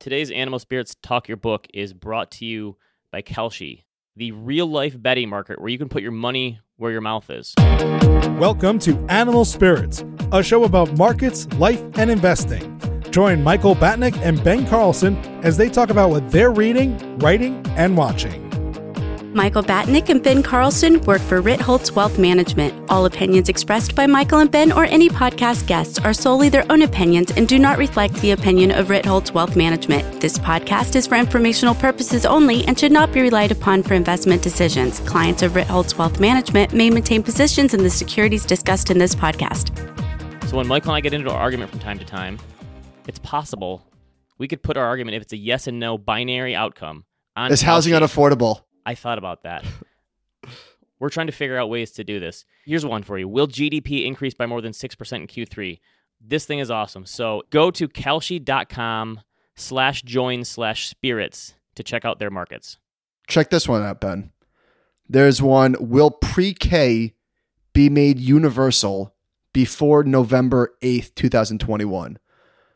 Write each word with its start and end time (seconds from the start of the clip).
Today's 0.00 0.30
Animal 0.30 0.58
Spirits 0.58 0.96
Talk 1.02 1.28
Your 1.28 1.36
Book 1.36 1.66
is 1.74 1.92
brought 1.92 2.30
to 2.30 2.46
you 2.46 2.78
by 3.12 3.20
Kalshi, 3.20 3.84
the 4.16 4.32
real 4.32 4.64
life 4.64 4.94
betting 4.98 5.28
market 5.28 5.60
where 5.60 5.68
you 5.68 5.76
can 5.76 5.90
put 5.90 6.00
your 6.00 6.10
money 6.10 6.58
where 6.78 6.90
your 6.90 7.02
mouth 7.02 7.28
is. 7.28 7.52
Welcome 8.38 8.78
to 8.78 8.96
Animal 9.10 9.44
Spirits, 9.44 10.02
a 10.32 10.42
show 10.42 10.64
about 10.64 10.96
markets, 10.96 11.46
life, 11.58 11.82
and 11.98 12.10
investing. 12.10 12.80
Join 13.10 13.44
Michael 13.44 13.76
Batnick 13.76 14.16
and 14.22 14.42
Ben 14.42 14.66
Carlson 14.66 15.18
as 15.44 15.58
they 15.58 15.68
talk 15.68 15.90
about 15.90 16.08
what 16.08 16.30
they're 16.30 16.50
reading, 16.50 17.18
writing, 17.18 17.62
and 17.76 17.94
watching. 17.94 18.49
Michael 19.32 19.62
Batnick 19.62 20.08
and 20.08 20.20
Ben 20.20 20.42
Carlson 20.42 21.00
work 21.02 21.20
for 21.20 21.40
Ritholtz 21.40 21.94
Wealth 21.94 22.18
Management. 22.18 22.90
All 22.90 23.06
opinions 23.06 23.48
expressed 23.48 23.94
by 23.94 24.04
Michael 24.04 24.40
and 24.40 24.50
Ben 24.50 24.72
or 24.72 24.86
any 24.86 25.08
podcast 25.08 25.68
guests 25.68 26.00
are 26.00 26.12
solely 26.12 26.48
their 26.48 26.64
own 26.68 26.82
opinions 26.82 27.30
and 27.30 27.46
do 27.46 27.56
not 27.56 27.78
reflect 27.78 28.14
the 28.14 28.32
opinion 28.32 28.72
of 28.72 28.88
Ritholtz 28.88 29.32
Wealth 29.32 29.54
Management. 29.54 30.20
This 30.20 30.36
podcast 30.36 30.96
is 30.96 31.06
for 31.06 31.14
informational 31.14 31.76
purposes 31.76 32.26
only 32.26 32.64
and 32.64 32.76
should 32.76 32.90
not 32.90 33.12
be 33.12 33.20
relied 33.20 33.52
upon 33.52 33.84
for 33.84 33.94
investment 33.94 34.42
decisions. 34.42 34.98
Clients 35.00 35.42
of 35.42 35.52
Ritholtz 35.52 35.96
Wealth 35.96 36.18
Management 36.18 36.72
may 36.72 36.90
maintain 36.90 37.22
positions 37.22 37.72
in 37.72 37.84
the 37.84 37.90
securities 37.90 38.44
discussed 38.44 38.90
in 38.90 38.98
this 38.98 39.14
podcast. 39.14 39.70
So 40.48 40.56
when 40.56 40.66
Michael 40.66 40.90
and 40.90 40.96
I 40.96 41.00
get 41.00 41.14
into 41.14 41.30
an 41.30 41.36
argument 41.36 41.70
from 41.70 41.78
time 41.78 42.00
to 42.00 42.04
time, 42.04 42.40
it's 43.06 43.20
possible 43.20 43.86
we 44.38 44.48
could 44.48 44.64
put 44.64 44.76
our 44.76 44.86
argument 44.86 45.14
if 45.14 45.22
it's 45.22 45.32
a 45.32 45.36
yes 45.36 45.68
and 45.68 45.78
no 45.78 45.98
binary 45.98 46.56
outcome 46.56 47.04
on 47.36 47.52
Is 47.52 47.62
housing 47.62 47.92
unaffordable? 47.92 48.62
I 48.84 48.94
thought 48.94 49.18
about 49.18 49.42
that. 49.44 49.64
We're 50.98 51.08
trying 51.08 51.28
to 51.28 51.32
figure 51.32 51.56
out 51.58 51.70
ways 51.70 51.92
to 51.92 52.04
do 52.04 52.20
this. 52.20 52.44
Here's 52.64 52.84
one 52.84 53.02
for 53.02 53.18
you. 53.18 53.26
Will 53.26 53.48
GDP 53.48 54.06
increase 54.06 54.34
by 54.34 54.46
more 54.46 54.60
than 54.60 54.72
6% 54.72 55.12
in 55.16 55.26
Q3? 55.26 55.80
This 56.20 56.44
thing 56.44 56.58
is 56.58 56.70
awesome. 56.70 57.06
So 57.06 57.42
go 57.50 57.70
to 57.70 57.88
kalshi.com 57.88 59.20
slash 59.54 60.02
join 60.02 60.44
slash 60.44 60.88
spirits 60.88 61.54
to 61.74 61.82
check 61.82 62.04
out 62.04 62.18
their 62.18 62.30
markets. 62.30 62.76
Check 63.26 63.48
this 63.50 63.66
one 63.66 63.82
out, 63.82 64.00
Ben. 64.00 64.32
There's 65.08 65.40
one. 65.40 65.76
Will 65.80 66.10
pre 66.10 66.52
K 66.52 67.14
be 67.72 67.88
made 67.88 68.18
universal 68.18 69.14
before 69.52 70.04
November 70.04 70.74
8th, 70.82 71.14
2021? 71.14 72.18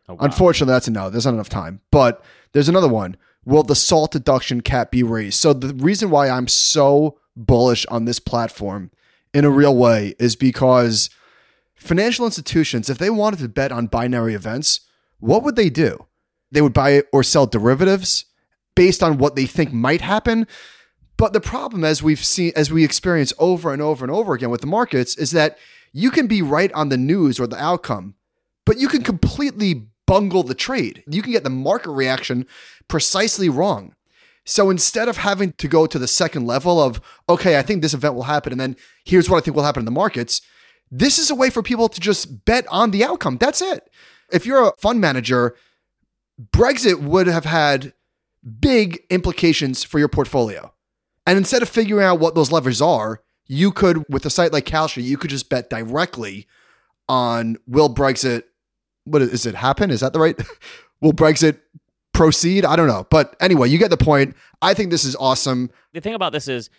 Oh, 0.08 0.14
wow. 0.14 0.18
Unfortunately, 0.20 0.72
that's 0.72 0.88
a 0.88 0.90
no. 0.90 1.10
There's 1.10 1.26
not 1.26 1.34
enough 1.34 1.48
time. 1.48 1.80
But 1.90 2.24
there's 2.52 2.68
another 2.68 2.88
one. 2.88 3.16
Will 3.44 3.62
the 3.62 3.76
salt 3.76 4.12
deduction 4.12 4.60
cap 4.60 4.90
be 4.90 5.02
raised? 5.02 5.38
So 5.38 5.52
the 5.52 5.74
reason 5.74 6.10
why 6.10 6.28
I'm 6.28 6.48
so 6.48 7.18
bullish 7.36 7.84
on 7.86 8.04
this 8.04 8.18
platform 8.18 8.90
in 9.32 9.44
a 9.44 9.50
real 9.50 9.76
way 9.76 10.14
is 10.18 10.36
because 10.36 11.10
financial 11.74 12.24
institutions, 12.24 12.88
if 12.88 12.98
they 12.98 13.10
wanted 13.10 13.40
to 13.40 13.48
bet 13.48 13.72
on 13.72 13.86
binary 13.86 14.34
events, 14.34 14.80
what 15.18 15.42
would 15.42 15.56
they 15.56 15.70
do? 15.70 16.06
They 16.50 16.62
would 16.62 16.72
buy 16.72 17.02
or 17.12 17.22
sell 17.22 17.46
derivatives 17.46 18.26
based 18.74 19.02
on 19.02 19.18
what 19.18 19.36
they 19.36 19.46
think 19.46 19.72
might 19.72 20.00
happen. 20.00 20.46
But 21.16 21.32
the 21.32 21.40
problem, 21.40 21.84
as 21.84 22.02
we've 22.02 22.24
seen, 22.24 22.52
as 22.56 22.72
we 22.72 22.84
experience 22.84 23.32
over 23.38 23.72
and 23.72 23.82
over 23.82 24.04
and 24.04 24.12
over 24.12 24.34
again 24.34 24.50
with 24.50 24.60
the 24.60 24.66
markets, 24.66 25.16
is 25.16 25.30
that 25.32 25.58
you 25.92 26.10
can 26.10 26.26
be 26.26 26.42
right 26.42 26.72
on 26.72 26.88
the 26.88 26.96
news 26.96 27.38
or 27.38 27.46
the 27.46 27.62
outcome, 27.62 28.14
but 28.64 28.78
you 28.78 28.88
can 28.88 29.02
completely 29.02 29.86
bungle 30.06 30.42
the 30.42 30.54
trade. 30.54 31.02
You 31.06 31.22
can 31.22 31.32
get 31.32 31.44
the 31.44 31.50
market 31.50 31.90
reaction 31.90 32.46
precisely 32.88 33.48
wrong. 33.48 33.94
So 34.44 34.68
instead 34.68 35.08
of 35.08 35.16
having 35.16 35.52
to 35.52 35.68
go 35.68 35.86
to 35.86 35.98
the 35.98 36.06
second 36.06 36.46
level 36.46 36.80
of, 36.80 37.00
okay, 37.28 37.58
I 37.58 37.62
think 37.62 37.80
this 37.80 37.94
event 37.94 38.14
will 38.14 38.24
happen, 38.24 38.52
and 38.52 38.60
then 38.60 38.76
here's 39.04 39.30
what 39.30 39.38
I 39.38 39.40
think 39.40 39.56
will 39.56 39.64
happen 39.64 39.80
in 39.80 39.86
the 39.86 39.90
markets, 39.90 40.42
this 40.90 41.18
is 41.18 41.30
a 41.30 41.34
way 41.34 41.48
for 41.48 41.62
people 41.62 41.88
to 41.88 42.00
just 42.00 42.44
bet 42.44 42.66
on 42.68 42.90
the 42.90 43.04
outcome. 43.04 43.38
That's 43.38 43.62
it. 43.62 43.88
If 44.30 44.44
you're 44.44 44.68
a 44.68 44.72
fund 44.78 45.00
manager, 45.00 45.56
Brexit 46.52 47.00
would 47.00 47.26
have 47.26 47.46
had 47.46 47.94
big 48.60 49.02
implications 49.08 49.82
for 49.82 49.98
your 49.98 50.08
portfolio. 50.08 50.72
And 51.26 51.38
instead 51.38 51.62
of 51.62 51.68
figuring 51.70 52.04
out 52.04 52.20
what 52.20 52.34
those 52.34 52.52
levers 52.52 52.82
are, 52.82 53.22
you 53.46 53.72
could, 53.72 54.04
with 54.08 54.26
a 54.26 54.30
site 54.30 54.52
like 54.52 54.66
Kalshi, 54.66 55.02
you 55.02 55.16
could 55.16 55.30
just 55.30 55.48
bet 55.48 55.70
directly 55.70 56.46
on 57.08 57.56
will 57.66 57.92
Brexit, 57.92 58.44
what 59.04 59.22
is, 59.22 59.46
it 59.46 59.54
happen? 59.54 59.90
Is 59.90 60.00
that 60.00 60.12
the 60.12 60.20
right? 60.20 60.40
will 61.00 61.12
Brexit 61.12 61.60
proceed? 62.12 62.64
I 62.64 62.76
don't 62.76 62.88
know. 62.88 63.06
But 63.10 63.36
anyway, 63.40 63.68
you 63.68 63.78
get 63.78 63.90
the 63.90 63.96
point. 63.96 64.34
I 64.62 64.74
think 64.74 64.90
this 64.90 65.04
is 65.04 65.16
awesome. 65.16 65.70
The 65.92 66.00
thing 66.00 66.14
about 66.14 66.32
this 66.32 66.48
is 66.48 66.70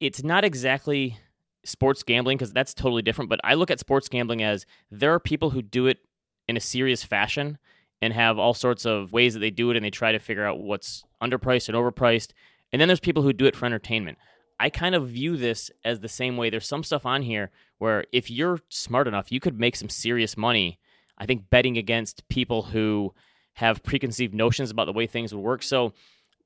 it's 0.00 0.22
not 0.22 0.44
exactly 0.44 1.18
sports 1.64 2.02
gambling 2.02 2.38
because 2.38 2.52
that's 2.52 2.74
totally 2.74 3.02
different, 3.02 3.30
but 3.30 3.40
I 3.44 3.54
look 3.54 3.70
at 3.70 3.78
sports 3.78 4.08
gambling 4.08 4.42
as 4.42 4.66
there 4.90 5.12
are 5.12 5.20
people 5.20 5.50
who 5.50 5.62
do 5.62 5.86
it 5.86 5.98
in 6.48 6.56
a 6.56 6.60
serious 6.60 7.04
fashion 7.04 7.58
and 8.00 8.12
have 8.12 8.38
all 8.38 8.52
sorts 8.52 8.84
of 8.84 9.12
ways 9.12 9.34
that 9.34 9.40
they 9.40 9.50
do 9.50 9.70
it 9.70 9.76
and 9.76 9.84
they 9.84 9.90
try 9.90 10.10
to 10.10 10.18
figure 10.18 10.44
out 10.44 10.58
what's 10.58 11.04
underpriced 11.22 11.68
and 11.68 11.78
overpriced. 11.78 12.32
And 12.72 12.80
then 12.80 12.88
there's 12.88 13.00
people 13.00 13.22
who 13.22 13.32
do 13.32 13.46
it 13.46 13.54
for 13.54 13.66
entertainment. 13.66 14.18
I 14.58 14.70
kind 14.70 14.94
of 14.94 15.08
view 15.08 15.36
this 15.36 15.70
as 15.84 16.00
the 16.00 16.08
same 16.08 16.36
way. 16.36 16.50
There's 16.50 16.66
some 16.66 16.82
stuff 16.82 17.06
on 17.06 17.22
here 17.22 17.50
where 17.78 18.04
if 18.12 18.30
you're 18.30 18.58
smart 18.68 19.06
enough, 19.06 19.30
you 19.30 19.40
could 19.40 19.58
make 19.58 19.76
some 19.76 19.88
serious 19.88 20.36
money. 20.36 20.78
I 21.18 21.26
think 21.26 21.50
betting 21.50 21.78
against 21.78 22.28
people 22.28 22.62
who 22.62 23.14
have 23.54 23.82
preconceived 23.82 24.34
notions 24.34 24.70
about 24.70 24.86
the 24.86 24.92
way 24.92 25.06
things 25.06 25.34
would 25.34 25.40
work. 25.40 25.62
So, 25.62 25.92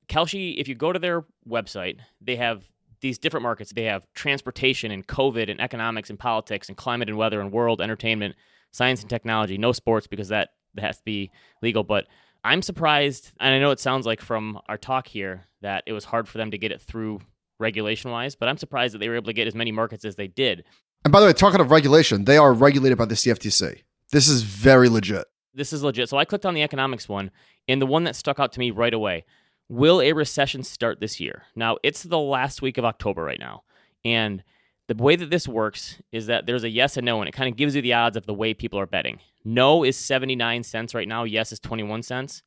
Kalshi, 0.09 0.57
if 0.57 0.69
you 0.69 0.75
go 0.75 0.93
to 0.93 0.99
their 0.99 1.25
website, 1.49 1.99
they 2.21 2.37
have 2.37 2.65
these 3.01 3.19
different 3.19 3.43
markets. 3.43 3.73
They 3.73 3.85
have 3.85 4.07
transportation 4.15 4.91
and 4.91 5.07
COVID 5.07 5.51
and 5.51 5.61
economics 5.61 6.11
and 6.11 6.19
politics 6.19 6.69
and 6.69 6.77
climate 6.77 7.09
and 7.09 7.19
weather 7.19 7.41
and 7.41 7.53
world 7.53 7.81
entertainment, 7.81 8.35
science 8.73 9.01
and 9.01 9.11
technology. 9.11 9.59
No 9.59 9.73
sports 9.73 10.07
because 10.07 10.29
that, 10.29 10.51
that 10.75 10.83
has 10.83 10.99
to 10.99 11.05
be 11.05 11.31
legal. 11.63 11.85
But 11.85 12.07
I'm 12.45 12.63
surprised, 12.63 13.33
and 13.41 13.55
I 13.55 13.59
know 13.59 13.71
it 13.71 13.81
sounds 13.81 14.07
like 14.07 14.21
from 14.21 14.61
our 14.69 14.79
talk 14.79 15.09
here 15.09 15.47
that 15.63 15.85
it 15.87 15.93
was 15.93 16.05
hard 16.05 16.29
for 16.29 16.39
them 16.39 16.51
to 16.53 16.59
get 16.59 16.73
it 16.73 16.81
through 16.81 17.21
regulation 17.59 18.11
wise, 18.11 18.37
but 18.37 18.49
I'm 18.49 18.59
surprised 18.59 18.95
that 18.95 18.99
they 18.99 19.09
were 19.09 19.17
able 19.17 19.27
to 19.27 19.33
get 19.33 19.47
as 19.47 19.55
many 19.55 19.73
markets 19.73 20.05
as 20.05 20.17
they 20.17 20.29
did. 20.29 20.65
And 21.05 21.13
by 21.13 21.21
the 21.21 21.27
way, 21.27 21.33
talking 21.33 21.61
of 21.61 21.71
regulation, 21.71 22.25
they 22.25 22.37
are 22.37 22.53
regulated 22.53 22.99
by 22.99 23.07
the 23.07 23.15
CFTC. 23.15 23.83
This 24.13 24.29
is 24.29 24.43
very 24.43 24.89
legit. 24.89 25.27
This 25.55 25.73
is 25.73 25.83
legit. 25.83 26.09
So 26.09 26.19
I 26.19 26.25
clicked 26.25 26.47
on 26.47 26.55
the 26.55 26.63
economics 26.63 27.09
one, 27.09 27.31
and 27.67 27.81
the 27.81 27.87
one 27.87 28.05
that 28.05 28.17
stuck 28.17 28.39
out 28.39 28.53
to 28.53 28.61
me 28.61 28.71
right 28.71 28.95
away 28.95 29.25
Will 29.69 30.01
a 30.01 30.13
recession 30.13 30.63
start 30.63 31.01
this 31.01 31.19
year? 31.19 31.43
Now, 31.57 31.79
it's 31.83 32.05
the 32.05 32.19
last 32.19 32.63
week 32.63 32.79
of 32.79 32.85
October 32.85 33.25
right 33.25 33.41
now. 33.41 33.65
And 34.05 34.45
the 34.87 34.95
way 34.95 35.17
that 35.17 35.31
this 35.31 35.49
works 35.49 36.01
is 36.13 36.27
that 36.27 36.47
there's 36.47 36.63
a 36.63 36.69
yes 36.69 36.97
and 36.97 37.05
no, 37.05 37.21
and 37.21 37.29
it 37.29 37.33
kind 37.33 37.51
of 37.51 37.57
gives 37.57 37.75
you 37.75 37.83
the 37.83 37.95
odds 37.95 38.17
of 38.17 38.27
the 38.27 38.35
way 38.35 38.55
people 38.55 38.79
are 38.79 38.87
betting. 38.87 39.19
No 39.45 39.83
is 39.83 39.97
79 39.97 40.63
cents 40.63 40.95
right 40.95 41.09
now, 41.09 41.25
yes 41.25 41.51
is 41.51 41.59
21 41.59 42.03
cents. 42.03 42.43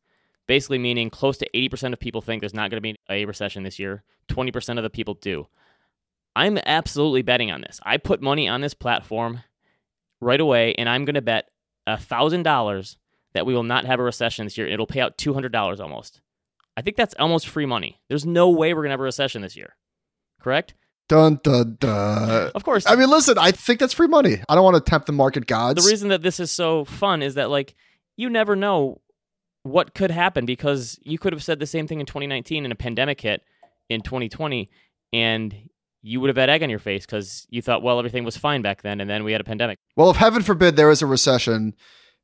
Basically, 0.48 0.78
meaning 0.78 1.10
close 1.10 1.38
to 1.40 1.50
80% 1.54 1.92
of 1.92 2.00
people 2.00 2.22
think 2.22 2.42
there's 2.42 2.54
not 2.54 2.72
going 2.72 2.82
to 2.82 2.94
be 2.94 2.96
a 3.10 3.26
recession 3.26 3.64
this 3.64 3.80
year, 3.80 4.04
20% 4.30 4.78
of 4.78 4.84
the 4.84 4.90
people 4.90 5.16
do. 5.16 5.48
I'm 6.36 6.58
absolutely 6.66 7.22
betting 7.22 7.52
on 7.52 7.62
this. 7.62 7.82
I 7.84 7.98
put 7.98 8.22
money 8.22 8.48
on 8.48 8.62
this 8.62 8.74
platform 8.74 9.44
right 10.22 10.40
away, 10.40 10.76
and 10.76 10.90
I'm 10.90 11.06
going 11.06 11.16
to 11.16 11.22
bet 11.22 11.50
$1,000 11.88 12.96
that 13.34 13.46
we 13.46 13.54
will 13.54 13.64
not 13.64 13.86
have 13.86 14.00
a 14.00 14.04
recession 14.04 14.46
this 14.46 14.58
year. 14.58 14.68
It'll 14.68 14.88
pay 14.88 15.02
out 15.02 15.18
$200 15.18 15.80
almost. 15.80 16.22
I 16.76 16.82
think 16.82 16.98
that's 16.98 17.16
almost 17.20 17.48
free 17.48 17.66
money. 17.66 18.00
There's 18.08 18.26
no 18.26 18.50
way 18.50 18.74
we're 18.74 18.82
going 18.82 18.90
to 18.90 18.94
have 18.94 19.00
a 19.00 19.04
recession 19.04 19.42
this 19.42 19.56
year. 19.56 19.76
Correct? 20.40 20.74
Dun 21.10 21.40
dun 21.44 21.76
dun. 21.80 22.52
Of 22.54 22.64
course. 22.64 22.86
I 22.88 22.96
mean, 22.96 23.10
listen, 23.10 23.38
I 23.38 23.52
think 23.52 23.80
that's 23.80 23.94
free 23.94 24.08
money. 24.08 24.42
I 24.48 24.56
don't 24.56 24.64
want 24.64 24.76
to 24.76 24.90
tempt 24.90 25.08
the 25.08 25.12
market 25.12 25.48
gods. 25.48 25.84
the 25.84 25.90
reason 25.90 26.10
that 26.10 26.22
this 26.22 26.40
is 26.40 26.52
so 26.52 26.86
fun 26.86 27.24
is 27.24 27.34
that 27.34 27.50
like 27.50 27.74
you 28.16 28.30
never 28.30 28.56
know 28.56 29.02
what 29.64 29.96
could 29.96 30.12
happen 30.12 30.46
because 30.46 31.00
you 31.02 31.18
could 31.18 31.34
have 31.34 31.44
said 31.44 31.60
the 31.60 31.66
same 31.66 31.88
thing 31.88 32.00
in 32.00 32.06
2019 32.06 32.64
and 32.64 32.72
a 32.72 32.76
pandemic 32.76 33.22
hit 33.22 33.42
in 33.90 34.02
2020 34.02 34.70
and 35.12 35.56
you 36.02 36.20
would 36.22 36.30
have 36.30 36.38
had 36.38 36.50
egg 36.50 36.64
on 36.64 36.70
your 36.70 36.80
face 36.80 37.06
because 37.06 37.46
you 37.50 37.62
thought 37.62 37.84
well 37.84 38.00
everything 38.00 38.24
was 38.24 38.38
fine 38.38 38.62
back 38.62 38.82
then 38.82 39.02
and 39.02 39.10
then 39.10 39.24
we 39.24 39.32
had 39.32 39.42
a 39.42 39.44
pandemic 39.44 39.78
well, 39.98 40.10
if 40.10 40.18
heaven 40.18 40.42
forbid 40.42 40.76
there 40.76 40.90
is 40.92 41.02
a 41.02 41.06
recession 41.06 41.74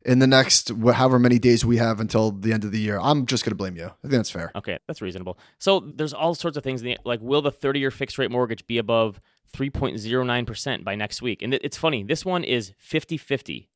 in 0.05 0.19
the 0.19 0.27
next 0.27 0.69
however 0.93 1.17
many 1.19 1.39
days 1.39 1.65
we 1.65 1.77
have 1.77 1.99
until 1.99 2.31
the 2.31 2.53
end 2.53 2.63
of 2.63 2.71
the 2.71 2.79
year, 2.79 2.99
I'm 3.01 3.25
just 3.25 3.43
going 3.43 3.51
to 3.51 3.55
blame 3.55 3.75
you. 3.75 3.85
I 3.87 4.01
think 4.03 4.11
that's 4.13 4.29
fair. 4.29 4.51
okay 4.55 4.77
that's 4.87 5.01
reasonable 5.01 5.37
so 5.59 5.79
there's 5.95 6.13
all 6.13 6.35
sorts 6.35 6.57
of 6.57 6.63
things 6.63 6.81
in 6.81 6.87
the- 6.89 6.97
like 7.05 7.19
will 7.21 7.41
the 7.41 7.51
30 7.51 7.79
year 7.79 7.91
fixed 7.91 8.17
rate 8.17 8.31
mortgage 8.31 8.65
be 8.67 8.77
above 8.77 9.19
3.09% 9.53 10.83
by 10.83 10.95
next 10.95 11.21
week 11.21 11.41
and 11.41 11.53
it- 11.53 11.61
it's 11.63 11.77
funny 11.77 12.03
this 12.03 12.25
one 12.25 12.43
is 12.43 12.73
50-50 12.79 13.67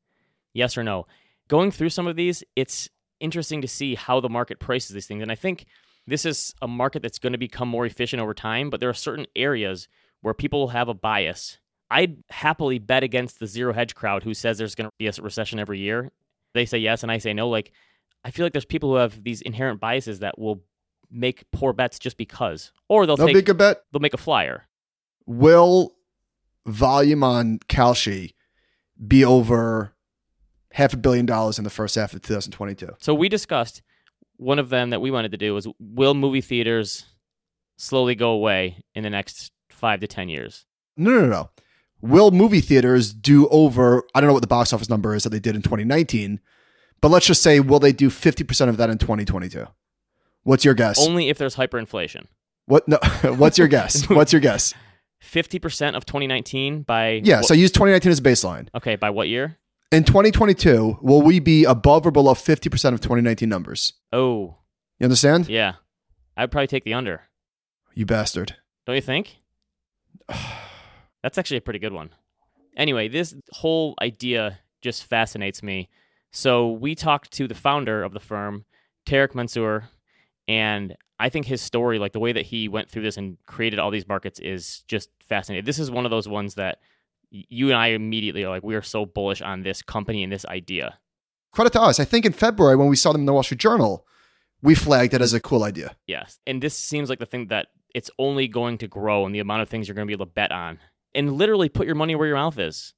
yes 0.53 0.77
or 0.77 0.83
no 0.83 1.05
going 1.47 1.71
through 1.71 1.89
some 1.89 2.07
of 2.07 2.15
these 2.15 2.43
it's 2.55 2.89
interesting 3.19 3.61
to 3.61 3.67
see 3.67 3.95
how 3.95 4.19
the 4.19 4.29
market 4.29 4.59
prices 4.59 4.91
these 4.93 5.07
things 5.07 5.21
and 5.21 5.31
i 5.31 5.35
think 5.35 5.65
this 6.09 6.25
is 6.25 6.53
a 6.61 6.67
market 6.67 7.01
that's 7.01 7.19
going 7.19 7.33
to 7.33 7.39
become 7.39 7.67
more 7.67 7.85
efficient 7.85 8.21
over 8.21 8.33
time 8.33 8.69
but 8.69 8.79
there 8.79 8.89
are 8.89 8.93
certain 8.93 9.25
areas 9.35 9.87
where 10.21 10.33
people 10.33 10.69
have 10.69 10.87
a 10.89 10.93
bias 10.93 11.59
i'd 11.91 12.17
happily 12.29 12.79
bet 12.79 13.03
against 13.03 13.39
the 13.39 13.47
zero 13.47 13.73
hedge 13.73 13.95
crowd 13.95 14.23
who 14.23 14.33
says 14.33 14.57
there's 14.57 14.75
going 14.75 14.89
to 14.89 14.93
be 14.97 15.07
a 15.07 15.11
recession 15.21 15.59
every 15.59 15.79
year 15.79 16.11
they 16.53 16.65
say 16.65 16.77
yes 16.77 17.03
and 17.03 17.11
i 17.11 17.17
say 17.17 17.33
no 17.33 17.47
like 17.49 17.71
i 18.25 18.31
feel 18.31 18.45
like 18.45 18.53
there's 18.53 18.65
people 18.65 18.89
who 18.89 18.95
have 18.95 19.23
these 19.23 19.41
inherent 19.41 19.79
biases 19.79 20.19
that 20.19 20.37
will 20.37 20.61
make 21.11 21.43
poor 21.51 21.73
bets 21.73 21.97
just 21.97 22.17
because 22.17 22.71
or 22.87 23.05
they'll 23.05 23.17
No 23.17 23.25
take 23.27 23.45
big 23.45 23.57
bet. 23.57 23.81
they'll 23.91 23.99
make 24.01 24.13
a 24.13 24.17
flyer 24.17 24.65
Will 25.25 25.93
volume 26.65 27.23
on 27.23 27.59
Kalshi 27.67 28.33
be 29.07 29.23
over 29.23 29.93
half 30.71 30.93
a 30.93 30.97
billion 30.97 31.25
dollars 31.25 31.57
in 31.59 31.63
the 31.63 31.69
first 31.69 31.95
half 31.95 32.13
of 32.13 32.21
2022? 32.23 32.95
So 32.99 33.13
we 33.13 33.29
discussed 33.29 33.81
one 34.39 34.57
of 34.59 34.69
them 34.69 34.89
that 34.89 35.01
we 35.01 35.11
wanted 35.11 35.31
to 35.31 35.37
do 35.37 35.53
was 35.53 35.67
will 35.79 36.13
movie 36.13 36.41
theaters 36.41 37.05
slowly 37.77 38.15
go 38.15 38.31
away 38.31 38.83
in 38.95 39.03
the 39.03 39.09
next 39.09 39.51
five 39.69 39.99
to 39.99 40.07
10 40.07 40.29
years? 40.29 40.65
No, 40.97 41.11
no, 41.11 41.25
no. 41.27 41.49
Will 42.01 42.31
movie 42.31 42.61
theaters 42.61 43.13
do 43.13 43.47
over, 43.49 44.03
I 44.15 44.21
don't 44.21 44.27
know 44.29 44.33
what 44.33 44.41
the 44.41 44.47
box 44.47 44.71
office 44.73 44.89
number 44.89 45.13
is 45.15 45.23
that 45.23 45.29
they 45.29 45.39
did 45.39 45.55
in 45.55 45.61
2019, 45.61 46.39
but 47.01 47.09
let's 47.11 47.25
just 47.25 47.41
say, 47.43 47.59
will 47.59 47.79
they 47.79 47.91
do 47.91 48.09
50% 48.09 48.69
of 48.69 48.77
that 48.77 48.89
in 48.89 48.97
2022? 48.97 49.65
What's 50.43 50.63
your 50.65 50.73
guess? 50.73 50.99
Only 51.05 51.29
if 51.29 51.37
there's 51.37 51.55
hyperinflation. 51.55 52.25
What? 52.65 52.87
No. 52.87 52.97
What's 53.35 53.57
your 53.57 53.67
guess? 53.67 54.05
What's 54.09 54.31
your 54.31 54.39
guess? 54.41 54.73
50% 55.23 55.95
of 55.95 56.05
2019 56.05 56.83
by. 56.83 57.21
Yeah. 57.23 57.37
what- 57.37 57.45
So 57.45 57.53
use 57.53 57.71
2019 57.71 58.11
as 58.11 58.19
a 58.19 58.21
baseline. 58.21 58.69
okay, 58.75 58.95
by 58.95 59.09
what 59.09 59.27
year? 59.27 59.57
In 59.91 60.03
2022, 60.03 60.99
will 61.01 61.21
we 61.23 61.39
be 61.39 61.63
above 61.65 62.05
or 62.05 62.11
below 62.11 62.33
50% 62.35 62.67
of 62.93 63.01
2019 63.01 63.49
numbers? 63.49 63.93
Oh, 64.13 64.57
You 64.99 65.05
understand? 65.05 65.49
yeah. 65.49 65.73
I'd 66.37 66.51
probably 66.51 66.67
take 66.67 66.83
the 66.83 66.93
under. 66.93 67.23
You 67.95 68.05
bastard. 68.05 68.55
Don't 68.85 68.95
you 68.95 69.01
think? 69.01 69.37
That's 71.23 71.37
actually 71.37 71.57
a 71.57 71.61
pretty 71.61 71.79
good 71.79 71.91
one. 71.91 72.11
Anyway, 72.77 73.07
this 73.07 73.35
whole 73.51 73.95
idea 74.01 74.59
just 74.81 75.03
fascinates 75.05 75.63
me. 75.63 75.89
So 76.31 76.71
we 76.71 76.93
talked 76.95 77.31
to 77.33 77.47
the 77.47 77.55
founder 77.55 78.03
of 78.03 78.13
the 78.13 78.19
firm, 78.19 78.65
Tarek 79.07 79.33
Mansour, 79.33 79.89
and 80.47 80.95
I 81.19 81.29
think 81.29 81.47
his 81.47 81.61
story, 81.61 81.97
like 81.99 82.13
the 82.13 82.19
way 82.19 82.31
that 82.31 82.45
he 82.45 82.69
went 82.69 82.89
through 82.89 83.01
this 83.01 83.17
and 83.17 83.37
created 83.47 83.79
all 83.79 83.89
these 83.91 84.07
markets, 84.07 84.39
is 84.39 84.83
just 84.87 85.09
fascinating. 85.27 85.65
This 85.65 85.79
is 85.79 85.89
one 85.91 86.05
of 86.05 86.11
those 86.11 86.27
ones 86.27 86.53
that 86.55 86.77
you 87.31 87.67
and 87.67 87.77
I 87.77 87.87
immediately 87.87 88.43
are 88.43 88.49
like, 88.49 88.63
we 88.63 88.75
are 88.75 88.81
so 88.81 89.05
bullish 89.05 89.41
on 89.41 89.63
this 89.63 89.81
company 89.81 90.23
and 90.23 90.31
this 90.31 90.45
idea. 90.45 90.97
Credit 91.51 91.73
to 91.73 91.81
us. 91.81 91.99
I 91.99 92.05
think 92.05 92.25
in 92.25 92.33
February 92.33 92.75
when 92.75 92.89
we 92.89 92.95
saw 92.95 93.11
them 93.11 93.21
in 93.21 93.25
the 93.25 93.33
Wall 93.33 93.43
Street 93.43 93.59
Journal, 93.59 94.05
we 94.61 94.75
flagged 94.75 95.13
it 95.13 95.21
as 95.21 95.33
a 95.33 95.39
cool 95.39 95.63
idea. 95.63 95.95
Yes. 96.07 96.39
And 96.45 96.61
this 96.61 96.75
seems 96.75 97.09
like 97.09 97.19
the 97.19 97.25
thing 97.25 97.47
that 97.47 97.67
it's 97.95 98.11
only 98.19 98.47
going 98.47 98.77
to 98.79 98.87
grow 98.87 99.25
and 99.25 99.33
the 99.33 99.39
amount 99.39 99.61
of 99.61 99.69
things 99.69 99.87
you're 99.87 99.95
going 99.95 100.05
to 100.05 100.09
be 100.09 100.13
able 100.13 100.25
to 100.25 100.31
bet 100.31 100.51
on 100.51 100.79
and 101.15 101.33
literally 101.33 101.69
put 101.69 101.85
your 101.85 101.95
money 101.95 102.15
where 102.15 102.27
your 102.27 102.35
mouth 102.35 102.59
is 102.59 102.93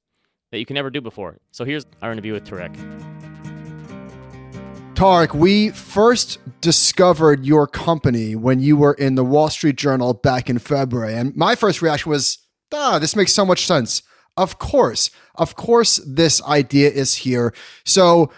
that 0.50 0.58
you 0.58 0.66
can 0.66 0.74
never 0.74 0.90
do 0.90 1.00
before. 1.00 1.38
So 1.50 1.64
here's 1.64 1.86
our 2.02 2.12
interview 2.12 2.34
with 2.34 2.44
Tarek. 2.44 2.74
Tarek, 4.94 5.34
we 5.34 5.70
first 5.70 6.38
discovered 6.60 7.46
your 7.46 7.66
company 7.66 8.36
when 8.36 8.60
you 8.60 8.76
were 8.76 8.92
in 8.94 9.14
the 9.14 9.24
Wall 9.24 9.48
Street 9.48 9.76
Journal 9.76 10.12
back 10.12 10.50
in 10.50 10.58
February. 10.58 11.14
And 11.14 11.34
my 11.34 11.54
first 11.54 11.80
reaction 11.80 12.10
was, 12.10 12.38
ah, 12.72 12.98
this 12.98 13.16
makes 13.16 13.32
so 13.32 13.46
much 13.46 13.66
sense. 13.66 14.02
Of 14.36 14.58
course, 14.58 15.10
of 15.34 15.56
course, 15.56 16.00
this 16.06 16.42
idea 16.44 16.90
is 16.90 17.14
here. 17.14 17.52
So 17.84 18.32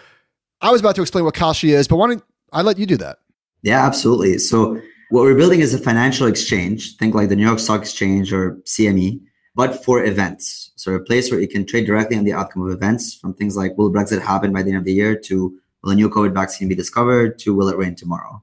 I 0.61 0.71
was 0.71 0.81
about 0.81 0.95
to 0.95 1.01
explain 1.01 1.23
what 1.23 1.35
Kalshi 1.35 1.69
is, 1.69 1.87
but 1.87 1.95
why 1.95 2.07
don't 2.07 2.23
I 2.51 2.61
let 2.61 2.77
you 2.77 2.85
do 2.85 2.97
that? 2.97 3.19
Yeah, 3.61 3.85
absolutely. 3.85 4.37
So 4.39 4.79
what 5.09 5.21
we're 5.21 5.35
building 5.35 5.61
is 5.61 5.73
a 5.73 5.77
financial 5.77 6.27
exchange. 6.27 6.97
Think 6.97 7.15
like 7.15 7.29
the 7.29 7.35
New 7.35 7.45
York 7.45 7.59
Stock 7.59 7.81
Exchange 7.81 8.33
or 8.33 8.55
CME, 8.65 9.21
but 9.55 9.83
for 9.83 10.03
events. 10.03 10.71
So 10.75 10.93
a 10.93 10.99
place 10.99 11.31
where 11.31 11.39
you 11.39 11.47
can 11.47 11.65
trade 11.65 11.85
directly 11.85 12.17
on 12.17 12.25
the 12.25 12.33
outcome 12.33 12.63
of 12.63 12.71
events 12.71 13.13
from 13.13 13.33
things 13.33 13.55
like 13.55 13.77
will 13.77 13.91
Brexit 13.91 14.21
happen 14.21 14.51
by 14.51 14.63
the 14.63 14.69
end 14.69 14.77
of 14.77 14.83
the 14.83 14.93
year 14.93 15.15
to 15.15 15.57
will 15.81 15.91
a 15.91 15.95
new 15.95 16.09
COVID 16.09 16.33
vaccine 16.33 16.67
be 16.67 16.75
discovered 16.75 17.39
to 17.39 17.55
will 17.55 17.69
it 17.69 17.77
rain 17.77 17.95
tomorrow. 17.95 18.41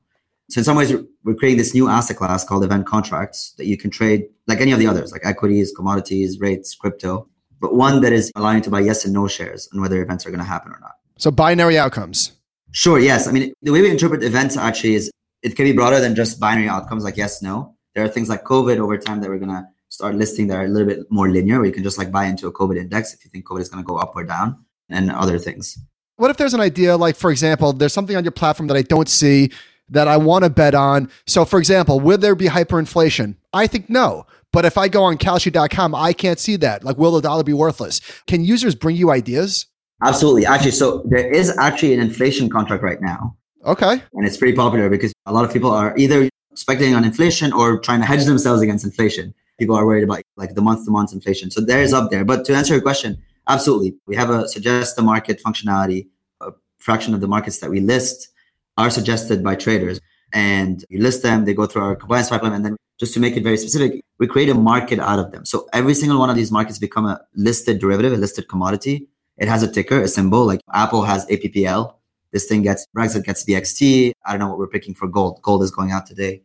So 0.49 0.59
in 0.59 0.65
some 0.65 0.77
ways, 0.77 0.93
we're 1.25 1.35
creating 1.35 1.59
this 1.59 1.75
new 1.75 1.89
asset 1.89 2.17
class 2.17 2.45
called 2.45 2.65
event 2.65 2.87
contracts 2.87 3.53
that 3.59 3.67
you 3.67 3.77
can 3.77 3.91
trade 3.91 4.27
like 4.47 4.61
any 4.61 4.73
of 4.73 4.79
the 4.79 4.87
others, 4.87 5.13
like 5.13 5.23
equities, 5.25 5.73
commodities, 5.75 6.41
rates, 6.41 6.75
crypto, 6.75 7.29
but 7.63 7.75
one 7.75 8.03
that 8.03 8.13
is 8.13 8.31
allowing 8.37 8.57
you 8.57 8.63
to 8.65 8.71
buy 8.71 8.81
yes 8.81 9.05
and 9.07 9.15
no 9.15 9.27
shares 9.29 9.69
on 9.73 9.81
whether 9.81 10.03
events 10.03 10.27
are 10.27 10.31
going 10.31 10.41
to 10.41 10.45
happen 10.45 10.73
or 10.73 10.81
not. 10.81 10.97
So 11.17 11.31
binary 11.31 11.79
outcomes. 11.79 12.33
Sure. 12.73 12.99
Yes. 12.99 13.29
I 13.29 13.33
mean, 13.33 13.55
the 13.63 13.71
way 13.71 13.81
we 13.81 13.91
interpret 13.91 14.23
events 14.25 14.57
actually 14.57 14.95
is 14.95 15.11
it 15.43 15.57
can 15.57 15.65
be 15.65 15.73
broader 15.73 16.01
than 16.01 16.15
just 16.15 16.41
binary 16.41 16.69
outcomes 16.69 17.05
like 17.05 17.17
yes, 17.17 17.41
no. 17.41 17.77
There 17.95 18.05
are 18.05 18.09
things 18.09 18.29
like 18.29 18.45
COVID 18.45 18.79
over 18.79 18.99
time 18.99 19.21
that 19.21 19.31
we're 19.31 19.39
going 19.39 19.51
to 19.51 19.65
start 19.89 20.17
listing 20.17 20.49
that 20.49 20.57
are 20.57 20.65
a 20.65 20.69
little 20.69 20.89
bit 20.89 21.01
more 21.11 21.31
linear, 21.31 21.59
where 21.59 21.67
you 21.67 21.73
can 21.73 21.83
just 21.83 21.99
like 21.99 22.11
buy 22.11 22.25
into 22.25 22.47
a 22.47 22.53
COVID 22.53 22.79
index 22.79 23.15
if 23.15 23.25
you 23.25 23.31
think 23.31 23.47
COVID 23.47 23.61
is 23.61 23.69
going 23.69 23.85
to 23.85 23.87
go 23.87 23.97
up 23.97 24.17
or 24.17 24.25
down 24.25 24.65
and 24.89 25.11
other 25.11 25.39
things. 25.39 25.79
What 26.17 26.31
if 26.31 26.39
there's 26.39 26.55
an 26.55 26.61
idea, 26.61 26.97
like, 26.97 27.15
for 27.17 27.31
example, 27.31 27.73
there's 27.73 27.93
something 27.93 28.17
on 28.17 28.25
your 28.25 28.33
platform 28.33 28.67
that 28.69 28.77
I 28.77 28.83
don't 28.83 29.09
see 29.09 29.51
that 29.91 30.09
I 30.09 30.17
want 30.17 30.45
to 30.45 30.51
bet 30.51 30.75
on? 30.75 31.11
So, 31.27 31.45
for 31.45 31.59
example, 31.59 32.01
will 32.01 32.19
there 32.19 32.35
be 32.35 32.47
hyperinflation? 32.47 33.37
I 33.53 33.67
think 33.67 33.91
no. 33.91 34.27
But 34.53 34.65
if 34.65 34.77
I 34.77 34.89
go 34.89 35.03
on 35.03 35.17
Kalshi.com, 35.17 35.95
I 35.95 36.13
can't 36.13 36.39
see 36.39 36.57
that. 36.57 36.85
Like, 36.85 36.99
will 36.99 37.13
the 37.13 37.23
dollar 37.23 37.43
be 37.43 37.53
worthless? 37.55 38.01
Can 38.27 38.45
users 38.45 38.75
bring 38.75 38.97
you 38.97 39.11
ideas? 39.11 39.67
Absolutely. 40.03 40.45
Actually, 40.47 40.73
so 40.73 41.03
there 41.07 41.27
is 41.33 41.57
actually 41.59 41.95
an 41.95 42.01
inflation 42.01 42.51
contract 42.51 42.83
right 42.83 43.01
now, 43.01 43.37
Okay. 43.65 44.03
and 44.13 44.27
it's 44.27 44.37
pretty 44.37 44.57
popular 44.57 44.91
because 44.91 45.13
a 45.27 45.33
lot 45.33 45.45
of 45.45 45.53
people 45.53 45.71
are 45.71 45.97
either 45.97 46.29
speculating 46.55 46.95
on 46.97 47.05
inflation 47.05 47.53
or 47.53 47.79
trying 47.79 48.01
to 48.01 48.07
hedge 48.07 48.25
themselves 48.25 48.61
against 48.61 48.85
inflation. 48.85 49.33
People 49.59 49.77
are 49.77 49.87
worried 49.87 50.03
about 50.05 50.23
like 50.37 50.55
the 50.55 50.61
month 50.61 50.85
to 50.85 50.91
month 50.91 51.13
inflation. 51.13 51.51
So 51.51 51.61
there 51.61 51.83
is 51.83 51.93
up 51.93 52.11
there. 52.11 52.25
But 52.25 52.45
to 52.47 52.55
answer 52.55 52.75
your 52.75 52.83
question, 52.83 53.23
absolutely. 53.49 53.95
We 54.07 54.17
have 54.17 54.29
a 54.29 54.49
suggest 54.49 54.97
the 54.97 55.03
market 55.03 55.41
functionality. 55.41 56.09
A 56.41 56.51
fraction 56.79 57.15
of 57.15 57.21
the 57.21 57.29
markets 57.29 57.59
that 57.61 57.71
we 57.71 57.81
list 57.81 58.29
are 58.77 58.91
suggested 58.91 59.43
by 59.45 59.55
traders. 59.55 60.01
And 60.33 60.85
you 60.89 61.01
list 61.01 61.23
them, 61.23 61.45
they 61.45 61.55
go 61.55 61.67
through 61.67 61.83
our 61.83 61.95
compliance 61.95 62.29
pipeline. 62.29 62.55
And 62.55 62.65
then 62.65 62.77
just 63.03 63.15
to 63.15 63.19
make 63.19 63.37
it 63.37 63.43
very 63.43 63.57
specific, 63.57 64.01
we 64.21 64.29
create 64.29 64.49
a 64.49 64.55
market 64.55 65.01
out 65.01 65.19
of 65.19 65.33
them. 65.33 65.45
So 65.45 65.69
every 65.73 65.93
single 65.93 66.21
one 66.21 66.31
of 66.31 66.37
these 66.37 66.53
markets 66.53 66.79
become 66.79 67.05
a 67.05 67.21
listed 67.35 67.81
derivative, 67.81 68.13
a 68.13 68.17
listed 68.17 68.49
commodity. 68.49 69.09
It 69.39 69.49
has 69.49 69.65
a 69.65 69.69
ticker, 69.69 70.01
a 70.01 70.07
symbol, 70.07 70.47
like 70.47 70.61
Apple 70.73 71.03
has 71.03 71.27
APPL. 71.27 71.95
This 72.31 72.47
thing 72.47 72.63
gets 72.63 72.87
Brexit 72.97 73.25
gets 73.25 73.45
BXT. 73.45 74.13
I 74.25 74.31
don't 74.31 74.39
know 74.39 74.49
what 74.51 74.57
we're 74.57 74.69
picking 74.69 74.95
for 74.95 75.09
gold. 75.09 75.43
Gold 75.43 75.65
is 75.65 75.73
going 75.73 75.91
out 75.91 76.07
today. 76.07 76.43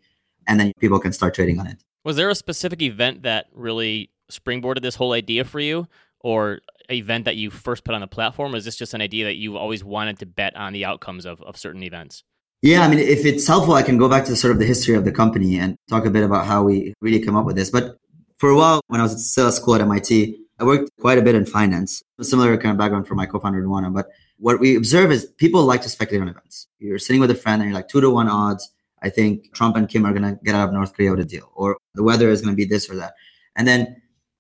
And 0.48 0.60
then 0.60 0.72
people 0.80 1.00
can 1.00 1.14
start 1.14 1.36
trading 1.36 1.60
on 1.60 1.68
it. 1.68 1.78
Was 2.04 2.16
there 2.16 2.32
a 2.32 2.34
specific 2.34 2.82
event 2.82 3.22
that 3.22 3.46
really 3.54 4.10
springboarded 4.32 4.82
this 4.82 4.96
whole 4.96 5.14
idea 5.14 5.46
for 5.46 5.60
you 5.60 5.88
or 6.22 6.62
event 6.90 7.26
that 7.26 7.36
you 7.36 7.52
first 7.52 7.84
put 7.84 7.94
on 7.94 8.02
the 8.02 8.08
platform? 8.08 8.56
Or 8.56 8.58
is 8.58 8.66
this 8.66 8.78
just 8.78 8.96
an 8.96 9.02
idea 9.02 9.26
that 9.26 9.36
you've 9.36 9.56
always 9.56 9.84
wanted 9.84 10.18
to 10.20 10.26
bet 10.26 10.56
on 10.56 10.74
the 10.74 10.86
outcomes 10.86 11.28
of, 11.28 11.40
of 11.44 11.56
certain 11.56 11.84
events? 11.84 12.24
Yeah, 12.68 12.82
I 12.82 12.90
mean, 12.90 13.00
if 13.00 13.26
it's 13.26 13.48
helpful, 13.48 13.76
I 13.76 13.82
can 13.82 13.98
go 13.98 14.10
back 14.10 14.26
to 14.26 14.36
sort 14.36 14.52
of 14.52 14.60
the 14.60 14.66
history 14.66 14.94
of 14.94 15.06
the 15.06 15.12
company 15.14 15.58
and 15.58 15.78
talk 15.90 16.06
a 16.06 16.10
bit 16.10 16.26
about 16.26 16.46
how 16.46 16.64
we 16.64 16.94
really 17.00 17.22
came 17.22 17.34
up 17.34 17.46
with 17.46 17.56
this. 17.56 17.70
But 17.70 17.96
for 18.36 18.50
a 18.50 18.58
while, 18.58 18.82
when 18.88 19.00
I 19.00 19.04
was 19.04 19.32
still 19.32 19.48
at 19.48 19.54
school 19.54 19.76
at 19.76 19.80
MIT, 19.80 20.38
I 20.60 20.66
worked 20.66 20.92
quite 21.00 21.18
a 21.18 21.22
bit 21.22 21.34
in 21.34 21.46
finance, 21.46 22.04
a 22.20 22.26
similar 22.26 22.58
kind 22.58 22.74
of 22.74 22.78
background 22.78 23.08
for 23.08 23.16
my 23.16 23.26
co-founder 23.26 23.64
Luana. 23.64 23.94
But 23.94 24.08
what 24.38 24.60
we 24.60 24.76
observe 24.76 25.14
is 25.14 25.28
people 25.38 25.64
like 25.64 25.82
to 25.84 25.88
speculate 25.88 26.24
on 26.24 26.28
events. 26.28 26.68
You're 26.80 27.00
sitting 27.00 27.22
with 27.22 27.32
a 27.32 27.36
friend 27.36 27.62
and 27.62 27.72
you're 27.72 27.80
like 27.80 27.88
two 27.88 28.02
to 28.02 28.10
one 28.10 28.28
odds. 28.28 28.70
I 29.02 29.12
think 29.12 29.54
Trump 29.54 29.78
and 29.78 29.88
Kim 29.88 30.06
are 30.06 30.12
going 30.12 30.24
to 30.24 30.38
get 30.44 30.54
out 30.54 30.68
of 30.68 30.74
North 30.74 30.94
Korea 30.94 31.12
with 31.12 31.22
a 31.22 31.26
deal, 31.26 31.50
or 31.56 31.78
the 31.96 32.04
weather 32.04 32.28
is 32.28 32.42
going 32.42 32.52
to 32.52 32.58
be 32.58 32.66
this 32.66 32.90
or 32.90 32.98
that. 32.98 33.14
And 33.56 33.66
then 33.66 33.96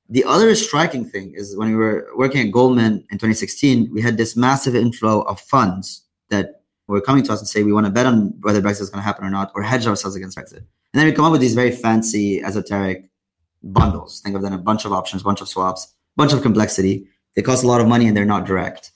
the 0.10 0.25
other 0.25 0.53
striking 0.53 1.05
thing 1.05 1.31
is 1.34 1.55
when 1.55 1.69
we 1.69 1.75
were 1.75 2.10
working 2.17 2.46
at 2.46 2.51
Goldman 2.51 3.05
in 3.10 3.19
2016, 3.19 3.89
we 3.93 4.01
had 4.01 4.17
this 4.17 4.36
massive 4.36 4.75
inflow 4.75 5.22
of 5.22 5.39
funds 5.39 6.03
that 6.29 6.56
were 6.94 7.01
coming 7.01 7.24
to 7.24 7.34
us 7.34 7.39
and 7.39 7.48
say 7.48 7.63
we 7.63 7.74
want 7.74 7.86
to 7.86 7.91
bet 7.91 8.06
on 8.06 8.34
whether 8.41 8.62
Brexit 8.62 8.82
is 8.82 8.89
going 8.89 9.01
to 9.01 9.06
happen 9.06 9.25
or 9.25 9.29
not, 9.29 9.51
or 9.56 9.62
hedge 9.62 9.86
ourselves 9.88 10.15
against 10.15 10.38
Brexit. 10.38 10.58
And 10.58 10.67
then 10.94 11.06
we 11.06 11.12
come 11.12 11.25
up 11.25 11.32
with 11.32 11.41
these 11.41 11.56
very 11.56 11.72
fancy, 11.72 12.41
esoteric 12.41 13.10
bundles. 13.63 14.22
Think 14.22 14.36
of 14.36 14.41
them 14.41 14.53
a 14.53 14.58
bunch 14.58 14.86
of 14.86 14.94
options, 14.94 15.24
bunch 15.24 15.41
of 15.41 15.50
swaps, 15.50 15.94
bunch 16.15 16.34
of 16.34 16.41
complexity. 16.41 17.08
They 17.36 17.41
cost 17.41 17.63
a 17.63 17.67
lot 17.67 17.82
of 17.82 17.88
money 17.88 18.08
and 18.08 18.15
they're 18.15 18.25
not 18.25 18.46
direct. 18.46 18.91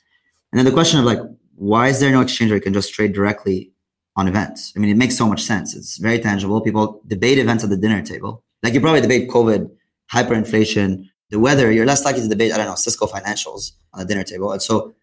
And 0.52 0.58
then 0.58 0.66
the 0.66 0.72
question 0.72 1.00
of 1.00 1.06
like, 1.06 1.20
why 1.56 1.90
is 1.90 2.00
there 2.00 2.12
no 2.12 2.22
exchange 2.22 2.50
where 2.50 2.58
you 2.58 2.62
can 2.62 2.74
just 2.74 2.94
trade 2.94 3.14
directly 3.14 3.72
on 4.16 4.28
events? 4.28 4.74
I 4.76 4.80
mean, 4.80 4.90
it 4.90 4.98
makes 4.98 5.18
so 5.18 5.28
much 5.28 5.42
sense. 5.42 5.76
It's 5.76 5.98
very 5.98 6.20
tangible. 6.20 6.60
People 6.62 7.02
debate 7.08 7.38
events 7.38 7.64
at 7.64 7.70
the 7.70 7.78
dinner 7.78 8.02
table. 8.02 8.44
Like 8.64 8.74
you 8.74 8.82
probably 8.82 9.02
debate 9.02 9.30
COVID, 9.30 9.70
hyperinflation, 10.12 11.08
the 11.30 11.40
weather. 11.40 11.72
You're 11.72 11.86
less 11.86 12.04
likely 12.04 12.22
to 12.22 12.28
debate, 12.28 12.52
I 12.52 12.58
don't 12.58 12.68
know, 12.68 12.76
Cisco 12.76 13.06
financials 13.06 13.74
on 13.94 14.00
the 14.00 14.06
dinner 14.06 14.24
table. 14.24 14.52
And 14.52 14.62
so 14.62 14.94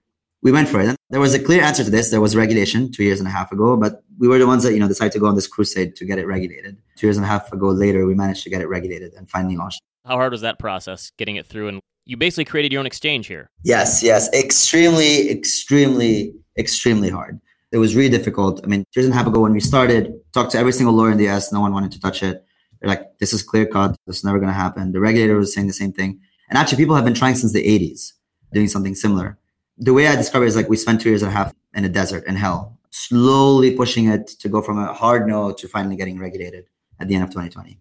we 0.43 0.53
went 0.53 0.69
for 0.69 0.81
it. 0.81 0.89
And 0.89 0.97
there 1.11 1.21
was 1.21 1.35
a 1.35 1.43
clear 1.43 1.63
answer 1.63 1.85
to 1.85 1.91
this. 1.91 2.11
There 2.11 2.21
was 2.21 2.37
regulation 2.37 2.93
two 2.93 3.05
years 3.05 3.19
and 3.19 3.29
a 3.29 3.31
half 3.31 3.51
ago, 3.53 3.77
but 3.77 4.03
we 4.19 4.29
were 4.29 4.39
the 4.39 4.47
ones 4.47 4.63
that, 4.63 4.73
you 4.73 4.79
know, 4.79 4.89
decided 4.89 5.13
to 5.13 5.19
go 5.19 5.27
on 5.27 5.35
this 5.35 5.47
crusade 5.47 5.97
to 5.97 6.05
get 6.05 6.19
it 6.19 6.27
regulated. 6.27 6.77
Two 6.97 7.07
years 7.07 7.17
and 7.17 7.25
a 7.25 7.29
half 7.29 7.53
ago 7.53 7.69
later, 7.69 8.07
we 8.07 8.15
managed 8.15 8.43
to 8.45 8.51
get 8.51 8.61
it 8.61 8.69
regulated 8.69 9.15
and 9.15 9.29
finally 9.29 9.57
launched. 9.57 9.81
How 10.05 10.17
hard 10.17 10.33
was 10.33 10.41
that 10.43 10.59
process 10.59 11.11
getting 11.19 11.37
it 11.37 11.47
through? 11.47 11.69
And 11.69 11.81
you 12.05 12.17
basically 12.17 12.45
created 12.45 12.73
your 12.73 12.81
own 12.81 12.87
exchange 12.87 13.27
here. 13.27 13.51
Yes, 13.63 14.03
yes. 14.03 14.33
Extremely, 14.33 15.31
extremely, 15.31 16.35
extremely 16.57 17.11
hard. 17.11 17.41
It 17.71 17.79
was 17.79 17.95
really 17.95 18.09
difficult. 18.09 18.61
I 18.65 18.67
mean, 18.67 18.85
two 18.93 19.01
years 19.01 19.07
and 19.07 19.15
a 19.15 19.17
half 19.17 19.27
ago 19.27 19.41
when 19.41 19.53
we 19.53 19.61
started, 19.61 20.15
talked 20.33 20.53
to 20.53 20.59
every 20.59 20.73
single 20.73 20.95
lawyer 20.95 21.13
in 21.13 21.19
the 21.19 21.29
US, 21.29 21.53
no 21.53 21.61
one 21.61 21.73
wanted 21.73 21.93
to 21.93 22.01
touch 22.01 22.23
it. 22.23 22.43
They're 22.81 22.89
like, 22.89 23.19
this 23.19 23.33
is 23.33 23.43
clear 23.43 23.67
cut. 23.67 23.97
This 24.07 24.19
is 24.19 24.25
never 24.25 24.39
going 24.39 24.49
to 24.49 24.55
happen. 24.55 24.93
The 24.93 25.01
regulator 25.01 25.37
was 25.37 25.53
saying 25.53 25.67
the 25.67 25.73
same 25.73 25.93
thing. 25.93 26.21
And 26.49 26.57
actually, 26.57 26.79
people 26.79 26.95
have 26.95 27.05
been 27.05 27.15
trying 27.15 27.35
since 27.35 27.53
the 27.53 27.63
80s, 27.63 28.13
doing 28.53 28.69
something 28.69 28.95
similar. 28.95 29.39
The 29.79 29.95
way 29.95 30.09
I 30.09 30.17
describe 30.17 30.43
it 30.43 30.47
is 30.47 30.57
like 30.57 30.69
we 30.69 30.77
spent 30.77 31.01
two 31.01 31.09
years 31.09 31.23
and 31.23 31.31
a 31.31 31.35
half 31.35 31.55
in 31.75 31.85
a 31.85 31.89
desert 31.89 32.27
in 32.27 32.35
hell, 32.35 32.79
slowly 32.91 33.71
pushing 33.77 34.07
it 34.09 34.27
to 34.41 34.49
go 34.49 34.61
from 34.61 34.79
a 34.79 34.93
hard 34.93 35.29
no 35.29 35.53
to 35.53 35.69
finally 35.69 35.97
getting 35.97 36.19
regulated 36.19 36.65
at 36.99 37.07
the 37.07 37.15
end 37.15 37.25
of 37.25 37.31
2020. 37.31 37.79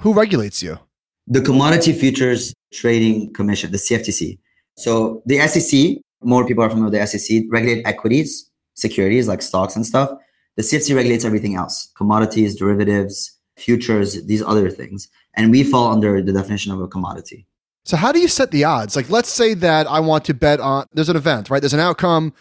Who 0.00 0.12
regulates 0.12 0.62
you? 0.62 0.78
The 1.26 1.40
Commodity 1.40 1.92
Futures 1.92 2.52
Trading 2.72 3.32
Commission, 3.32 3.70
the 3.70 3.78
CFTC. 3.78 4.38
So 4.76 5.22
the 5.26 5.38
SEC, 5.46 6.02
more 6.22 6.46
people 6.46 6.64
are 6.64 6.68
familiar 6.68 6.90
with 6.90 7.00
the 7.00 7.18
SEC, 7.18 7.44
regulate 7.50 7.86
equities, 7.86 8.50
securities 8.74 9.28
like 9.28 9.42
stocks 9.42 9.76
and 9.76 9.86
stuff. 9.86 10.10
The 10.56 10.62
CFTC 10.62 10.94
regulates 10.94 11.24
everything 11.24 11.54
else 11.54 11.90
commodities, 11.96 12.58
derivatives, 12.58 13.38
futures, 13.56 14.24
these 14.26 14.42
other 14.42 14.70
things. 14.70 15.08
And 15.34 15.50
we 15.50 15.64
fall 15.64 15.92
under 15.92 16.20
the 16.20 16.32
definition 16.32 16.72
of 16.72 16.80
a 16.80 16.88
commodity. 16.88 17.46
So, 17.84 17.96
how 17.96 18.12
do 18.12 18.20
you 18.20 18.28
set 18.28 18.52
the 18.52 18.64
odds? 18.64 18.94
Like, 18.94 19.10
let's 19.10 19.28
say 19.28 19.54
that 19.54 19.86
I 19.88 20.00
want 20.00 20.24
to 20.26 20.34
bet 20.34 20.60
on 20.60 20.86
there's 20.92 21.08
an 21.08 21.16
event, 21.16 21.50
right? 21.50 21.60
There's 21.60 21.74
an 21.74 21.80
outcome, 21.80 22.32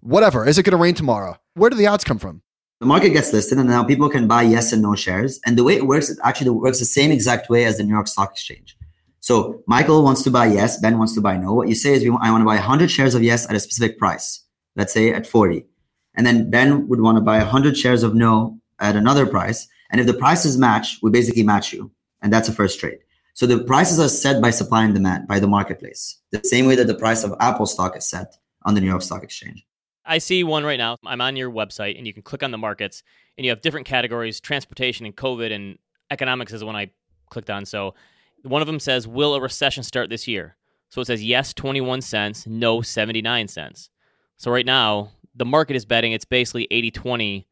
whatever. 0.00 0.46
Is 0.46 0.58
it 0.58 0.64
going 0.64 0.76
to 0.76 0.82
rain 0.82 0.94
tomorrow? 0.94 1.38
Where 1.54 1.70
do 1.70 1.76
the 1.76 1.86
odds 1.86 2.04
come 2.04 2.18
from? 2.18 2.42
The 2.80 2.86
market 2.86 3.10
gets 3.10 3.32
listed, 3.32 3.58
and 3.58 3.68
now 3.68 3.82
people 3.82 4.08
can 4.08 4.26
buy 4.26 4.42
yes 4.42 4.72
and 4.72 4.82
no 4.82 4.94
shares. 4.94 5.40
And 5.46 5.56
the 5.56 5.64
way 5.64 5.74
it 5.74 5.86
works, 5.86 6.10
it 6.10 6.18
actually 6.22 6.50
works 6.50 6.78
the 6.78 6.84
same 6.84 7.10
exact 7.10 7.48
way 7.48 7.64
as 7.64 7.78
the 7.78 7.84
New 7.84 7.94
York 7.94 8.08
Stock 8.08 8.32
Exchange. 8.32 8.76
So 9.20 9.62
Michael 9.66 10.02
wants 10.02 10.22
to 10.22 10.30
buy 10.30 10.46
yes, 10.46 10.80
Ben 10.80 10.98
wants 10.98 11.14
to 11.14 11.20
buy 11.20 11.36
no. 11.36 11.52
What 11.52 11.68
you 11.68 11.74
say 11.74 11.92
is, 11.92 12.04
I 12.04 12.30
want 12.30 12.42
to 12.42 12.46
buy 12.46 12.56
100 12.56 12.90
shares 12.90 13.14
of 13.14 13.22
yes 13.22 13.48
at 13.48 13.54
a 13.54 13.60
specific 13.60 13.98
price. 13.98 14.44
Let's 14.76 14.92
say 14.92 15.12
at 15.12 15.26
40. 15.26 15.66
And 16.14 16.26
then 16.26 16.50
Ben 16.50 16.88
would 16.88 17.00
want 17.00 17.16
to 17.16 17.22
buy 17.22 17.38
100 17.38 17.76
shares 17.76 18.02
of 18.02 18.14
no 18.14 18.58
at 18.78 18.96
another 18.96 19.26
price. 19.26 19.68
And 19.90 20.00
if 20.00 20.06
the 20.06 20.14
prices 20.14 20.56
match, 20.56 20.98
we 21.02 21.10
basically 21.10 21.42
match 21.42 21.72
you. 21.72 21.90
And 22.22 22.32
that's 22.32 22.48
a 22.48 22.52
first 22.52 22.80
trade. 22.80 22.98
So 23.34 23.46
the 23.46 23.64
prices 23.64 23.98
are 23.98 24.08
set 24.08 24.42
by 24.42 24.50
supply 24.50 24.84
and 24.84 24.94
demand 24.94 25.28
by 25.28 25.38
the 25.38 25.46
marketplace, 25.46 26.18
the 26.30 26.42
same 26.44 26.66
way 26.66 26.74
that 26.76 26.86
the 26.86 26.94
price 26.94 27.24
of 27.24 27.34
Apple 27.40 27.66
stock 27.66 27.96
is 27.96 28.08
set 28.08 28.36
on 28.64 28.74
the 28.74 28.80
New 28.80 28.88
York 28.88 29.02
Stock 29.02 29.22
Exchange. 29.22 29.66
I 30.04 30.18
see 30.18 30.44
one 30.44 30.64
right 30.64 30.78
now. 30.78 30.96
I'm 31.06 31.20
on 31.20 31.36
your 31.36 31.50
website 31.50 31.96
and 31.96 32.06
you 32.06 32.12
can 32.12 32.22
click 32.22 32.42
on 32.42 32.50
the 32.50 32.58
markets 32.58 33.02
and 33.38 33.44
you 33.44 33.50
have 33.50 33.62
different 33.62 33.86
categories 33.86 34.40
transportation 34.40 35.06
and 35.06 35.16
COVID 35.16 35.52
and 35.52 35.78
economics 36.10 36.52
is 36.52 36.60
the 36.60 36.66
one 36.66 36.76
I 36.76 36.90
clicked 37.30 37.50
on. 37.50 37.64
So 37.64 37.94
one 38.42 38.60
of 38.60 38.66
them 38.66 38.80
says, 38.80 39.06
Will 39.06 39.34
a 39.34 39.40
recession 39.40 39.82
start 39.82 40.10
this 40.10 40.26
year? 40.26 40.56
So 40.88 41.00
it 41.00 41.06
says 41.06 41.22
yes, 41.22 41.54
21 41.54 42.00
cents, 42.00 42.46
no, 42.46 42.82
79 42.82 43.48
cents. 43.48 43.90
So 44.36 44.50
right 44.50 44.66
now, 44.66 45.12
the 45.34 45.44
market 45.44 45.76
is 45.76 45.84
betting 45.84 46.12
it's 46.12 46.24
basically 46.24 46.66
80 46.70 46.90
20, 46.90 47.46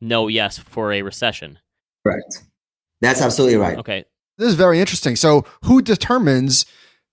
no, 0.00 0.28
yes, 0.28 0.58
for 0.58 0.92
a 0.92 1.02
recession. 1.02 1.58
Correct. 2.04 2.44
That's 3.00 3.20
absolutely 3.20 3.56
right. 3.58 3.78
Okay. 3.78 4.04
This 4.40 4.48
is 4.48 4.54
very 4.54 4.80
interesting. 4.80 5.16
So, 5.16 5.44
who 5.64 5.82
determines 5.82 6.64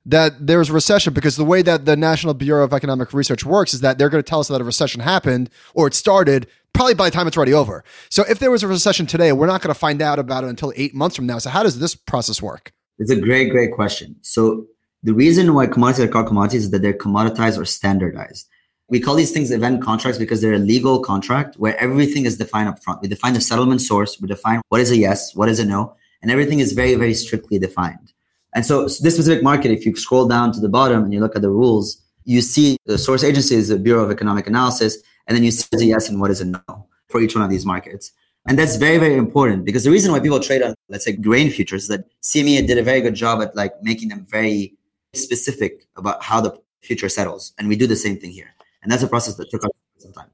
that 0.05 0.47
there's 0.47 0.69
a 0.69 0.73
recession? 0.73 1.13
Because 1.13 1.35
the 1.35 1.43
way 1.43 1.61
that 1.61 1.83
the 1.83 1.97
National 1.97 2.33
Bureau 2.33 2.63
of 2.63 2.71
Economic 2.71 3.13
Research 3.13 3.43
works 3.43 3.73
is 3.73 3.81
that 3.81 3.97
they're 3.97 4.07
going 4.07 4.23
to 4.23 4.27
tell 4.27 4.39
us 4.39 4.47
that 4.47 4.61
a 4.61 4.63
recession 4.63 5.01
happened 5.01 5.49
or 5.73 5.87
it 5.87 5.93
started 5.93 6.47
probably 6.71 6.93
by 6.93 7.09
the 7.09 7.11
time 7.11 7.27
it's 7.27 7.35
already 7.35 7.53
over. 7.53 7.83
So, 8.09 8.23
if 8.29 8.39
there 8.39 8.49
was 8.49 8.63
a 8.63 8.67
recession 8.69 9.07
today, 9.07 9.33
we're 9.33 9.45
not 9.45 9.61
going 9.61 9.73
to 9.73 9.79
find 9.79 10.01
out 10.01 10.19
about 10.19 10.45
it 10.45 10.47
until 10.47 10.71
eight 10.77 10.95
months 10.95 11.17
from 11.17 11.25
now. 11.25 11.37
So, 11.37 11.49
how 11.49 11.63
does 11.63 11.79
this 11.79 11.95
process 11.95 12.41
work? 12.41 12.71
It's 12.97 13.11
a 13.11 13.19
great, 13.19 13.51
great 13.51 13.73
question. 13.73 14.15
So, 14.21 14.65
the 15.03 15.13
reason 15.13 15.53
why 15.53 15.67
commodities 15.67 16.05
are 16.05 16.07
called 16.07 16.27
commodities 16.27 16.63
is 16.63 16.71
that 16.71 16.81
they're 16.81 16.93
commoditized 16.93 17.59
or 17.59 17.65
standardized. 17.65 18.47
We 18.87 19.01
call 19.01 19.15
these 19.15 19.33
things 19.33 19.51
event 19.51 19.83
contracts 19.83 20.17
because 20.17 20.41
they're 20.41 20.53
a 20.53 20.59
legal 20.59 21.01
contract 21.01 21.55
where 21.57 21.77
everything 21.77 22.25
is 22.25 22.37
defined 22.37 22.69
up 22.69 22.81
front. 22.81 23.01
We 23.01 23.09
define 23.09 23.33
the 23.33 23.41
settlement 23.41 23.81
source, 23.81 24.17
we 24.21 24.29
define 24.29 24.61
what 24.69 24.79
is 24.79 24.91
a 24.91 24.97
yes, 24.97 25.35
what 25.35 25.49
is 25.49 25.59
a 25.59 25.65
no, 25.65 25.93
and 26.27 26.33
everything 26.33 26.59
is 26.59 26.73
very, 26.73 26.95
very 26.95 27.13
strictly 27.13 27.57
defined. 27.57 28.11
And 28.53 28.65
so, 28.65 28.89
so 28.89 29.01
this 29.01 29.13
specific 29.13 29.41
market, 29.41 29.71
if 29.71 29.85
you 29.85 29.95
scroll 29.95 30.27
down 30.27 30.51
to 30.51 30.59
the 30.59 30.67
bottom 30.67 31.05
and 31.05 31.13
you 31.13 31.21
look 31.21 31.37
at 31.37 31.41
the 31.41 31.49
rules, 31.49 32.01
you 32.25 32.41
see 32.41 32.75
the 32.85 32.97
source 32.97 33.23
agency 33.23 33.55
is 33.55 33.69
the 33.69 33.79
Bureau 33.79 34.03
of 34.03 34.11
Economic 34.11 34.45
Analysis, 34.45 34.97
and 35.25 35.37
then 35.37 35.45
you 35.45 35.51
see 35.51 35.69
a 35.73 35.85
yes 35.85 36.09
and 36.09 36.19
what 36.19 36.29
is 36.29 36.41
a 36.41 36.45
no 36.45 36.59
for 37.07 37.21
each 37.21 37.33
one 37.33 37.45
of 37.45 37.49
these 37.49 37.65
markets. 37.65 38.11
And 38.45 38.59
that's 38.59 38.75
very, 38.75 38.97
very 38.97 39.15
important 39.15 39.63
because 39.63 39.85
the 39.85 39.89
reason 39.89 40.11
why 40.11 40.19
people 40.19 40.41
trade 40.41 40.61
on, 40.63 40.75
let's 40.89 41.05
say, 41.05 41.13
grain 41.13 41.49
futures 41.49 41.83
is 41.83 41.87
that 41.87 42.03
CME 42.21 42.67
did 42.67 42.77
a 42.77 42.83
very 42.83 42.99
good 42.99 43.15
job 43.15 43.41
at 43.41 43.55
like 43.55 43.71
making 43.81 44.09
them 44.09 44.25
very 44.29 44.75
specific 45.13 45.87
about 45.95 46.21
how 46.21 46.41
the 46.41 46.59
future 46.81 47.07
settles. 47.07 47.53
And 47.57 47.69
we 47.69 47.77
do 47.77 47.87
the 47.87 47.95
same 47.95 48.17
thing 48.17 48.31
here. 48.31 48.53
And 48.83 48.91
that's 48.91 49.03
a 49.03 49.07
process 49.07 49.35
that 49.35 49.49
took 49.49 49.63
us 49.63 49.71
some 49.97 50.11
time. 50.11 50.27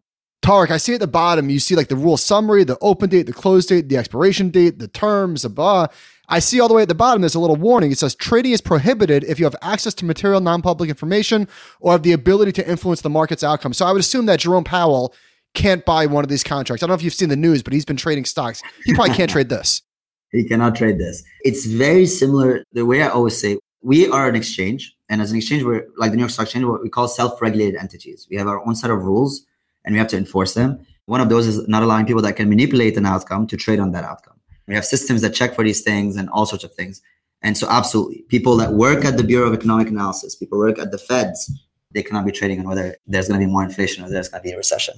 Tarek, 0.43 0.71
I 0.71 0.77
see 0.77 0.93
at 0.93 0.99
the 0.99 1.07
bottom, 1.07 1.49
you 1.49 1.59
see 1.59 1.75
like 1.75 1.87
the 1.87 1.95
rule 1.95 2.17
summary, 2.17 2.65
the 2.65 2.77
open 2.81 3.09
date, 3.09 3.23
the 3.23 3.33
close 3.33 3.65
date, 3.65 3.87
the 3.87 3.97
expiration 3.97 4.49
date, 4.49 4.77
the 4.77 4.89
terms, 4.89 5.45
blah. 5.45 5.87
I 6.27 6.39
see 6.39 6.59
all 6.59 6.67
the 6.67 6.73
way 6.73 6.81
at 6.81 6.89
the 6.89 6.95
bottom, 6.95 7.21
there's 7.21 7.35
a 7.35 7.39
little 7.39 7.55
warning. 7.55 7.91
It 7.91 7.97
says 7.97 8.13
trading 8.13 8.51
is 8.51 8.61
prohibited 8.61 9.23
if 9.23 9.39
you 9.39 9.45
have 9.45 9.55
access 9.61 9.93
to 9.95 10.05
material 10.05 10.41
non 10.41 10.61
public 10.61 10.89
information 10.89 11.47
or 11.79 11.93
have 11.93 12.03
the 12.03 12.11
ability 12.11 12.51
to 12.53 12.69
influence 12.69 13.01
the 13.01 13.09
market's 13.09 13.43
outcome. 13.43 13.73
So 13.73 13.85
I 13.85 13.91
would 13.93 14.01
assume 14.01 14.25
that 14.25 14.41
Jerome 14.41 14.65
Powell 14.65 15.13
can't 15.53 15.85
buy 15.85 16.05
one 16.07 16.25
of 16.25 16.29
these 16.29 16.43
contracts. 16.43 16.83
I 16.83 16.87
don't 16.87 16.91
know 16.91 16.95
if 16.95 17.03
you've 17.03 17.13
seen 17.13 17.29
the 17.29 17.37
news, 17.37 17.63
but 17.63 17.71
he's 17.71 17.85
been 17.85 17.97
trading 17.97 18.25
stocks. 18.25 18.61
He 18.83 18.93
probably 18.93 19.15
can't 19.15 19.31
trade 19.31 19.49
this. 19.49 19.81
He 20.35 20.43
cannot 20.45 20.75
trade 20.75 20.97
this. 20.97 21.23
It's 21.43 21.67
very 21.67 22.07
similar. 22.07 22.63
The 22.71 22.87
way 22.87 23.03
I 23.03 23.07
always 23.09 23.39
say, 23.39 23.59
we 23.83 24.09
are 24.09 24.27
an 24.27 24.35
exchange. 24.35 24.91
And 25.07 25.21
as 25.21 25.29
an 25.29 25.37
exchange, 25.37 25.61
we're 25.61 25.85
like 25.95 26.09
the 26.09 26.17
New 26.17 26.23
York 26.23 26.31
Stock 26.31 26.47
Exchange, 26.47 26.65
what 26.65 26.81
we 26.81 26.89
call 26.89 27.07
self 27.07 27.39
regulated 27.39 27.79
entities. 27.79 28.25
We 28.31 28.37
have 28.37 28.47
our 28.47 28.65
own 28.67 28.73
set 28.73 28.89
of 28.89 29.03
rules 29.03 29.45
and 29.85 29.93
we 29.93 29.99
have 29.99 30.07
to 30.09 30.17
enforce 30.17 30.53
them. 30.53 30.85
One 31.05 31.21
of 31.21 31.29
those 31.29 31.47
is 31.47 31.67
not 31.67 31.83
allowing 31.83 32.05
people 32.05 32.21
that 32.21 32.35
can 32.35 32.49
manipulate 32.49 32.97
an 32.97 33.05
outcome 33.05 33.47
to 33.47 33.57
trade 33.57 33.79
on 33.79 33.91
that 33.91 34.03
outcome. 34.03 34.39
We 34.67 34.75
have 34.75 34.85
systems 34.85 35.21
that 35.21 35.33
check 35.33 35.55
for 35.55 35.63
these 35.63 35.81
things 35.81 36.15
and 36.15 36.29
all 36.29 36.45
sorts 36.45 36.63
of 36.63 36.73
things. 36.73 37.01
And 37.41 37.57
so, 37.57 37.67
absolutely, 37.69 38.23
people 38.29 38.55
that 38.57 38.73
work 38.73 39.03
at 39.03 39.17
the 39.17 39.23
Bureau 39.23 39.47
of 39.47 39.53
Economic 39.53 39.89
Analysis, 39.89 40.35
people 40.35 40.57
work 40.57 40.79
at 40.79 40.91
the 40.91 40.97
Feds, 40.97 41.51
they 41.91 42.01
cannot 42.01 42.25
be 42.25 42.31
trading 42.31 42.59
on 42.59 42.67
whether 42.67 42.95
there's 43.05 43.27
going 43.27 43.39
to 43.39 43.45
be 43.45 43.51
more 43.51 43.63
inflation 43.63 44.03
or 44.03 44.09
there's 44.09 44.29
going 44.29 44.41
to 44.41 44.47
be 44.47 44.53
a 44.53 44.57
recession. 44.57 44.95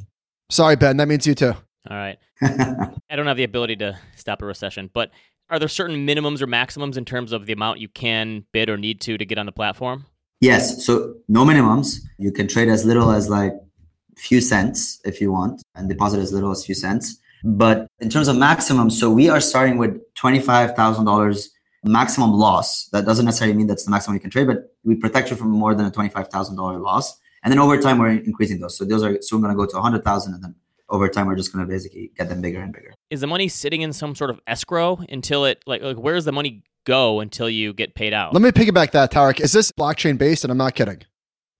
Sorry, 0.50 0.76
Ben. 0.76 0.98
That 0.98 1.08
means 1.08 1.26
you 1.26 1.34
too. 1.36 1.54
All 1.90 1.98
right. 1.98 2.18
I 2.42 3.16
don't 3.16 3.28
have 3.28 3.38
the 3.38 3.44
ability 3.44 3.76
to 3.78 3.98
stop 4.16 4.42
a 4.42 4.46
recession, 4.46 4.90
but 4.94 5.12
are 5.50 5.60
there 5.60 5.68
certain 5.68 6.08
minimums 6.08 6.42
or 6.42 6.48
maximums 6.48 6.98
in 6.98 7.06
terms 7.06 7.32
of 7.32 7.46
the 7.46 7.54
amount 7.54 7.80
you 7.80 7.88
can 7.88 8.46
bid 8.52 8.70
or 8.70 8.78
need 8.78 9.02
to 9.02 9.18
to 9.18 9.26
get 9.26 9.38
on 9.38 9.46
the 9.46 9.52
platform? 9.52 10.06
Yes. 10.42 10.86
So 10.86 11.16
no 11.28 11.46
minimums. 11.46 12.00
You 12.18 12.32
can 12.32 12.48
trade 12.48 12.70
as 12.70 12.86
little 12.86 13.12
as 13.12 13.30
like 13.30 13.54
few 14.18 14.42
cents 14.42 15.00
if 15.06 15.20
you 15.22 15.32
want 15.32 15.62
and 15.76 15.90
deposit 15.90 16.20
as 16.20 16.32
little 16.32 16.52
as 16.52 16.66
few 16.66 16.76
cents. 16.76 17.18
But 17.44 17.88
in 18.00 18.10
terms 18.10 18.28
of 18.28 18.38
maximum, 18.38 18.90
so 18.90 19.10
we 19.12 19.30
are 19.30 19.40
starting 19.40 19.78
with 19.78 20.02
$25,000 20.16 21.48
maximum 21.84 22.34
loss. 22.34 22.88
That 22.90 23.06
doesn't 23.06 23.26
necessarily 23.26 23.56
mean 23.56 23.68
that's 23.68 23.86
the 23.86 23.92
maximum 23.92 24.16
you 24.16 24.20
can 24.20 24.32
trade, 24.32 24.48
but 24.48 24.76
we 24.84 24.96
protect 24.96 25.30
you 25.30 25.36
from 25.36 25.52
more 25.52 25.76
than 25.76 25.86
a 25.86 25.92
$25,000 25.92 26.82
loss. 26.82 27.18
And 27.44 27.52
then 27.52 27.60
over 27.60 27.78
time, 27.78 28.00
we're 28.00 28.10
increasing 28.10 28.60
those. 28.60 28.76
So 28.76 28.86
those 28.86 29.04
are 29.04 29.22
soon 29.22 29.42
going 29.42 29.54
to 29.54 29.56
go 29.56 29.66
to 29.66 29.76
100,000 29.76 30.34
and 30.34 30.44
then 30.44 30.56
over 30.90 31.08
time, 31.10 31.28
we're 31.28 31.36
just 31.36 31.52
going 31.52 31.66
to 31.66 31.72
basically 31.72 32.12
get 32.16 32.30
them 32.30 32.42
bigger 32.42 32.62
and 32.62 32.72
bigger. 32.72 32.94
Is 33.10 33.22
the 33.22 33.28
money 33.28 33.48
sitting 33.48 33.82
in 33.82 33.92
some 33.92 34.16
sort 34.16 34.30
of 34.30 34.40
escrow 34.46 35.00
until 35.10 35.46
it, 35.46 35.64
like, 35.66 35.82
like 35.82 35.98
where 35.98 36.14
does 36.14 36.26
the 36.26 36.32
money 36.32 36.64
go 36.86 37.20
until 37.20 37.50
you 37.50 37.74
get 37.74 37.96
paid 37.96 38.14
out? 38.14 38.34
Let 38.34 38.42
me 38.44 38.52
piggyback 38.52 38.92
that, 38.92 39.12
Tarek. 39.12 39.40
Is 39.40 39.52
this 39.52 39.72
blockchain 39.72 40.18
based? 40.18 40.44
And 40.44 40.52
I'm 40.52 40.58
not 40.58 40.76
kidding. 40.76 41.02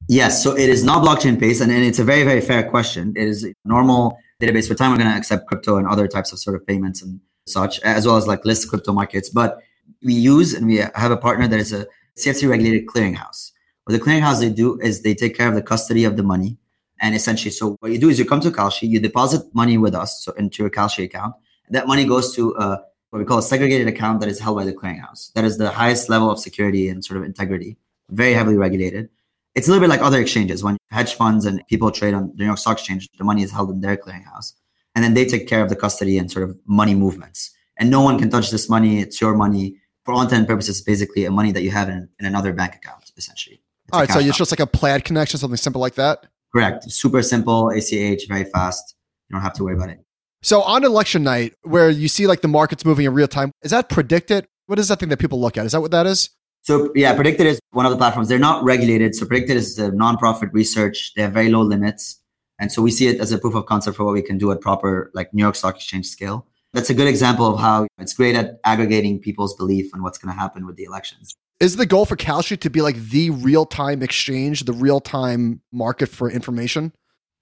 Yes, 0.08 0.44
so 0.44 0.56
it 0.56 0.70
is 0.70 0.84
not 0.84 1.04
blockchain 1.04 1.40
based, 1.40 1.62
and, 1.62 1.72
and 1.72 1.84
it's 1.84 1.98
a 1.98 2.04
very, 2.04 2.24
very 2.24 2.42
fair 2.42 2.70
question. 2.70 3.14
It 3.16 3.28
is 3.28 3.48
normal 3.64 4.18
database. 4.40 4.68
For 4.68 4.76
time, 4.76 4.92
we're 4.92 4.98
going 4.98 5.10
to 5.10 5.18
accept 5.18 5.48
crypto 5.48 5.78
and 5.78 5.88
other 5.88 6.08
types 6.08 6.32
of 6.32 6.40
sort 6.40 6.56
of 6.56 6.66
payments 6.68 7.02
and 7.02 7.20
such, 7.48 7.80
as 7.80 8.06
well 8.06 8.18
as 8.18 8.28
like 8.28 8.46
list 8.46 8.70
crypto 8.70 8.94
markets. 8.94 9.30
But 9.30 9.60
we 10.04 10.14
use 10.14 10.54
and 10.54 10.68
we 10.68 10.78
have 10.78 11.12
a 11.12 11.18
partner 11.18 11.48
that 11.48 11.60
is 11.60 11.74
a 11.74 11.88
CFTC 12.18 12.50
regulated 12.50 12.86
clearinghouse. 12.86 13.52
What 13.86 13.94
the 13.94 14.00
clearinghouse 14.00 14.40
they 14.40 14.50
do 14.50 14.80
is 14.80 15.02
they 15.02 15.16
take 15.16 15.36
care 15.36 15.48
of 15.48 15.56
the 15.56 15.62
custody 15.62 16.06
of 16.06 16.18
the 16.18 16.24
money. 16.24 16.58
And 17.02 17.16
essentially, 17.16 17.52
so 17.52 17.76
what 17.80 17.92
you 17.92 17.98
do 17.98 18.10
is 18.10 18.18
you 18.18 18.26
come 18.26 18.40
to 18.42 18.52
Kalshi, 18.52 18.88
you 18.88 19.00
deposit 19.00 19.54
money 19.54 19.78
with 19.78 19.94
us, 19.94 20.24
so 20.24 20.32
into 20.34 20.64
your 20.64 20.70
Kalshi 20.70 21.04
account. 21.04 21.36
That 21.70 21.88
money 21.88 22.06
goes 22.06 22.34
to 22.36 22.56
a, 22.58 22.82
what 23.10 23.20
we 23.20 23.26
call 23.26 23.40
a 23.40 23.44
segregated 23.44 23.88
account 23.88 24.22
that 24.22 24.30
is 24.30 24.40
held 24.40 24.58
by 24.58 24.66
the 24.66 24.74
clearinghouse. 24.74 25.34
That 25.34 25.46
is 25.46 25.58
the 25.58 25.72
highest 25.72 26.10
level 26.10 26.30
of 26.30 26.40
security 26.40 26.90
and 26.90 27.04
sort 27.04 27.18
of 27.18 27.24
integrity, 27.24 27.78
very 28.10 28.34
heavily 28.34 28.56
regulated. 28.56 29.10
It's 29.56 29.68
a 29.68 29.72
little 29.72 29.82
bit 29.82 29.90
like 29.90 30.02
other 30.02 30.20
exchanges. 30.20 30.64
When 30.64 30.78
hedge 30.92 31.14
funds 31.14 31.46
and 31.46 31.66
people 31.68 31.90
trade 31.92 32.14
on 32.14 32.28
the 32.28 32.34
New 32.40 32.46
York 32.46 32.58
Stock 32.58 32.78
Exchange, 32.78 33.10
the 33.18 33.24
money 33.24 33.42
is 33.42 33.52
held 33.52 33.70
in 33.70 33.82
their 33.82 33.96
clearinghouse. 33.96 34.54
And 34.94 35.04
then 35.04 35.14
they 35.14 35.26
take 35.26 35.48
care 35.48 35.64
of 35.64 35.70
the 35.70 35.76
custody 35.76 36.18
and 36.18 36.30
sort 36.30 36.50
of 36.50 36.58
money 36.66 36.94
movements. 36.94 37.52
And 37.78 37.90
no 37.90 38.02
one 38.02 38.20
can 38.20 38.30
touch 38.30 38.52
this 38.52 38.70
money. 38.70 39.00
It's 39.00 39.20
your 39.20 39.36
money. 39.36 39.78
For 40.04 40.14
all 40.14 40.22
intent 40.22 40.40
and 40.40 40.48
purposes, 40.48 40.82
basically 40.82 41.26
a 41.26 41.32
money 41.32 41.52
that 41.52 41.64
you 41.64 41.72
have 41.72 41.90
in, 41.90 42.08
in 42.20 42.26
another 42.26 42.54
bank 42.54 42.76
account, 42.76 43.12
essentially. 43.18 43.62
It's 43.88 43.94
all 43.94 44.02
right, 44.02 44.10
so 44.10 44.20
it's 44.20 44.38
just 44.38 44.52
like 44.52 44.60
a 44.60 44.68
plaid 44.68 45.04
connection, 45.04 45.40
something 45.40 45.58
simple 45.58 45.82
like 45.82 45.96
that. 45.96 46.28
Correct. 46.54 46.90
Super 46.92 47.24
simple, 47.24 47.70
ACH, 47.70 48.28
very 48.28 48.44
fast. 48.46 48.96
You 49.30 49.34
don't 49.34 49.42
have 49.42 49.54
to 49.54 49.64
worry 49.64 49.76
about 49.76 49.90
it. 49.90 50.00
So 50.42 50.62
on 50.62 50.84
election 50.84 51.24
night, 51.24 51.56
where 51.64 51.90
you 51.90 52.08
see 52.08 52.28
like 52.28 52.42
the 52.42 52.48
markets 52.48 52.86
moving 52.86 53.06
in 53.06 53.14
real 53.14 53.28
time, 53.28 53.52
is 53.64 53.72
that 53.72 53.90
PredictIt? 53.90 54.46
What 54.68 54.78
is 54.78 54.90
that 54.90 55.00
thing 55.00 55.10
that 55.10 55.18
people 55.18 55.42
look 55.42 55.58
at? 55.58 55.66
Is 55.66 55.72
that 55.72 55.82
what 55.82 55.92
that 55.92 56.06
is? 56.06 56.30
So 56.66 56.92
yeah, 56.96 57.16
PredictIt 57.16 57.46
is 57.46 57.60
one 57.72 57.86
of 57.86 57.92
the 57.92 57.98
platforms. 57.98 58.28
They're 58.28 58.40
not 58.40 58.64
regulated. 58.64 59.14
So 59.14 59.28
PredictIt 59.28 59.52
is 59.52 59.78
a 59.78 59.92
nonprofit 59.92 60.52
research. 60.52 61.14
They 61.16 61.22
have 61.22 61.32
very 61.32 61.50
low 61.50 61.62
limits. 61.62 62.20
And 62.58 62.72
so 62.72 62.82
we 62.82 62.90
see 62.90 63.08
it 63.08 63.20
as 63.20 63.32
a 63.32 63.38
proof 63.38 63.54
of 63.54 63.68
concept 63.68 63.98
for 63.98 64.04
what 64.04 64.14
we 64.14 64.24
can 64.24 64.40
do 64.40 64.52
at 64.52 64.62
proper 64.62 65.12
like 65.14 65.32
New 65.32 65.44
York 65.44 65.56
Stock 65.56 65.76
Exchange 65.76 66.08
scale. 66.08 66.48
That's 66.74 66.90
a 66.90 66.96
good 66.96 67.08
example 67.08 67.46
of 67.46 67.60
how 67.60 67.86
it's 68.00 68.14
great 68.14 68.36
at 68.36 68.60
aggregating 68.64 69.20
people's 69.20 69.56
belief 69.56 69.94
on 69.94 70.02
what's 70.02 70.18
going 70.18 70.34
to 70.34 70.40
happen 70.40 70.66
with 70.66 70.76
the 70.76 70.86
elections. 70.86 71.36
Is 71.60 71.76
the 71.76 71.86
goal 71.86 72.06
for 72.06 72.16
Kalshi 72.16 72.60
to 72.60 72.70
be 72.72 72.82
like 72.82 72.96
the 72.96 73.30
real 73.30 73.68
time 73.68 74.02
exchange, 74.02 74.64
the 74.64 74.74
real 74.74 75.00
time 75.00 75.62
market 75.72 76.10
for 76.10 76.32
information? 76.32 76.94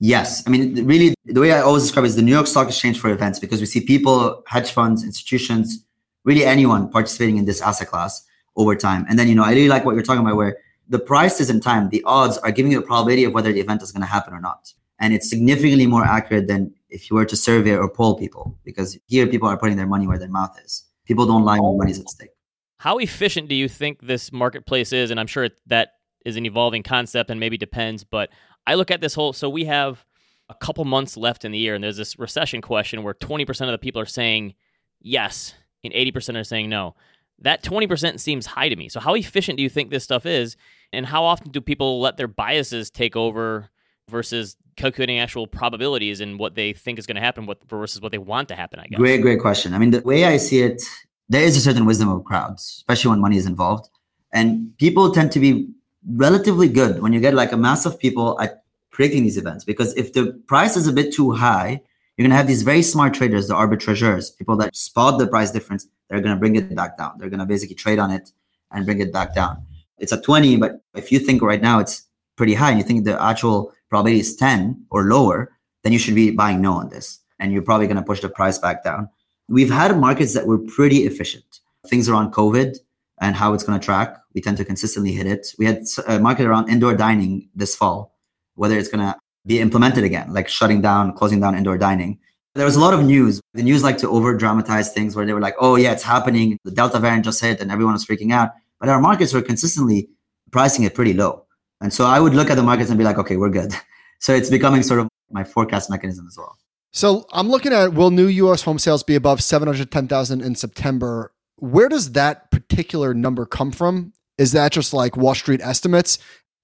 Yes. 0.01 0.43
I 0.45 0.49
mean, 0.49 0.85
really, 0.85 1.15
the 1.23 1.39
way 1.39 1.53
I 1.53 1.61
always 1.61 1.83
describe 1.83 2.03
it 2.03 2.09
is 2.09 2.17
the 2.17 2.21
New 2.21 2.33
York 2.33 2.47
Stock 2.47 2.67
Exchange 2.67 2.99
for 2.99 3.09
events 3.09 3.39
because 3.39 3.61
we 3.61 3.67
see 3.67 3.79
people, 3.79 4.43
hedge 4.47 4.69
funds, 4.69 5.01
institutions, 5.01 5.85
really 6.25 6.43
anyone 6.43 6.89
participating 6.89 7.37
in 7.37 7.45
this 7.45 7.61
asset 7.61 7.87
class 7.87 8.21
over 8.55 8.75
time. 8.75 9.05
And 9.09 9.17
then, 9.17 9.27
you 9.27 9.35
know, 9.35 9.43
I 9.43 9.51
really 9.51 9.69
like 9.69 9.85
what 9.85 9.95
you're 9.95 10.03
talking 10.03 10.25
about 10.25 10.35
where 10.35 10.57
the 10.87 10.99
prices 10.99 11.49
in 11.49 11.59
time, 11.59 11.89
the 11.89 12.03
odds 12.05 12.37
are 12.39 12.51
giving 12.51 12.71
you 12.71 12.79
a 12.79 12.81
probability 12.81 13.23
of 13.23 13.33
whether 13.33 13.51
the 13.51 13.59
event 13.59 13.81
is 13.81 13.91
going 13.91 14.01
to 14.01 14.07
happen 14.07 14.33
or 14.33 14.41
not. 14.41 14.73
And 14.99 15.13
it's 15.13 15.29
significantly 15.29 15.87
more 15.87 16.05
accurate 16.05 16.47
than 16.47 16.73
if 16.89 17.09
you 17.09 17.15
were 17.15 17.25
to 17.25 17.35
survey 17.35 17.75
or 17.75 17.89
poll 17.89 18.17
people, 18.17 18.57
because 18.63 18.97
here 19.07 19.27
people 19.27 19.49
are 19.49 19.57
putting 19.57 19.75
their 19.77 19.87
money 19.87 20.07
where 20.07 20.19
their 20.19 20.29
mouth 20.29 20.57
is. 20.63 20.85
People 21.05 21.25
don't 21.25 21.43
lie 21.43 21.59
when 21.59 21.77
money's 21.77 21.99
at 21.99 22.09
stake. 22.09 22.29
How 22.77 22.97
efficient 22.97 23.49
do 23.49 23.55
you 23.55 23.67
think 23.67 24.01
this 24.01 24.31
marketplace 24.31 24.93
is? 24.93 25.09
And 25.09 25.19
I'm 25.19 25.27
sure 25.27 25.49
that 25.67 25.93
is 26.25 26.35
an 26.35 26.45
evolving 26.45 26.83
concept 26.83 27.29
and 27.29 27.39
maybe 27.39 27.57
depends, 27.57 28.03
but 28.03 28.29
I 28.65 28.75
look 28.75 28.91
at 28.91 29.01
this 29.01 29.13
whole 29.13 29.33
so 29.33 29.49
we 29.49 29.65
have 29.65 30.05
a 30.49 30.55
couple 30.55 30.85
months 30.85 31.17
left 31.17 31.45
in 31.45 31.51
the 31.51 31.57
year 31.57 31.75
and 31.75 31.83
there's 31.83 31.97
this 31.97 32.17
recession 32.19 32.61
question 32.61 33.03
where 33.03 33.13
20% 33.13 33.49
of 33.61 33.71
the 33.71 33.77
people 33.77 34.01
are 34.01 34.05
saying 34.05 34.53
yes 35.01 35.53
and 35.83 35.93
80% 35.93 36.39
are 36.39 36.43
saying 36.43 36.69
no. 36.69 36.95
That 37.43 37.63
20% 37.63 38.19
seems 38.19 38.45
high 38.45 38.69
to 38.69 38.75
me. 38.75 38.89
So 38.89 38.99
how 38.99 39.13
efficient 39.13 39.57
do 39.57 39.63
you 39.63 39.69
think 39.69 39.91
this 39.91 40.03
stuff 40.03 40.25
is 40.25 40.55
and 40.91 41.05
how 41.05 41.23
often 41.23 41.51
do 41.51 41.61
people 41.61 41.99
let 42.01 42.17
their 42.17 42.27
biases 42.27 42.89
take 42.89 43.15
over 43.15 43.69
versus 44.09 44.55
calculating 44.75 45.19
actual 45.19 45.45
probabilities 45.47 46.19
and 46.19 46.39
what 46.39 46.55
they 46.55 46.73
think 46.73 46.99
is 46.99 47.05
going 47.05 47.15
to 47.15 47.21
happen 47.21 47.47
versus 47.67 48.01
what 48.01 48.11
they 48.11 48.17
want 48.17 48.47
to 48.47 48.55
happen, 48.55 48.79
I 48.79 48.87
guess. 48.87 48.97
Great, 48.97 49.21
great 49.21 49.39
question. 49.39 49.73
I 49.73 49.77
mean, 49.77 49.91
the 49.91 50.01
way 50.01 50.25
I 50.25 50.37
see 50.37 50.61
it, 50.61 50.81
there 51.29 51.43
is 51.43 51.55
a 51.55 51.61
certain 51.61 51.85
wisdom 51.85 52.09
of 52.09 52.23
crowds, 52.23 52.75
especially 52.77 53.09
when 53.09 53.21
money 53.21 53.37
is 53.37 53.45
involved. 53.45 53.89
And 54.31 54.75
people 54.77 55.11
tend 55.11 55.31
to 55.33 55.39
be 55.39 55.69
relatively 56.07 56.67
good 56.67 57.01
when 57.01 57.13
you 57.13 57.19
get 57.19 57.33
like 57.33 57.51
a 57.51 57.57
mass 57.57 57.85
of 57.85 57.99
people 57.99 58.39
at 58.41 58.63
predicting 58.91 59.23
these 59.23 59.37
events. 59.37 59.63
Because 59.63 59.95
if 59.95 60.13
the 60.13 60.33
price 60.47 60.75
is 60.75 60.87
a 60.87 60.93
bit 60.93 61.13
too 61.13 61.31
high, 61.31 61.81
you're 62.17 62.23
going 62.23 62.31
to 62.31 62.37
have 62.37 62.47
these 62.47 62.61
very 62.61 62.83
smart 62.83 63.13
traders, 63.13 63.47
the 63.47 63.55
arbitrageurs, 63.55 64.37
people 64.37 64.55
that 64.57 64.75
spot 64.75 65.17
the 65.17 65.27
price 65.27 65.51
difference. 65.51 65.87
They're 66.09 66.21
going 66.21 66.35
to 66.35 66.39
bring 66.39 66.55
it 66.55 66.73
back 66.75 66.97
down. 66.97 67.17
They're 67.17 67.29
going 67.29 67.39
to 67.39 67.45
basically 67.45 67.75
trade 67.75 67.97
on 67.97 68.11
it 68.11 68.31
and 68.71 68.85
bring 68.85 69.01
it 69.01 69.11
back 69.11 69.33
down. 69.33 69.65
It's 69.97 70.13
at 70.13 70.23
20, 70.23 70.57
but 70.57 70.81
if 70.95 71.11
you 71.11 71.19
think 71.19 71.41
right 71.41 71.61
now 71.61 71.79
it's 71.79 72.03
pretty 72.35 72.53
high 72.53 72.69
and 72.69 72.77
you 72.77 72.83
think 72.83 73.05
the 73.05 73.21
actual 73.21 73.73
probability 73.89 74.19
is 74.19 74.35
10 74.35 74.85
or 74.91 75.05
lower, 75.05 75.51
then 75.83 75.91
you 75.91 75.99
should 75.99 76.15
be 76.15 76.31
buying 76.31 76.61
no 76.61 76.73
on 76.73 76.89
this. 76.89 77.19
And 77.39 77.51
you're 77.51 77.61
probably 77.63 77.87
going 77.87 77.97
to 77.97 78.03
push 78.03 78.21
the 78.21 78.29
price 78.29 78.59
back 78.59 78.83
down. 78.83 79.09
We've 79.47 79.71
had 79.71 79.97
markets 79.99 80.33
that 80.33 80.45
were 80.45 80.59
pretty 80.59 81.05
efficient. 81.05 81.59
Things 81.87 82.07
around 82.07 82.33
COVID 82.33 82.77
and 83.19 83.35
how 83.35 83.53
it's 83.53 83.63
going 83.63 83.79
to 83.79 83.83
track, 83.83 84.17
we 84.33 84.41
tend 84.41 84.57
to 84.57 84.65
consistently 84.65 85.11
hit 85.11 85.25
it. 85.25 85.47
We 85.57 85.65
had 85.65 85.83
a 86.07 86.19
market 86.19 86.45
around 86.45 86.69
indoor 86.69 86.95
dining 86.95 87.49
this 87.55 87.75
fall, 87.75 88.15
whether 88.55 88.77
it's 88.77 88.87
going 88.87 89.05
to 89.05 89.17
be 89.45 89.59
implemented 89.59 90.03
again, 90.03 90.31
like 90.33 90.47
shutting 90.47 90.81
down, 90.81 91.13
closing 91.13 91.39
down 91.39 91.55
indoor 91.55 91.77
dining. 91.77 92.19
There 92.55 92.65
was 92.65 92.75
a 92.75 92.79
lot 92.79 92.93
of 92.93 93.03
news. 93.03 93.41
The 93.53 93.63
news 93.63 93.83
like 93.83 93.97
to 93.99 94.09
over 94.09 94.35
dramatize 94.35 94.93
things 94.93 95.15
where 95.15 95.25
they 95.25 95.33
were 95.33 95.41
like, 95.41 95.55
oh, 95.59 95.75
yeah, 95.75 95.91
it's 95.91 96.03
happening. 96.03 96.57
The 96.63 96.71
Delta 96.71 96.99
variant 96.99 97.25
just 97.25 97.41
hit 97.41 97.59
and 97.59 97.71
everyone 97.71 97.93
was 97.93 98.05
freaking 98.05 98.31
out. 98.31 98.51
But 98.79 98.89
our 98.89 98.99
markets 98.99 99.33
were 99.33 99.41
consistently 99.41 100.09
pricing 100.51 100.85
it 100.85 100.93
pretty 100.93 101.13
low. 101.13 101.45
And 101.81 101.91
so 101.91 102.05
I 102.05 102.19
would 102.19 102.33
look 102.33 102.49
at 102.49 102.55
the 102.55 102.63
markets 102.63 102.89
and 102.89 102.97
be 102.97 103.03
like, 103.03 103.17
okay, 103.17 103.37
we're 103.37 103.49
good. 103.49 103.73
So 104.19 104.33
it's 104.33 104.49
becoming 104.49 104.83
sort 104.83 105.01
of 105.01 105.09
my 105.31 105.43
forecast 105.43 105.89
mechanism 105.89 106.25
as 106.27 106.37
well. 106.37 106.57
So 106.93 107.25
I'm 107.33 107.49
looking 107.49 107.73
at 107.73 107.93
will 107.93 108.09
new 108.09 108.27
US 108.27 108.61
home 108.61 108.79
sales 108.79 109.03
be 109.03 109.15
above 109.15 109.43
710,000 109.43 110.41
in 110.41 110.55
September? 110.55 111.33
Where 111.57 111.89
does 111.89 112.13
that 112.13 112.49
particular 112.49 113.13
number 113.13 113.45
come 113.45 113.73
from? 113.73 114.13
Is 114.37 114.53
that 114.53 114.71
just 114.71 114.93
like 114.93 115.17
Wall 115.17 115.35
Street 115.35 115.59
estimates? 115.61 116.19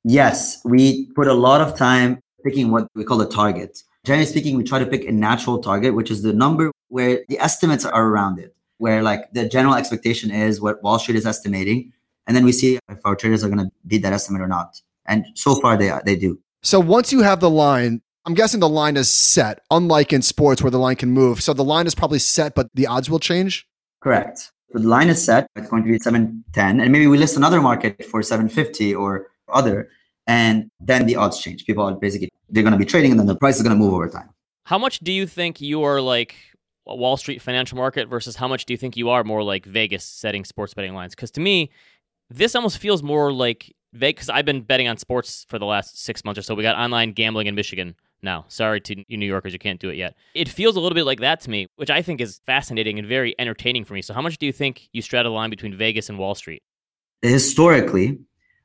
Yes, 0.05 0.61
we 0.63 1.07
put 1.15 1.27
a 1.27 1.33
lot 1.33 1.59
of 1.59 1.77
time 1.77 2.21
picking 2.43 2.71
what 2.71 2.87
we 2.95 3.03
call 3.03 3.21
a 3.21 3.29
target. 3.29 3.83
Generally 4.05 4.27
speaking, 4.27 4.57
we 4.57 4.63
try 4.63 4.79
to 4.79 4.85
pick 4.85 5.05
a 5.05 5.11
natural 5.11 5.59
target, 5.59 5.93
which 5.93 6.09
is 6.09 6.21
the 6.21 6.33
number 6.33 6.71
where 6.87 7.23
the 7.29 7.39
estimates 7.39 7.85
are 7.85 8.07
around 8.07 8.39
it, 8.39 8.55
where 8.77 9.03
like 9.03 9.31
the 9.33 9.47
general 9.47 9.75
expectation 9.75 10.31
is 10.31 10.61
what 10.61 10.81
Wall 10.83 10.99
Street 10.99 11.15
is 11.15 11.25
estimating. 11.25 11.91
And 12.27 12.35
then 12.35 12.45
we 12.45 12.51
see 12.51 12.79
if 12.89 12.99
our 13.05 13.15
traders 13.15 13.43
are 13.43 13.49
going 13.49 13.65
to 13.65 13.71
beat 13.87 14.03
that 14.03 14.13
estimate 14.13 14.41
or 14.41 14.47
not. 14.47 14.81
And 15.05 15.25
so 15.35 15.55
far, 15.55 15.75
they 15.75 15.91
they 16.05 16.15
do. 16.15 16.39
So 16.61 16.79
once 16.79 17.11
you 17.11 17.21
have 17.21 17.39
the 17.39 17.49
line, 17.49 18.01
I'm 18.25 18.33
guessing 18.33 18.59
the 18.59 18.69
line 18.69 18.97
is 18.97 19.09
set, 19.09 19.61
unlike 19.71 20.13
in 20.13 20.21
sports 20.21 20.61
where 20.61 20.71
the 20.71 20.79
line 20.79 20.95
can 20.95 21.09
move. 21.09 21.41
So 21.41 21.53
the 21.53 21.63
line 21.63 21.87
is 21.87 21.95
probably 21.95 22.19
set, 22.19 22.53
but 22.53 22.67
the 22.75 22.85
odds 22.85 23.09
will 23.09 23.19
change. 23.19 23.67
Correct. 24.01 24.51
So 24.71 24.79
the 24.79 24.87
line 24.87 25.09
is 25.09 25.23
set. 25.23 25.47
It's 25.55 25.69
going 25.69 25.83
to 25.83 25.91
be 25.91 25.97
710, 25.97 26.79
and 26.79 26.91
maybe 26.91 27.07
we 27.07 27.17
list 27.17 27.37
another 27.37 27.59
market 27.61 28.05
for 28.05 28.21
750 28.21 28.93
or 28.93 29.27
other, 29.51 29.89
and 30.27 30.69
then 30.79 31.07
the 31.07 31.15
odds 31.15 31.39
change. 31.39 31.65
People 31.65 31.83
are 31.85 31.95
basically 31.95 32.29
they're 32.49 32.63
going 32.63 32.73
to 32.73 32.79
be 32.79 32.85
trading, 32.85 33.11
and 33.11 33.19
then 33.19 33.27
the 33.27 33.35
price 33.35 33.57
is 33.57 33.63
going 33.63 33.75
to 33.75 33.81
move 33.81 33.93
over 33.93 34.09
time. 34.09 34.29
How 34.63 34.77
much 34.77 34.99
do 34.99 35.11
you 35.11 35.25
think 35.25 35.61
you 35.61 35.83
are 35.83 36.01
like 36.01 36.35
a 36.87 36.95
Wall 36.95 37.17
Street 37.17 37.41
financial 37.41 37.77
market 37.77 38.07
versus 38.07 38.35
how 38.35 38.47
much 38.47 38.65
do 38.65 38.73
you 38.73 38.77
think 38.77 38.97
you 38.97 39.09
are 39.09 39.23
more 39.23 39.43
like 39.43 39.65
Vegas 39.65 40.03
setting 40.05 40.45
sports 40.45 40.73
betting 40.73 40.93
lines? 40.93 41.15
Because 41.15 41.31
to 41.31 41.41
me, 41.41 41.71
this 42.29 42.55
almost 42.55 42.77
feels 42.77 43.01
more 43.01 43.31
like 43.31 43.73
Vegas. 43.93 44.25
Because 44.25 44.29
I've 44.29 44.45
been 44.45 44.61
betting 44.61 44.87
on 44.87 44.97
sports 44.97 45.45
for 45.49 45.57
the 45.59 45.65
last 45.65 46.03
six 46.03 46.23
months 46.23 46.37
or 46.39 46.41
so. 46.41 46.55
We 46.55 46.63
got 46.63 46.77
online 46.77 47.13
gambling 47.13 47.47
in 47.47 47.55
Michigan 47.55 47.95
now. 48.21 48.45
Sorry 48.47 48.81
to 48.81 49.03
you 49.07 49.17
New 49.17 49.25
Yorkers, 49.25 49.53
you 49.53 49.59
can't 49.59 49.79
do 49.79 49.89
it 49.89 49.95
yet. 49.95 50.15
It 50.35 50.49
feels 50.49 50.75
a 50.75 50.79
little 50.79 50.95
bit 50.95 51.05
like 51.05 51.19
that 51.21 51.41
to 51.41 51.49
me, 51.49 51.67
which 51.77 51.89
I 51.89 52.01
think 52.01 52.21
is 52.21 52.39
fascinating 52.45 52.99
and 52.99 53.07
very 53.07 53.33
entertaining 53.39 53.85
for 53.85 53.93
me. 53.93 54.01
So, 54.01 54.13
how 54.13 54.21
much 54.21 54.37
do 54.37 54.45
you 54.45 54.51
think 54.51 54.89
you 54.93 55.01
straddle 55.01 55.31
the 55.31 55.35
line 55.35 55.49
between 55.49 55.75
Vegas 55.75 56.09
and 56.09 56.17
Wall 56.17 56.35
Street? 56.35 56.61
Historically, 57.21 58.19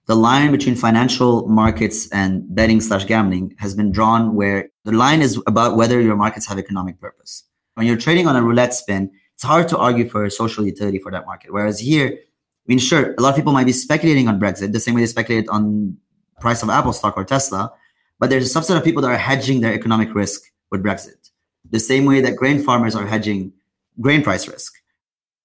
the 0.06 0.14
line 0.14 0.52
between 0.52 0.76
financial 0.76 1.48
markets 1.48 2.10
and 2.10 2.54
betting 2.54 2.80
slash 2.80 3.04
gambling 3.04 3.54
has 3.58 3.74
been 3.74 3.90
drawn 3.90 4.34
where 4.34 4.68
the 4.84 4.92
line 4.92 5.22
is 5.22 5.40
about 5.46 5.76
whether 5.76 6.00
your 6.00 6.16
markets 6.16 6.46
have 6.46 6.58
economic 6.58 7.00
purpose. 7.00 7.44
When 7.74 7.86
you're 7.86 7.96
trading 7.96 8.26
on 8.26 8.36
a 8.36 8.42
roulette 8.42 8.74
spin, 8.74 9.10
it's 9.32 9.42
hard 9.42 9.68
to 9.68 9.78
argue 9.78 10.08
for 10.08 10.24
a 10.24 10.30
social 10.30 10.64
utility 10.64 10.98
for 10.98 11.10
that 11.10 11.26
market. 11.26 11.52
Whereas 11.52 11.80
here, 11.80 12.06
I 12.06 12.66
mean, 12.66 12.78
sure, 12.78 13.14
a 13.18 13.20
lot 13.20 13.30
of 13.30 13.36
people 13.36 13.52
might 13.52 13.66
be 13.66 13.72
speculating 13.72 14.28
on 14.28 14.38
Brexit 14.38 14.72
the 14.72 14.80
same 14.80 14.94
way 14.94 15.00
they 15.00 15.06
speculate 15.06 15.48
on 15.48 15.96
price 16.40 16.62
of 16.62 16.68
Apple 16.68 16.92
stock 16.92 17.16
or 17.16 17.24
Tesla, 17.24 17.72
but 18.18 18.30
there's 18.30 18.54
a 18.54 18.60
subset 18.60 18.76
of 18.76 18.84
people 18.84 19.02
that 19.02 19.10
are 19.10 19.16
hedging 19.16 19.60
their 19.60 19.72
economic 19.72 20.14
risk 20.14 20.42
with 20.70 20.82
Brexit, 20.82 21.30
the 21.70 21.80
same 21.80 22.04
way 22.04 22.20
that 22.20 22.36
grain 22.36 22.62
farmers 22.62 22.94
are 22.94 23.06
hedging 23.06 23.52
grain 24.00 24.22
price 24.22 24.46
risk. 24.48 24.74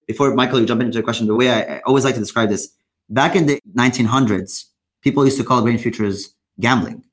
Before 0.08 0.34
Michael, 0.34 0.60
you 0.60 0.66
jump 0.66 0.82
into 0.82 0.98
the 0.98 1.04
question, 1.04 1.28
the 1.28 1.36
way 1.36 1.50
I, 1.50 1.78
I 1.78 1.80
always 1.86 2.04
like 2.04 2.16
to 2.16 2.20
describe 2.20 2.50
this, 2.50 2.74
back 3.10 3.36
in 3.36 3.46
the 3.46 3.60
1900s, 3.76 4.66
people 5.02 5.26
used 5.26 5.38
to 5.38 5.44
call 5.44 5.62
grain 5.62 5.78
futures 5.78 6.36
gambling. 6.60 7.04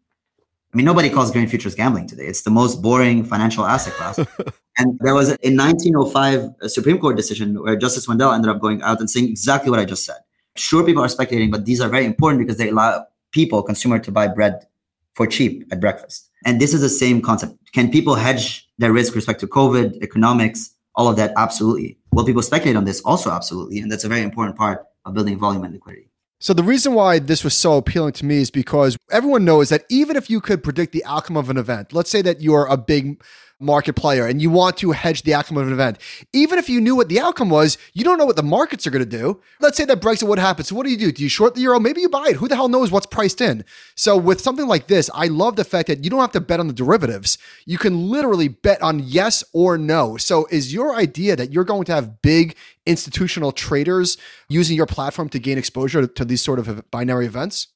I 0.72 0.76
mean, 0.76 0.84
nobody 0.84 1.08
calls 1.08 1.30
grain 1.30 1.48
futures 1.48 1.74
gambling 1.74 2.06
today. 2.06 2.26
It's 2.26 2.42
the 2.42 2.50
most 2.50 2.82
boring 2.82 3.24
financial 3.24 3.64
asset 3.64 3.94
class. 3.94 4.18
and 4.78 4.98
there 5.00 5.14
was 5.14 5.30
a, 5.30 5.38
in 5.46 5.56
1905 5.56 6.50
a 6.60 6.68
Supreme 6.68 6.98
Court 6.98 7.16
decision 7.16 7.62
where 7.62 7.76
Justice 7.76 8.06
Wendell 8.06 8.32
ended 8.32 8.50
up 8.50 8.60
going 8.60 8.82
out 8.82 9.00
and 9.00 9.08
saying 9.08 9.28
exactly 9.28 9.70
what 9.70 9.80
I 9.80 9.84
just 9.84 10.04
said. 10.04 10.18
Sure, 10.56 10.84
people 10.84 11.02
are 11.02 11.08
speculating, 11.08 11.50
but 11.50 11.64
these 11.64 11.80
are 11.80 11.88
very 11.88 12.04
important 12.04 12.40
because 12.40 12.58
they 12.58 12.68
allow 12.68 13.06
people, 13.32 13.62
consumer, 13.62 13.98
to 13.98 14.12
buy 14.12 14.28
bread 14.28 14.66
for 15.14 15.26
cheap 15.26 15.66
at 15.72 15.80
breakfast. 15.80 16.30
And 16.44 16.60
this 16.60 16.74
is 16.74 16.82
the 16.82 16.88
same 16.88 17.22
concept. 17.22 17.54
Can 17.72 17.90
people 17.90 18.14
hedge 18.14 18.68
their 18.78 18.92
risk 18.92 19.14
respect 19.14 19.40
to 19.40 19.46
COVID, 19.46 20.02
economics, 20.02 20.70
all 20.94 21.08
of 21.08 21.16
that? 21.16 21.32
Absolutely. 21.36 21.98
Will 22.12 22.24
people 22.24 22.42
speculate 22.42 22.76
on 22.76 22.84
this? 22.84 23.00
Also, 23.02 23.30
absolutely. 23.30 23.78
And 23.78 23.90
that's 23.90 24.04
a 24.04 24.08
very 24.08 24.22
important 24.22 24.56
part 24.56 24.86
of 25.06 25.14
building 25.14 25.38
volume 25.38 25.64
and 25.64 25.72
liquidity. 25.72 26.10
So 26.38 26.52
the 26.52 26.62
reason 26.62 26.92
why 26.92 27.18
this 27.18 27.42
was 27.42 27.54
so 27.54 27.78
appealing 27.78 28.12
to 28.14 28.26
me 28.26 28.36
is 28.36 28.50
because 28.50 28.98
everyone 29.10 29.46
knows 29.46 29.70
that 29.70 29.86
even 29.88 30.16
if 30.16 30.28
you 30.28 30.40
could 30.42 30.62
predict 30.62 30.92
the 30.92 31.04
outcome 31.06 31.38
of 31.38 31.48
an 31.48 31.56
event, 31.56 31.94
let's 31.94 32.10
say 32.10 32.20
that 32.22 32.42
you're 32.42 32.66
a 32.66 32.76
big 32.76 33.22
market 33.58 33.94
player 33.94 34.26
and 34.26 34.42
you 34.42 34.50
want 34.50 34.76
to 34.76 34.92
hedge 34.92 35.22
the 35.22 35.34
outcome 35.34 35.56
of 35.56 35.66
an 35.66 35.72
event. 35.72 35.98
Even 36.32 36.58
if 36.58 36.68
you 36.68 36.80
knew 36.80 36.94
what 36.94 37.08
the 37.08 37.20
outcome 37.20 37.48
was, 37.48 37.78
you 37.94 38.04
don't 38.04 38.18
know 38.18 38.26
what 38.26 38.36
the 38.36 38.42
markets 38.42 38.86
are 38.86 38.90
going 38.90 39.04
to 39.04 39.18
do. 39.18 39.40
Let's 39.60 39.76
say 39.76 39.84
that 39.86 40.00
Brexit 40.00 40.28
would 40.28 40.38
happen. 40.38 40.64
So 40.64 40.74
what 40.74 40.84
do 40.84 40.90
you 40.92 40.98
do? 40.98 41.10
Do 41.10 41.22
you 41.22 41.28
short 41.28 41.54
the 41.54 41.62
euro? 41.62 41.80
Maybe 41.80 42.00
you 42.00 42.08
buy 42.08 42.26
it. 42.28 42.36
Who 42.36 42.48
the 42.48 42.56
hell 42.56 42.68
knows 42.68 42.90
what's 42.90 43.06
priced 43.06 43.40
in? 43.40 43.64
So 43.94 44.16
with 44.16 44.40
something 44.40 44.66
like 44.66 44.88
this, 44.88 45.10
I 45.14 45.28
love 45.28 45.56
the 45.56 45.64
fact 45.64 45.88
that 45.88 46.04
you 46.04 46.10
don't 46.10 46.20
have 46.20 46.32
to 46.32 46.40
bet 46.40 46.60
on 46.60 46.66
the 46.66 46.74
derivatives. 46.74 47.38
You 47.64 47.78
can 47.78 48.10
literally 48.10 48.48
bet 48.48 48.82
on 48.82 49.00
yes 49.00 49.42
or 49.52 49.78
no. 49.78 50.16
So 50.16 50.46
is 50.50 50.74
your 50.74 50.94
idea 50.94 51.36
that 51.36 51.52
you're 51.52 51.64
going 51.64 51.84
to 51.84 51.94
have 51.94 52.20
big 52.20 52.56
institutional 52.84 53.52
traders 53.52 54.18
using 54.48 54.76
your 54.76 54.86
platform 54.86 55.28
to 55.30 55.38
gain 55.38 55.58
exposure 55.58 56.06
to 56.06 56.24
these 56.24 56.42
sort 56.42 56.58
of 56.58 56.88
binary 56.90 57.26
events? 57.26 57.68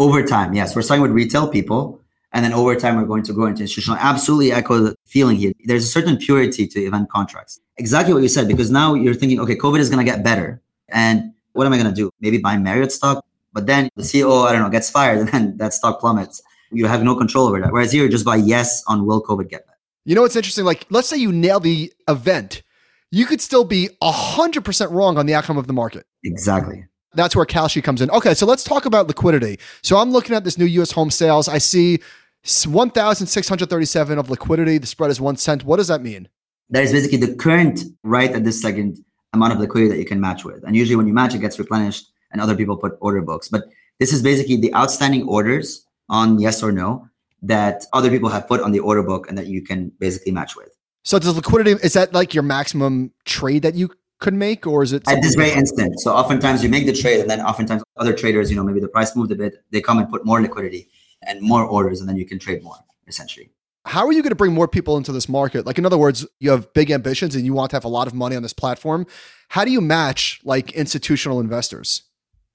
Over 0.00 0.22
time, 0.22 0.54
yes. 0.54 0.76
We're 0.76 0.82
starting 0.82 1.02
with 1.02 1.10
retail 1.10 1.48
people 1.48 2.02
and 2.32 2.44
then 2.44 2.52
over 2.52 2.76
time, 2.76 2.96
we're 2.96 3.06
going 3.06 3.22
to 3.24 3.32
grow 3.32 3.46
into 3.46 3.62
institutional. 3.62 3.98
Absolutely 3.98 4.52
echo 4.52 4.78
the 4.78 4.96
feeling 5.06 5.36
here. 5.36 5.52
There's 5.64 5.84
a 5.84 5.88
certain 5.88 6.18
purity 6.18 6.66
to 6.66 6.80
event 6.80 7.08
contracts. 7.10 7.58
Exactly 7.78 8.12
what 8.12 8.22
you 8.22 8.28
said, 8.28 8.48
because 8.48 8.70
now 8.70 8.94
you're 8.94 9.14
thinking, 9.14 9.40
okay, 9.40 9.56
COVID 9.56 9.78
is 9.78 9.88
going 9.88 10.04
to 10.04 10.10
get 10.10 10.22
better. 10.22 10.60
And 10.88 11.32
what 11.52 11.66
am 11.66 11.72
I 11.72 11.78
going 11.78 11.88
to 11.88 11.94
do? 11.94 12.10
Maybe 12.20 12.38
buy 12.38 12.58
Marriott 12.58 12.92
stock? 12.92 13.24
But 13.52 13.66
then 13.66 13.88
the 13.96 14.02
CEO, 14.02 14.46
I 14.46 14.52
don't 14.52 14.62
know, 14.62 14.68
gets 14.68 14.90
fired 14.90 15.18
and 15.20 15.28
then 15.28 15.56
that 15.56 15.72
stock 15.72 16.00
plummets. 16.00 16.42
You 16.70 16.86
have 16.86 17.02
no 17.02 17.16
control 17.16 17.46
over 17.48 17.60
that. 17.60 17.72
Whereas 17.72 17.92
here, 17.92 18.06
just 18.08 18.26
buy 18.26 18.36
yes 18.36 18.84
on 18.88 19.06
will 19.06 19.22
COVID 19.22 19.48
get 19.48 19.66
better. 19.66 19.78
You 20.04 20.14
know 20.14 20.22
what's 20.22 20.36
interesting? 20.36 20.66
Like, 20.66 20.86
let's 20.90 21.08
say 21.08 21.16
you 21.16 21.32
nail 21.32 21.60
the 21.60 21.92
event, 22.08 22.62
you 23.10 23.24
could 23.24 23.40
still 23.40 23.64
be 23.64 23.88
100% 24.02 24.90
wrong 24.90 25.16
on 25.16 25.24
the 25.24 25.34
outcome 25.34 25.56
of 25.56 25.66
the 25.66 25.72
market. 25.72 26.06
Exactly. 26.24 26.84
That's 27.14 27.34
where 27.34 27.46
Kalshi 27.46 27.82
comes 27.82 28.02
in. 28.02 28.10
Okay, 28.10 28.34
so 28.34 28.44
let's 28.44 28.62
talk 28.62 28.84
about 28.84 29.08
liquidity. 29.08 29.58
So 29.82 29.96
I'm 29.96 30.10
looking 30.10 30.36
at 30.36 30.44
this 30.44 30.58
new 30.58 30.66
US 30.66 30.92
home 30.92 31.10
sales. 31.10 31.48
I 31.48 31.58
see 31.58 32.00
1,637 32.44 34.18
of 34.18 34.30
liquidity. 34.30 34.78
The 34.78 34.86
spread 34.86 35.10
is 35.10 35.20
one 35.20 35.36
cent. 35.36 35.64
What 35.64 35.76
does 35.76 35.88
that 35.88 36.02
mean? 36.02 36.28
That 36.70 36.84
is 36.84 36.92
basically 36.92 37.18
the 37.18 37.34
current, 37.34 37.80
right 38.02 38.30
at 38.30 38.44
this 38.44 38.60
second, 38.60 38.98
amount 39.32 39.52
of 39.52 39.58
liquidity 39.58 39.90
that 39.90 39.98
you 39.98 40.04
can 40.04 40.20
match 40.20 40.44
with. 40.44 40.62
And 40.64 40.74
usually 40.74 40.96
when 40.96 41.06
you 41.06 41.12
match, 41.12 41.34
it 41.34 41.38
gets 41.38 41.58
replenished 41.58 42.06
and 42.32 42.40
other 42.40 42.56
people 42.56 42.76
put 42.76 42.92
order 43.00 43.20
books. 43.20 43.48
But 43.48 43.64
this 43.98 44.12
is 44.12 44.22
basically 44.22 44.56
the 44.56 44.74
outstanding 44.74 45.24
orders 45.28 45.86
on 46.08 46.38
yes 46.38 46.62
or 46.62 46.72
no 46.72 47.08
that 47.42 47.84
other 47.92 48.10
people 48.10 48.28
have 48.28 48.48
put 48.48 48.60
on 48.60 48.72
the 48.72 48.80
order 48.80 49.02
book 49.02 49.28
and 49.28 49.36
that 49.36 49.46
you 49.46 49.62
can 49.62 49.92
basically 49.98 50.32
match 50.32 50.56
with. 50.56 50.68
So 51.04 51.18
does 51.18 51.36
liquidity 51.36 51.72
is 51.82 51.92
that 51.92 52.12
like 52.12 52.34
your 52.34 52.42
maximum 52.42 53.12
trade 53.24 53.62
that 53.62 53.74
you 53.74 53.90
could 54.20 54.34
make, 54.34 54.66
or 54.66 54.82
is 54.82 54.92
it 54.92 55.06
At 55.06 55.22
this 55.22 55.36
very 55.36 55.52
instant. 55.52 56.00
So 56.00 56.12
oftentimes 56.12 56.62
you 56.62 56.68
make 56.68 56.86
the 56.86 56.92
trade, 56.92 57.20
and 57.20 57.30
then 57.30 57.40
oftentimes 57.40 57.82
other 57.96 58.12
traders, 58.12 58.50
you 58.50 58.56
know, 58.56 58.64
maybe 58.64 58.80
the 58.80 58.88
price 58.88 59.14
moved 59.14 59.30
a 59.30 59.36
bit, 59.36 59.54
they 59.70 59.80
come 59.80 59.98
and 59.98 60.08
put 60.08 60.26
more 60.26 60.42
liquidity 60.42 60.88
and 61.22 61.40
more 61.42 61.64
orders, 61.64 62.00
and 62.00 62.08
then 62.08 62.16
you 62.16 62.26
can 62.26 62.38
trade 62.38 62.62
more 62.62 62.76
essentially. 63.06 63.50
How 63.84 64.06
are 64.06 64.12
you 64.12 64.22
going 64.22 64.30
to 64.30 64.36
bring 64.36 64.52
more 64.52 64.68
people 64.68 64.98
into 64.98 65.12
this 65.12 65.28
market? 65.28 65.64
Like 65.64 65.78
in 65.78 65.86
other 65.86 65.96
words, 65.96 66.26
you 66.40 66.50
have 66.50 66.72
big 66.74 66.90
ambitions 66.90 67.34
and 67.34 67.46
you 67.46 67.54
want 67.54 67.70
to 67.70 67.76
have 67.76 67.84
a 67.84 67.88
lot 67.88 68.06
of 68.06 68.12
money 68.12 68.36
on 68.36 68.42
this 68.42 68.52
platform. 68.52 69.06
How 69.48 69.64
do 69.64 69.70
you 69.70 69.80
match 69.80 70.40
like 70.44 70.72
institutional 70.72 71.40
investors? 71.40 72.02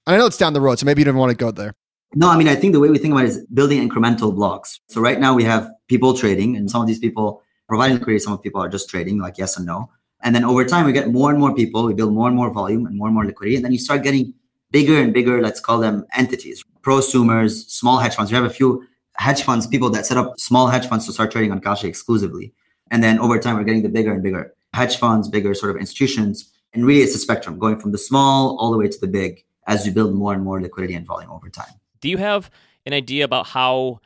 And 0.06 0.14
I 0.14 0.18
know 0.18 0.26
it's 0.26 0.36
down 0.36 0.52
the 0.52 0.60
road, 0.60 0.78
so 0.78 0.86
maybe 0.86 1.00
you 1.00 1.04
don't 1.04 1.16
want 1.16 1.30
to 1.30 1.36
go 1.36 1.50
there. 1.50 1.74
No, 2.14 2.28
I 2.28 2.36
mean, 2.36 2.46
I 2.46 2.54
think 2.54 2.72
the 2.72 2.78
way 2.78 2.88
we 2.88 2.98
think 2.98 3.12
about 3.12 3.24
it 3.24 3.30
is 3.30 3.46
building 3.52 3.88
incremental 3.88 4.32
blocks. 4.32 4.78
So 4.88 5.00
right 5.00 5.18
now 5.18 5.34
we 5.34 5.42
have 5.42 5.68
people 5.88 6.16
trading, 6.16 6.56
and 6.56 6.70
some 6.70 6.80
of 6.80 6.86
these 6.86 7.00
people 7.00 7.42
providing 7.68 7.98
liquidity, 7.98 8.22
some 8.22 8.32
of 8.32 8.42
people 8.42 8.62
are 8.62 8.68
just 8.68 8.88
trading, 8.88 9.18
like 9.18 9.36
yes 9.36 9.56
and 9.56 9.66
no. 9.66 9.90
And 10.20 10.34
then 10.34 10.44
over 10.44 10.64
time, 10.64 10.86
we 10.86 10.92
get 10.92 11.10
more 11.10 11.30
and 11.30 11.40
more 11.40 11.54
people, 11.54 11.84
we 11.84 11.94
build 11.94 12.12
more 12.12 12.28
and 12.28 12.36
more 12.36 12.50
volume 12.50 12.86
and 12.86 12.96
more 12.96 13.08
and 13.08 13.14
more 13.14 13.24
liquidity, 13.24 13.56
and 13.56 13.64
then 13.64 13.72
you 13.72 13.78
start 13.78 14.04
getting 14.04 14.34
bigger 14.70 15.00
and 15.00 15.12
bigger, 15.12 15.42
let's 15.42 15.58
call 15.58 15.80
them 15.80 16.04
entities, 16.14 16.62
prosumers, 16.84 17.68
small 17.68 17.98
hedge 17.98 18.14
funds. 18.14 18.30
We 18.30 18.36
have 18.36 18.44
a 18.44 18.50
few 18.50 18.86
hedge 19.16 19.42
funds, 19.42 19.66
people 19.66 19.90
that 19.90 20.06
set 20.06 20.16
up 20.16 20.38
small 20.38 20.68
hedge 20.68 20.86
funds 20.86 21.06
to 21.06 21.12
start 21.12 21.30
trading 21.30 21.52
on 21.52 21.60
Kalshi 21.60 21.84
exclusively. 21.84 22.52
And 22.90 23.02
then 23.02 23.18
over 23.18 23.38
time, 23.38 23.56
we're 23.56 23.64
getting 23.64 23.82
the 23.82 23.88
bigger 23.88 24.12
and 24.12 24.22
bigger 24.22 24.54
hedge 24.72 24.96
funds, 24.96 25.28
bigger 25.28 25.54
sort 25.54 25.70
of 25.70 25.76
institutions. 25.80 26.52
And 26.72 26.84
really, 26.84 27.02
it's 27.02 27.14
a 27.14 27.18
spectrum 27.18 27.58
going 27.58 27.78
from 27.78 27.92
the 27.92 27.98
small 27.98 28.56
all 28.58 28.70
the 28.70 28.78
way 28.78 28.88
to 28.88 29.00
the 29.00 29.06
big 29.06 29.44
as 29.66 29.86
you 29.86 29.92
build 29.92 30.14
more 30.14 30.34
and 30.34 30.42
more 30.42 30.60
liquidity 30.60 30.94
and 30.94 31.06
volume 31.06 31.30
over 31.30 31.48
time. 31.48 31.72
Do 32.00 32.08
you 32.08 32.18
have 32.18 32.50
an 32.84 32.92
idea 32.92 33.24
about 33.24 33.46
how 33.46 34.00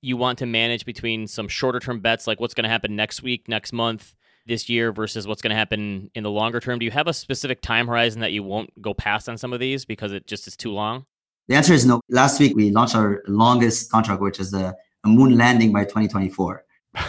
you 0.00 0.16
want 0.16 0.38
to 0.38 0.46
manage 0.46 0.84
between 0.84 1.26
some 1.26 1.48
shorter 1.48 1.80
term 1.80 2.00
bets, 2.00 2.26
like 2.26 2.40
what's 2.40 2.54
going 2.54 2.64
to 2.64 2.70
happen 2.70 2.96
next 2.96 3.22
week, 3.22 3.48
next 3.48 3.72
month, 3.72 4.14
this 4.46 4.68
year, 4.68 4.92
versus 4.92 5.26
what's 5.26 5.42
going 5.42 5.50
to 5.50 5.56
happen 5.56 6.10
in 6.14 6.22
the 6.22 6.30
longer 6.30 6.60
term? 6.60 6.78
Do 6.78 6.84
you 6.84 6.90
have 6.90 7.08
a 7.08 7.12
specific 7.12 7.60
time 7.60 7.86
horizon 7.86 8.20
that 8.20 8.32
you 8.32 8.42
won't 8.42 8.70
go 8.80 8.94
past 8.94 9.28
on 9.28 9.36
some 9.38 9.52
of 9.52 9.60
these 9.60 9.84
because 9.84 10.12
it 10.12 10.26
just 10.26 10.46
is 10.46 10.56
too 10.56 10.72
long? 10.72 11.06
The 11.52 11.58
answer 11.58 11.74
is 11.74 11.84
no. 11.84 12.00
Last 12.08 12.40
week 12.40 12.56
we 12.56 12.70
launched 12.70 12.94
our 12.94 13.22
longest 13.28 13.90
contract, 13.90 14.22
which 14.22 14.40
is 14.40 14.52
the 14.52 14.74
a 15.04 15.08
moon 15.08 15.36
landing 15.36 15.70
by 15.70 15.84
2024. 15.84 16.64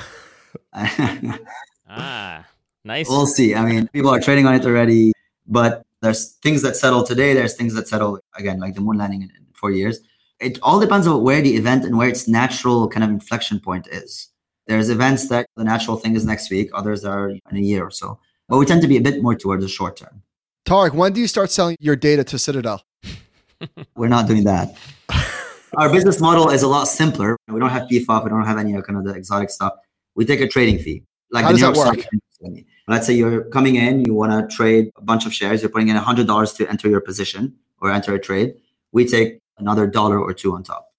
Ah, 1.96 2.46
nice. 2.84 3.08
we'll 3.08 3.28
see. 3.28 3.54
I 3.54 3.64
mean, 3.64 3.88
people 3.90 4.10
are 4.10 4.20
trading 4.20 4.48
on 4.48 4.56
it 4.56 4.66
already, 4.66 5.14
but 5.46 5.86
there's 6.02 6.34
things 6.42 6.64
that 6.64 6.76
settle 6.76 7.04
today. 7.04 7.34
There's 7.34 7.54
things 7.54 7.76
that 7.76 7.88
settle 7.88 8.20
again, 8.36 8.60
like 8.60 8.74
the 8.74 8.82
moon 8.82 8.98
landing 8.98 9.22
in, 9.22 9.30
in 9.30 9.46
four 9.54 9.72
years. 9.72 10.00
It 10.40 10.58
all 10.64 10.80
depends 10.80 11.06
on 11.06 11.22
where 11.24 11.42
the 11.42 11.56
event 11.56 11.86
and 11.86 11.98
where 11.98 12.10
its 12.10 12.28
natural 12.28 12.90
kind 12.90 13.04
of 13.04 13.12
inflection 13.12 13.60
point 13.60 13.88
is. 13.88 14.30
There's 14.68 14.90
events 14.90 15.30
that 15.30 15.48
the 15.56 15.64
natural 15.64 15.96
thing 15.96 16.16
is 16.16 16.26
next 16.26 16.50
week. 16.50 16.70
Others 16.74 17.06
are 17.06 17.30
in 17.30 17.56
a 17.56 17.60
year 17.60 17.86
or 17.86 17.92
so. 17.92 18.20
But 18.50 18.58
we 18.58 18.66
tend 18.66 18.82
to 18.82 18.88
be 18.88 18.98
a 18.98 19.02
bit 19.02 19.22
more 19.22 19.36
towards 19.36 19.64
the 19.64 19.70
short 19.70 19.96
term. 19.96 20.24
Tarek, 20.66 20.94
when 20.94 21.14
do 21.14 21.22
you 21.22 21.28
start 21.28 21.52
selling 21.52 21.78
your 21.80 21.96
data 21.96 22.24
to 22.26 22.40
Citadel? 22.40 22.84
We're 23.96 24.08
not 24.10 24.28
doing 24.28 24.44
that. 24.46 24.76
Our 25.78 25.92
business 25.92 26.20
model 26.22 26.50
is 26.50 26.62
a 26.64 26.68
lot 26.68 26.86
simpler. 26.88 27.36
We 27.48 27.60
don't 27.60 27.70
have 27.72 27.88
PFOF. 27.90 28.24
We 28.24 28.30
don't 28.30 28.46
have 28.46 28.58
any 28.60 28.74
kind 28.82 28.98
of 28.98 29.06
the 29.06 29.14
exotic 29.16 29.50
stuff. 29.50 29.74
We 30.16 30.26
take 30.26 30.40
a 30.42 30.48
trading 30.48 30.78
fee. 30.80 31.04
Like 31.32 31.46
How 31.46 31.52
the 31.52 31.58
does 31.58 31.62
New 31.62 31.74
that 31.74 31.76
York 31.76 31.98
work? 31.98 32.00
Stock 32.02 32.54
Let's 32.88 33.08
say 33.08 33.14
you're 33.14 33.46
coming 33.46 33.76
in, 33.76 34.04
you 34.06 34.14
want 34.14 34.32
to 34.50 34.56
trade 34.56 34.92
a 34.98 35.02
bunch 35.02 35.26
of 35.26 35.34
shares. 35.34 35.62
You're 35.62 35.70
putting 35.72 35.88
in 35.88 35.96
hundred 35.96 36.28
dollars 36.28 36.54
to 36.54 36.70
enter 36.70 36.90
your 36.90 37.00
position 37.02 37.56
or 37.82 37.90
enter 37.92 38.14
a 38.14 38.20
trade. 38.20 38.54
We 38.92 39.06
take 39.06 39.40
another 39.58 39.88
dollar 39.88 40.20
or 40.20 40.34
two 40.34 40.54
on 40.54 40.64
top. 40.64 40.90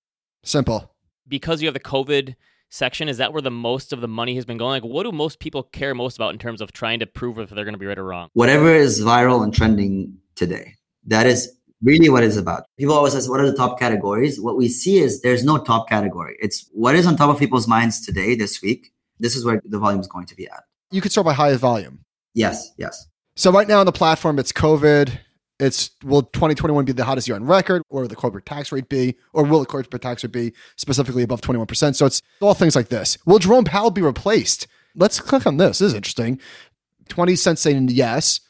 Simple. 0.43 0.91
because 1.29 1.63
you 1.63 1.67
have 1.69 1.75
the 1.75 1.81
COVID 1.81 2.35
section, 2.71 3.09
is 3.09 3.19
that 3.19 3.33
where 3.33 3.43
the 3.43 3.51
most 3.51 3.93
of 3.93 4.01
the 4.01 4.09
money 4.09 4.35
has 4.35 4.45
been 4.45 4.57
going? 4.59 4.83
Like, 4.83 4.91
what 4.91 5.05
do 5.05 5.13
most 5.13 5.39
people 5.39 5.63
care 5.63 5.95
most 5.95 6.17
about 6.17 6.33
in 6.33 6.39
terms 6.39 6.61
of 6.61 6.73
trying 6.73 6.99
to 7.01 7.07
prove 7.07 7.39
if 7.39 7.51
they're 7.51 7.65
going 7.65 7.75
to 7.75 7.79
be 7.79 7.87
right 7.87 7.99
or 7.99 8.05
wrong? 8.05 8.31
Whatever 8.33 8.75
is 8.75 9.03
viral 9.03 9.43
and 9.45 9.55
trending 9.55 10.17
today, 10.35 10.75
that 11.07 11.27
is 11.27 11.55
really 11.85 12.09
what 12.09 12.25
it's 12.25 12.37
about. 12.37 12.65
People 12.79 12.95
always 12.95 13.15
ask, 13.15 13.31
what 13.31 13.41
are 13.41 13.51
the 13.51 13.57
top 13.57 13.79
categories? 13.79 14.41
What 14.41 14.57
we 14.57 14.69
see 14.69 14.99
is 14.99 15.21
there's 15.21 15.45
no 15.45 15.59
top 15.59 15.89
category. 15.89 16.37
It's 16.41 16.69
what 16.73 16.97
is 16.97 17.07
on 17.07 17.17
top 17.17 17.31
of 17.31 17.39
people's 17.39 17.69
minds 17.69 18.05
today, 18.05 18.35
this 18.35 18.61
week. 18.63 18.93
This 19.21 19.37
is 19.37 19.45
where 19.45 19.63
the 19.65 19.79
volume 19.79 20.01
is 20.01 20.09
going 20.09 20.27
to 20.27 20.35
be 20.35 20.49
at. 20.49 20.65
You 20.91 21.01
could 21.01 21.13
start 21.13 21.27
by 21.27 21.35
highest 21.35 21.61
volume. 21.61 22.01
Yes, 22.35 22.73
yes. 22.79 23.07
So 23.37 23.53
right 23.53 23.69
now 23.69 23.81
on 23.81 23.87
the 23.87 23.93
platform, 23.93 24.39
it's 24.39 24.53
COVID. 24.53 25.19
It's 25.61 25.91
will 26.03 26.23
2021 26.23 26.85
be 26.85 26.93
the 26.93 27.05
hottest 27.05 27.29
year 27.29 27.37
on 27.37 27.45
record, 27.45 27.83
or 27.89 28.03
will 28.03 28.09
the 28.09 28.17
corporate 28.17 28.45
tax 28.45 28.73
rate 28.73 28.89
be, 28.89 29.17
or 29.33 29.45
will 29.45 29.61
the 29.61 29.67
corporate 29.67 30.03
tax 30.03 30.25
rate 30.25 30.33
be 30.33 30.53
specifically 30.77 31.23
above 31.23 31.43
21%? 31.43 31.95
So 31.95 32.07
it's 32.07 32.23
all 32.41 32.55
things 32.55 32.75
like 32.75 32.89
this. 32.89 33.19
Will 33.25 33.39
Jerome 33.39 33.65
Powell 33.65 33.91
be 33.91 34.03
replaced? 34.03 34.67
Let's 34.97 35.21
click 35.21 35.47
on 35.47 35.59
this. 35.59 35.79
This 35.79 35.89
is 35.89 35.95
interesting. 35.95 36.41
20 37.09 37.37
cents 37.37 37.61
saying 37.61 37.89
yes. 37.91 38.41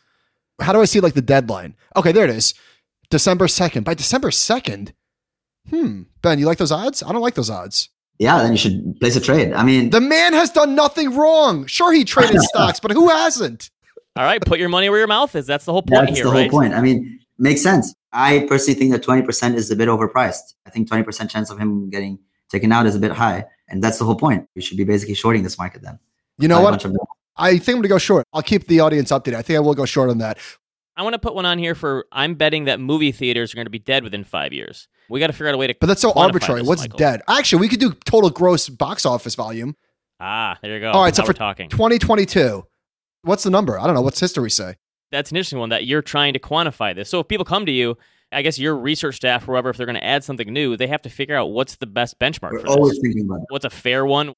How 0.60 0.72
do 0.72 0.80
I 0.80 0.86
see 0.86 1.00
like 1.00 1.14
the 1.14 1.22
deadline? 1.22 1.74
Okay, 1.96 2.12
there 2.12 2.24
it 2.24 2.30
is. 2.30 2.54
December 3.10 3.46
2nd. 3.46 3.84
By 3.84 3.94
December 3.94 4.30
2nd. 4.30 4.92
Hmm. 5.70 6.02
Ben, 6.22 6.38
you 6.38 6.46
like 6.46 6.58
those 6.58 6.72
odds? 6.72 7.02
I 7.02 7.12
don't 7.12 7.22
like 7.22 7.34
those 7.34 7.50
odds. 7.50 7.88
Yeah, 8.18 8.42
then 8.42 8.52
you 8.52 8.58
should 8.58 8.98
place 9.00 9.16
a 9.16 9.20
trade. 9.20 9.52
I 9.52 9.64
mean, 9.64 9.90
The 9.90 10.00
man 10.00 10.34
has 10.34 10.50
done 10.50 10.74
nothing 10.74 11.14
wrong. 11.16 11.66
Sure, 11.66 11.92
he 11.92 12.04
traded 12.04 12.40
stocks, 12.42 12.78
but 12.80 12.92
who 12.92 13.08
hasn't? 13.08 13.70
All 14.16 14.24
right, 14.24 14.40
put 14.44 14.60
your 14.60 14.68
money 14.68 14.88
where 14.88 14.98
your 14.98 15.08
mouth 15.08 15.34
is. 15.34 15.46
That's 15.46 15.64
the 15.64 15.72
whole 15.72 15.82
point 15.82 16.06
that's 16.06 16.16
here, 16.18 16.26
the 16.26 16.30
right? 16.30 16.50
whole 16.50 16.60
point. 16.60 16.74
I 16.74 16.80
mean, 16.80 17.18
makes 17.38 17.62
sense. 17.62 17.92
I 18.12 18.46
personally 18.48 18.78
think 18.78 18.92
that 18.92 19.02
20% 19.02 19.54
is 19.56 19.70
a 19.72 19.76
bit 19.76 19.88
overpriced. 19.88 20.54
I 20.66 20.70
think 20.70 20.88
20% 20.88 21.28
chance 21.28 21.50
of 21.50 21.58
him 21.58 21.90
getting 21.90 22.20
taken 22.48 22.70
out 22.70 22.86
is 22.86 22.94
a 22.94 23.00
bit 23.00 23.10
high. 23.10 23.44
And 23.68 23.82
that's 23.82 23.98
the 23.98 24.04
whole 24.04 24.14
point. 24.14 24.48
We 24.54 24.62
should 24.62 24.76
be 24.76 24.84
basically 24.84 25.14
shorting 25.14 25.42
this 25.42 25.58
market 25.58 25.82
then. 25.82 25.98
You 26.38 26.46
know 26.46 26.60
what? 26.60 26.70
bunch 26.70 26.84
of 26.84 26.92
them. 26.92 27.00
I 27.36 27.52
think 27.58 27.68
I'm 27.68 27.74
going 27.76 27.82
to 27.82 27.88
go 27.88 27.98
short. 27.98 28.24
I'll 28.32 28.42
keep 28.42 28.68
the 28.68 28.78
audience 28.78 29.10
updated. 29.10 29.34
I 29.34 29.42
think 29.42 29.56
I 29.56 29.60
will 29.60 29.74
go 29.74 29.84
short 29.84 30.10
on 30.10 30.18
that. 30.18 30.38
I 30.96 31.02
want 31.02 31.14
to 31.14 31.18
put 31.18 31.35
one 31.35 31.44
on 31.46 31.59
here 31.59 31.74
for 31.74 32.07
I'm 32.12 32.35
betting 32.35 32.64
that 32.66 32.78
movie 32.80 33.11
theaters 33.12 33.52
are 33.52 33.57
going 33.57 33.66
to 33.66 33.70
be 33.70 33.78
dead 33.80 34.04
within 34.04 34.22
five 34.24 34.52
years. 34.52 34.87
We 35.09 35.18
got 35.20 35.26
to 35.26 35.33
figure 35.33 35.48
out 35.48 35.54
a 35.54 35.59
way 35.59 35.66
to. 35.66 35.74
But 35.80 35.87
that's 35.87 36.00
so 36.00 36.12
arbitrary. 36.12 36.61
this, 36.61 36.68
What's 36.68 36.83
Michael. 36.83 36.98
dead? 36.98 37.22
Actually, 37.28 37.61
we 37.61 37.68
could 37.68 37.80
do 37.80 37.92
total 38.04 38.30
gross 38.30 38.68
box 38.68 39.04
office 39.04 39.35
volume. 39.35 39.76
Ah, 40.20 40.57
there 40.62 40.74
you 40.74 40.80
go. 40.80 40.92
All 40.92 41.02
right, 41.02 41.14
so 41.14 41.22
for 41.24 41.30
we're 41.30 41.33
talking. 41.35 41.68
2022. 41.68 42.64
What's 43.22 43.42
the 43.42 43.50
number? 43.50 43.78
I 43.78 43.87
don't 43.87 43.94
know. 43.94 44.02
What's 44.02 44.20
history 44.20 44.50
say? 44.50 44.76
That's 45.11 45.30
an 45.30 45.37
interesting 45.37 45.59
one 45.59 45.70
that 45.70 45.87
you're 45.87 46.02
trying 46.02 46.33
to 46.35 46.38
quantify 46.38 46.94
this. 46.94 47.09
So 47.09 47.20
if 47.20 47.28
people 47.28 47.44
come 47.44 47.66
to 47.66 47.72
you, 47.72 47.96
I 48.33 48.42
guess 48.42 48.59
your 48.59 48.76
research 48.76 49.16
staff, 49.16 49.44
whoever, 49.44 49.70
if 49.70 49.76
they're 49.76 49.87
going 49.87 49.96
to 49.96 50.04
add 50.04 50.24
something 50.24 50.52
new, 50.52 50.76
they 50.76 50.87
have 50.87 51.02
to 51.02 51.11
figure 51.11 51.37
out 51.37 51.46
what's 51.46 51.76
the 51.76 51.87
best 51.87 52.18
benchmark 52.18 52.52
We're 52.52 52.61
for 52.61 52.68
always 52.68 52.92
this. 52.92 53.00
thinking 53.00 53.24
about 53.24 53.40
it. 53.40 53.46
What's 53.48 53.64
a 53.64 53.70
fair 53.70 54.04
one? 54.07 54.35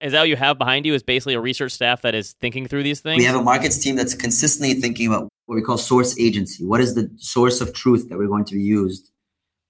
Is 0.00 0.12
that 0.12 0.20
what 0.20 0.28
you 0.28 0.36
have 0.36 0.56
behind 0.56 0.86
you? 0.86 0.94
Is 0.94 1.02
basically 1.02 1.34
a 1.34 1.40
research 1.40 1.72
staff 1.72 2.02
that 2.02 2.14
is 2.14 2.32
thinking 2.40 2.66
through 2.66 2.82
these 2.84 3.00
things? 3.00 3.18
We 3.18 3.24
have 3.24 3.36
a 3.36 3.42
markets 3.42 3.78
team 3.78 3.96
that's 3.96 4.14
consistently 4.14 4.74
thinking 4.74 5.08
about 5.08 5.28
what 5.50 5.56
we 5.56 5.62
call 5.62 5.76
source 5.76 6.16
agency. 6.16 6.64
What 6.64 6.80
is 6.80 6.94
the 6.94 7.10
source 7.16 7.60
of 7.60 7.72
truth 7.72 8.08
that 8.08 8.16
we're 8.16 8.28
going 8.28 8.44
to 8.44 8.54
be 8.54 8.62
used 8.62 9.10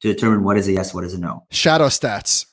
to 0.03 0.13
determine 0.13 0.45
what 0.45 0.59
is 0.59 0.69
a 0.69 0.73
yes, 0.73 0.93
what 0.93 1.05
is 1.05 1.15
a 1.15 1.19
no? 1.19 1.47
Shadow 1.51 1.87
stats. 1.87 2.45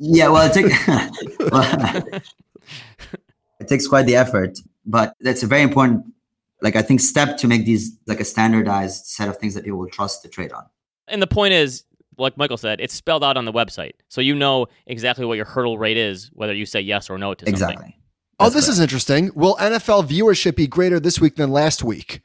Yeah, 0.00 0.30
well, 0.30 0.50
it 0.50 0.52
takes 0.52 0.88
well, 1.52 2.02
it 3.60 3.68
takes 3.68 3.86
quite 3.86 4.06
the 4.06 4.16
effort, 4.16 4.58
but 4.84 5.14
that's 5.20 5.44
a 5.44 5.46
very 5.46 5.62
important, 5.62 6.12
like 6.60 6.74
I 6.74 6.82
think, 6.82 6.98
step 6.98 7.36
to 7.36 7.46
make 7.46 7.66
these 7.66 7.96
like 8.08 8.18
a 8.18 8.24
standardized 8.24 9.06
set 9.06 9.28
of 9.28 9.36
things 9.36 9.54
that 9.54 9.62
people 9.62 9.78
will 9.78 9.88
trust 9.88 10.22
to 10.22 10.28
trade 10.28 10.50
on. 10.50 10.64
And 11.06 11.22
the 11.22 11.28
point 11.28 11.54
is, 11.54 11.84
like 12.18 12.36
Michael 12.36 12.56
said, 12.56 12.80
it's 12.80 12.94
spelled 12.94 13.22
out 13.22 13.36
on 13.36 13.44
the 13.44 13.52
website. 13.52 13.92
So 14.08 14.20
you 14.20 14.34
know 14.34 14.66
exactly 14.88 15.24
what 15.24 15.34
your 15.34 15.46
hurdle 15.46 15.78
rate 15.78 15.98
is, 15.98 16.30
whether 16.32 16.52
you 16.52 16.66
say 16.66 16.80
yes 16.80 17.08
or 17.08 17.16
no 17.16 17.32
to 17.34 17.44
something. 17.46 17.54
Exactly. 17.54 17.96
Oh, 18.40 18.46
That's 18.46 18.66
this 18.66 18.68
is 18.68 18.80
interesting. 18.80 19.30
Will 19.36 19.54
NFL 19.60 20.08
viewership 20.08 20.56
be 20.56 20.66
greater 20.66 20.98
this 20.98 21.20
week 21.20 21.36
than 21.36 21.52
last 21.52 21.84
week? 21.84 22.20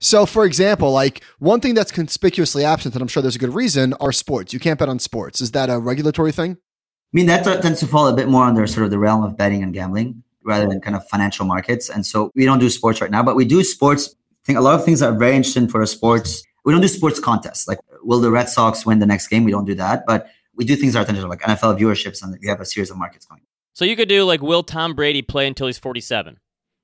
So, 0.00 0.24
for 0.24 0.46
example, 0.46 0.92
like 0.92 1.22
one 1.38 1.60
thing 1.60 1.74
that's 1.74 1.92
conspicuously 1.92 2.64
absent, 2.64 2.94
and 2.94 3.02
I'm 3.02 3.08
sure 3.08 3.22
there's 3.22 3.36
a 3.36 3.40
good 3.40 3.54
reason, 3.54 3.92
are 3.94 4.12
sports. 4.12 4.52
You 4.52 4.58
can't 4.58 4.78
bet 4.78 4.88
on 4.88 4.98
sports. 4.98 5.40
Is 5.40 5.52
that 5.52 5.68
a 5.68 5.78
regulatory 5.78 6.32
thing? 6.32 6.52
I 6.52 7.12
mean, 7.12 7.26
that 7.26 7.46
uh, 7.46 7.60
tends 7.60 7.80
to 7.80 7.86
fall 7.86 8.08
a 8.08 8.14
bit 8.14 8.28
more 8.28 8.44
under 8.44 8.66
sort 8.66 8.84
of 8.84 8.90
the 8.90 8.98
realm 8.98 9.22
of 9.22 9.36
betting 9.36 9.62
and 9.62 9.74
gambling 9.74 10.22
rather 10.44 10.66
than 10.66 10.80
kind 10.80 10.96
of 10.96 11.06
financial 11.08 11.44
markets. 11.44 11.90
And 11.90 12.06
so 12.06 12.30
we 12.34 12.44
don't 12.44 12.60
do 12.60 12.70
sports 12.70 13.00
right 13.00 13.10
now, 13.10 13.22
but 13.22 13.36
we 13.36 13.44
do 13.44 13.62
sports. 13.62 14.14
I 14.14 14.46
think 14.46 14.58
a 14.58 14.62
lot 14.62 14.74
of 14.74 14.84
things 14.84 15.00
that 15.00 15.10
are 15.10 15.18
very 15.18 15.36
interesting 15.36 15.68
for 15.68 15.82
us 15.82 15.90
sports. 15.90 16.44
We 16.64 16.72
don't 16.72 16.80
do 16.80 16.88
sports 16.88 17.20
contests. 17.20 17.68
Like, 17.68 17.78
will 18.02 18.20
the 18.20 18.30
Red 18.30 18.48
Sox 18.48 18.86
win 18.86 19.00
the 19.00 19.06
next 19.06 19.28
game? 19.28 19.44
We 19.44 19.50
don't 19.50 19.66
do 19.66 19.74
that. 19.74 20.04
But 20.06 20.30
we 20.54 20.64
do 20.64 20.76
things 20.76 20.94
that 20.94 21.00
are 21.00 21.02
attention 21.02 21.28
like 21.28 21.40
NFL 21.40 21.78
viewerships, 21.78 22.22
and 22.22 22.36
we 22.40 22.48
have 22.48 22.60
a 22.60 22.64
series 22.64 22.90
of 22.90 22.96
markets 22.96 23.26
going. 23.26 23.42
So 23.74 23.84
you 23.84 23.96
could 23.96 24.08
do 24.08 24.24
like, 24.24 24.40
will 24.40 24.62
Tom 24.62 24.94
Brady 24.94 25.22
play 25.22 25.46
until 25.46 25.66
he's 25.66 25.78
47? 25.78 26.38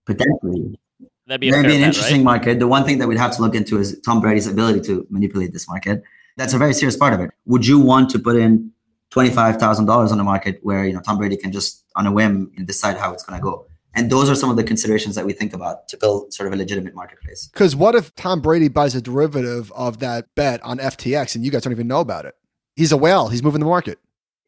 Potentially, 0.07 0.79
That'd 1.27 1.41
be 1.41 1.49
a 1.49 1.53
That'd 1.53 1.67
be 1.67 1.75
an 1.75 1.81
bet, 1.81 1.89
interesting 1.89 2.19
right? 2.19 2.25
market. 2.25 2.59
The 2.61 2.69
one 2.69 2.85
thing 2.85 2.99
that 2.99 3.09
we'd 3.09 3.19
have 3.19 3.35
to 3.37 3.43
look 3.43 3.55
into 3.55 3.79
is 3.79 3.99
Tom 4.05 4.21
Brady's 4.21 4.47
ability 4.47 4.81
to 4.83 5.07
manipulate 5.11 5.53
this 5.53 5.69
market. 5.69 6.03
That's 6.37 6.53
a 6.55 6.59
very 6.59 6.75
serious 6.75 6.97
part 6.97 7.15
of 7.15 7.21
it. 7.21 7.31
Would 7.47 7.67
you 7.67 7.81
want 7.81 8.11
to 8.11 8.19
put 8.19 8.37
in 8.37 8.71
twenty 9.11 9.31
five 9.31 9.57
thousand 9.57 9.87
dollars 9.87 10.13
on 10.13 10.21
a 10.21 10.25
market 10.25 10.61
where 10.63 10.85
you 10.85 10.93
know 10.93 11.01
Tom 11.01 11.19
Brady 11.19 11.37
can 11.37 11.51
just 11.53 11.85
on 11.97 12.07
a 12.07 12.13
whim 12.13 12.53
decide 12.65 12.97
how 12.97 13.13
it's 13.13 13.25
going 13.25 13.39
to 13.39 13.43
go? 13.43 13.67
And 13.95 14.11
those 14.11 14.29
are 14.29 14.35
some 14.35 14.51
of 14.51 14.57
the 14.57 14.63
considerations 14.63 15.15
that 15.15 15.25
we 15.25 15.33
think 15.33 15.55
about 15.55 15.89
to 15.89 15.97
build 15.97 16.33
sort 16.35 16.47
of 16.47 16.53
a 16.53 16.57
legitimate 16.57 16.95
marketplace. 16.95 17.49
Because 17.51 17.75
what 17.75 17.95
if 17.95 18.15
Tom 18.15 18.43
Brady 18.43 18.69
buys 18.69 18.95
a 18.95 19.01
derivative 19.01 19.73
of 19.73 20.01
that 20.01 20.27
bet 20.35 20.63
on 20.63 20.77
FTX 20.79 21.35
and 21.35 21.43
you 21.43 21.51
guys 21.51 21.63
don't 21.63 21.73
even 21.73 21.89
know 21.89 22.01
about 22.01 22.27
it? 22.27 22.35
He's 22.77 22.93
a 22.93 22.97
whale. 22.99 23.29
He's 23.29 23.43
moving 23.43 23.61
the 23.61 23.67
market. 23.67 23.99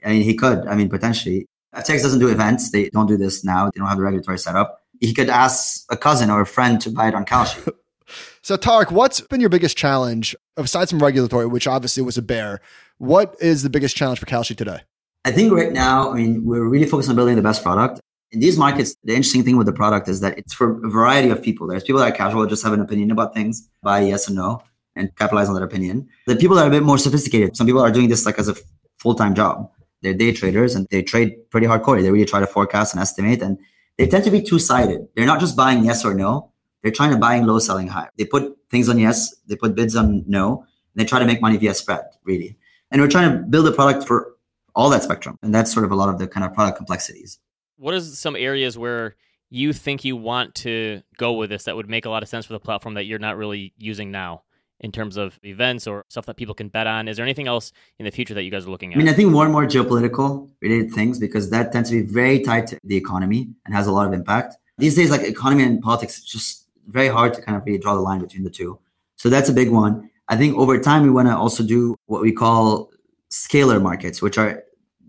I 0.04 0.10
mean, 0.10 0.22
he 0.22 0.34
could. 0.34 0.66
I 0.66 0.76
mean, 0.76 0.90
potentially. 0.90 1.46
FTX 1.74 2.02
doesn't 2.02 2.20
do 2.20 2.28
events. 2.28 2.70
They 2.70 2.90
don't 2.90 3.06
do 3.06 3.16
this 3.16 3.42
now. 3.42 3.70
They 3.70 3.78
don't 3.78 3.88
have 3.88 3.96
the 3.96 4.04
regulatory 4.04 4.38
setup. 4.38 4.82
He 5.00 5.14
could 5.14 5.28
ask 5.28 5.84
a 5.90 5.96
cousin 5.96 6.30
or 6.30 6.40
a 6.40 6.46
friend 6.46 6.80
to 6.80 6.90
buy 6.90 7.08
it 7.08 7.14
on 7.14 7.24
Kalshi. 7.24 7.72
so 8.42 8.56
Tarek, 8.56 8.90
what's 8.90 9.20
been 9.20 9.40
your 9.40 9.50
biggest 9.50 9.76
challenge 9.76 10.34
aside 10.56 10.88
from 10.88 11.02
regulatory, 11.02 11.46
which 11.46 11.66
obviously 11.66 12.02
was 12.02 12.18
a 12.18 12.22
bear? 12.22 12.61
What 12.98 13.37
is 13.40 13.62
the 13.62 13.70
biggest 13.70 13.96
challenge 13.96 14.18
for 14.18 14.26
Kalshi 14.26 14.56
today? 14.56 14.80
I 15.24 15.30
think 15.30 15.52
right 15.52 15.72
now, 15.72 16.11
I 16.11 16.14
mean, 16.14 16.44
we're 16.44 16.68
really 16.68 16.87
focused 16.87 17.11
on 17.11 17.16
building 17.16 17.37
the 17.37 17.42
best 17.42 17.62
product. 17.62 18.00
In 18.30 18.40
these 18.40 18.58
markets, 18.58 18.94
the 19.04 19.14
interesting 19.14 19.42
thing 19.42 19.56
with 19.56 19.66
the 19.66 19.72
product 19.72 20.08
is 20.08 20.20
that 20.20 20.38
it's 20.38 20.52
for 20.52 20.84
a 20.84 20.90
variety 20.90 21.30
of 21.30 21.42
people. 21.42 21.66
There's 21.66 21.82
people 21.82 22.00
that 22.00 22.12
are 22.12 22.16
casual, 22.16 22.46
just 22.46 22.62
have 22.62 22.72
an 22.72 22.80
opinion 22.80 23.11
about 23.11 23.34
things, 23.34 23.68
buy 23.82 24.00
yes 24.00 24.26
and 24.26 24.37
no, 24.37 24.62
and 24.94 25.14
capitalize 25.16 25.48
on 25.48 25.54
that 25.54 25.62
opinion. 25.62 26.08
The 26.26 26.37
people 26.37 26.56
that 26.56 26.64
are 26.64 26.68
a 26.68 26.70
bit 26.70 26.82
more 26.82 26.98
sophisticated, 26.98 27.56
some 27.56 27.66
people 27.66 27.80
are 27.80 27.90
doing 27.90 28.08
this 28.08 28.26
like 28.26 28.38
as 28.38 28.48
a 28.48 28.56
full 28.98 29.14
time 29.14 29.34
job. 29.34 29.70
They're 30.02 30.14
day 30.14 30.32
traders 30.32 30.74
and 30.74 30.87
they 30.90 31.02
trade 31.02 31.34
pretty 31.50 31.66
hardcore. 31.66 32.00
They 32.00 32.11
really 32.11 32.24
try 32.24 32.40
to 32.40 32.46
forecast 32.46 32.94
and 32.94 33.00
estimate, 33.00 33.42
and 33.42 33.58
they 33.98 34.06
tend 34.06 34.24
to 34.24 34.30
be 34.30 34.40
two 34.40 34.58
sided. 34.58 35.08
They're 35.14 35.26
not 35.26 35.40
just 35.40 35.56
buying 35.56 35.84
yes 35.84 36.04
or 36.04 36.14
no. 36.14 36.52
They're 36.82 36.92
trying 36.92 37.11
to 37.11 37.18
buying 37.18 37.44
low, 37.44 37.58
selling 37.58 37.88
high. 37.88 38.08
They 38.16 38.24
put 38.24 38.56
things 38.70 38.88
on 38.88 38.98
yes, 38.98 39.34
they 39.46 39.56
put 39.56 39.74
bids 39.74 39.96
on 39.96 40.24
no, 40.26 40.61
and 40.61 41.00
they 41.00 41.04
try 41.04 41.18
to 41.18 41.26
make 41.26 41.42
money 41.42 41.56
via 41.56 41.74
spread, 41.74 42.04
really. 42.24 42.56
And 42.90 43.02
we're 43.02 43.08
trying 43.08 43.32
to 43.32 43.38
build 43.38 43.66
a 43.66 43.72
product 43.72 44.06
for 44.06 44.37
all 44.74 44.88
that 44.90 45.02
spectrum. 45.02 45.37
And 45.42 45.52
that's 45.52 45.72
sort 45.72 45.84
of 45.84 45.90
a 45.90 45.96
lot 45.96 46.08
of 46.08 46.18
the 46.18 46.28
kind 46.28 46.46
of 46.46 46.54
product 46.54 46.76
complexities. 46.76 47.40
What 47.76 47.94
are 47.94 48.00
some 48.00 48.37
areas 48.37 48.78
where 48.78 49.16
you 49.50 49.72
think 49.72 50.04
you 50.04 50.16
want 50.16 50.54
to 50.54 51.02
go 51.16 51.32
with 51.32 51.50
this 51.50 51.64
that 51.64 51.74
would 51.74 51.88
make 51.88 52.06
a 52.06 52.11
lot 52.11 52.22
of 52.22 52.28
sense 52.28 52.46
for 52.46 52.52
the 52.52 52.61
platform 52.61 52.94
that 52.94 53.04
you're 53.04 53.18
not 53.18 53.37
really 53.37 53.74
using 53.76 54.12
now? 54.12 54.42
In 54.80 54.92
terms 54.92 55.16
of 55.16 55.38
events 55.44 55.86
or 55.86 56.04
stuff 56.08 56.26
that 56.26 56.36
people 56.36 56.54
can 56.54 56.68
bet 56.68 56.86
on? 56.86 57.08
Is 57.08 57.16
there 57.16 57.24
anything 57.24 57.48
else 57.48 57.72
in 57.98 58.04
the 58.04 58.10
future 58.10 58.34
that 58.34 58.42
you 58.44 58.50
guys 58.50 58.66
are 58.66 58.70
looking 58.70 58.92
at? 58.92 58.96
I 58.96 58.98
mean, 58.98 59.08
I 59.08 59.12
think 59.12 59.30
more 59.30 59.44
and 59.44 59.52
more 59.52 59.66
geopolitical 59.66 60.50
related 60.60 60.92
things 60.92 61.18
because 61.18 61.50
that 61.50 61.72
tends 61.72 61.90
to 61.90 62.02
be 62.02 62.10
very 62.10 62.40
tied 62.40 62.66
to 62.68 62.78
the 62.84 62.96
economy 62.96 63.48
and 63.64 63.74
has 63.74 63.86
a 63.86 63.92
lot 63.92 64.06
of 64.06 64.12
impact. 64.12 64.56
These 64.78 64.94
days, 64.94 65.10
like 65.10 65.22
economy 65.22 65.64
and 65.64 65.82
politics, 65.82 66.18
it's 66.18 66.30
just 66.30 66.66
very 66.86 67.08
hard 67.08 67.34
to 67.34 67.42
kind 67.42 67.56
of 67.56 67.64
really 67.66 67.78
draw 67.78 67.94
the 67.94 68.00
line 68.00 68.20
between 68.20 68.44
the 68.44 68.50
two. 68.50 68.78
So 69.16 69.28
that's 69.28 69.48
a 69.48 69.52
big 69.52 69.70
one. 69.70 70.10
I 70.28 70.36
think 70.36 70.56
over 70.56 70.78
time, 70.78 71.02
we 71.02 71.10
want 71.10 71.28
to 71.28 71.36
also 71.36 71.64
do 71.64 71.96
what 72.06 72.22
we 72.22 72.32
call 72.32 72.90
scalar 73.30 73.82
markets, 73.82 74.22
which 74.22 74.38
are 74.38 74.62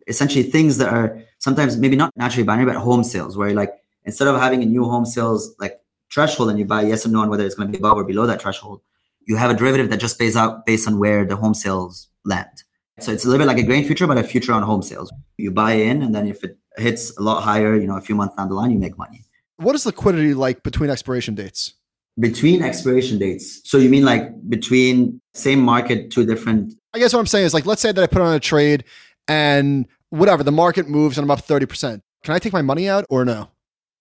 essentially 0.07 0.43
things 0.43 0.77
that 0.77 0.91
are 0.91 1.21
sometimes 1.37 1.77
maybe 1.77 1.95
not 1.95 2.11
naturally 2.15 2.43
binary, 2.43 2.71
but 2.71 2.75
home 2.79 3.03
sales, 3.03 3.37
where 3.37 3.53
like 3.53 3.73
instead 4.05 4.27
of 4.27 4.39
having 4.39 4.63
a 4.63 4.65
new 4.65 4.85
home 4.85 5.05
sales 5.05 5.53
like 5.59 5.79
threshold 6.11 6.49
and 6.49 6.57
you 6.57 6.65
buy 6.65 6.81
yes 6.81 7.05
or 7.05 7.09
no 7.09 7.21
on 7.21 7.29
whether 7.29 7.45
it's 7.45 7.55
going 7.55 7.67
to 7.67 7.71
be 7.71 7.77
above 7.77 7.97
or 7.97 8.03
below 8.03 8.25
that 8.25 8.41
threshold, 8.41 8.81
you 9.29 9.35
have 9.35 9.51
a 9.51 9.53
derivative 9.53 9.91
that 9.91 9.97
just 9.97 10.17
pays 10.17 10.35
out 10.35 10.65
based 10.65 10.87
on 10.87 10.97
where 10.97 11.23
the 11.23 11.35
home 11.35 11.53
sales 11.53 12.09
land. 12.25 12.63
So 12.99 13.11
it's 13.11 13.23
a 13.23 13.27
little 13.27 13.45
bit 13.45 13.47
like 13.47 13.59
a 13.59 13.63
grain 13.63 13.85
future, 13.85 14.07
but 14.07 14.17
a 14.17 14.23
future 14.23 14.51
on 14.51 14.63
home 14.63 14.81
sales. 14.81 15.13
You 15.37 15.51
buy 15.51 15.73
in, 15.73 16.01
and 16.01 16.13
then 16.13 16.27
if 16.27 16.43
it 16.43 16.57
hits 16.77 17.15
a 17.15 17.21
lot 17.21 17.43
higher, 17.43 17.75
you 17.75 17.85
know, 17.85 17.95
a 17.95 18.01
few 18.01 18.15
months 18.15 18.35
down 18.35 18.49
the 18.49 18.55
line, 18.55 18.71
you 18.71 18.79
make 18.79 18.97
money. 18.97 19.23
What 19.57 19.75
is 19.75 19.85
liquidity 19.85 20.33
like 20.33 20.63
between 20.63 20.89
expiration 20.89 21.35
dates? 21.35 21.75
Between 22.19 22.63
expiration 22.63 23.19
dates. 23.19 23.61
So 23.69 23.77
you 23.77 23.87
mean 23.87 24.03
like 24.03 24.23
between 24.49 25.21
same 25.35 25.61
market, 25.61 26.09
two 26.09 26.25
different? 26.25 26.73
I 26.95 26.99
guess 26.99 27.13
what 27.13 27.19
I'm 27.19 27.27
saying 27.27 27.45
is 27.45 27.53
like, 27.53 27.67
let's 27.67 27.83
say 27.83 27.91
that 27.91 28.03
I 28.03 28.07
put 28.07 28.23
on 28.23 28.33
a 28.33 28.39
trade 28.39 28.83
and 29.27 29.85
whatever 30.09 30.43
the 30.43 30.51
market 30.51 30.89
moves 30.89 31.19
and 31.19 31.23
I'm 31.23 31.31
up 31.31 31.45
30%. 31.45 32.01
Can 32.23 32.33
I 32.33 32.39
take 32.39 32.51
my 32.51 32.63
money 32.63 32.89
out 32.89 33.05
or 33.09 33.23
no? 33.23 33.49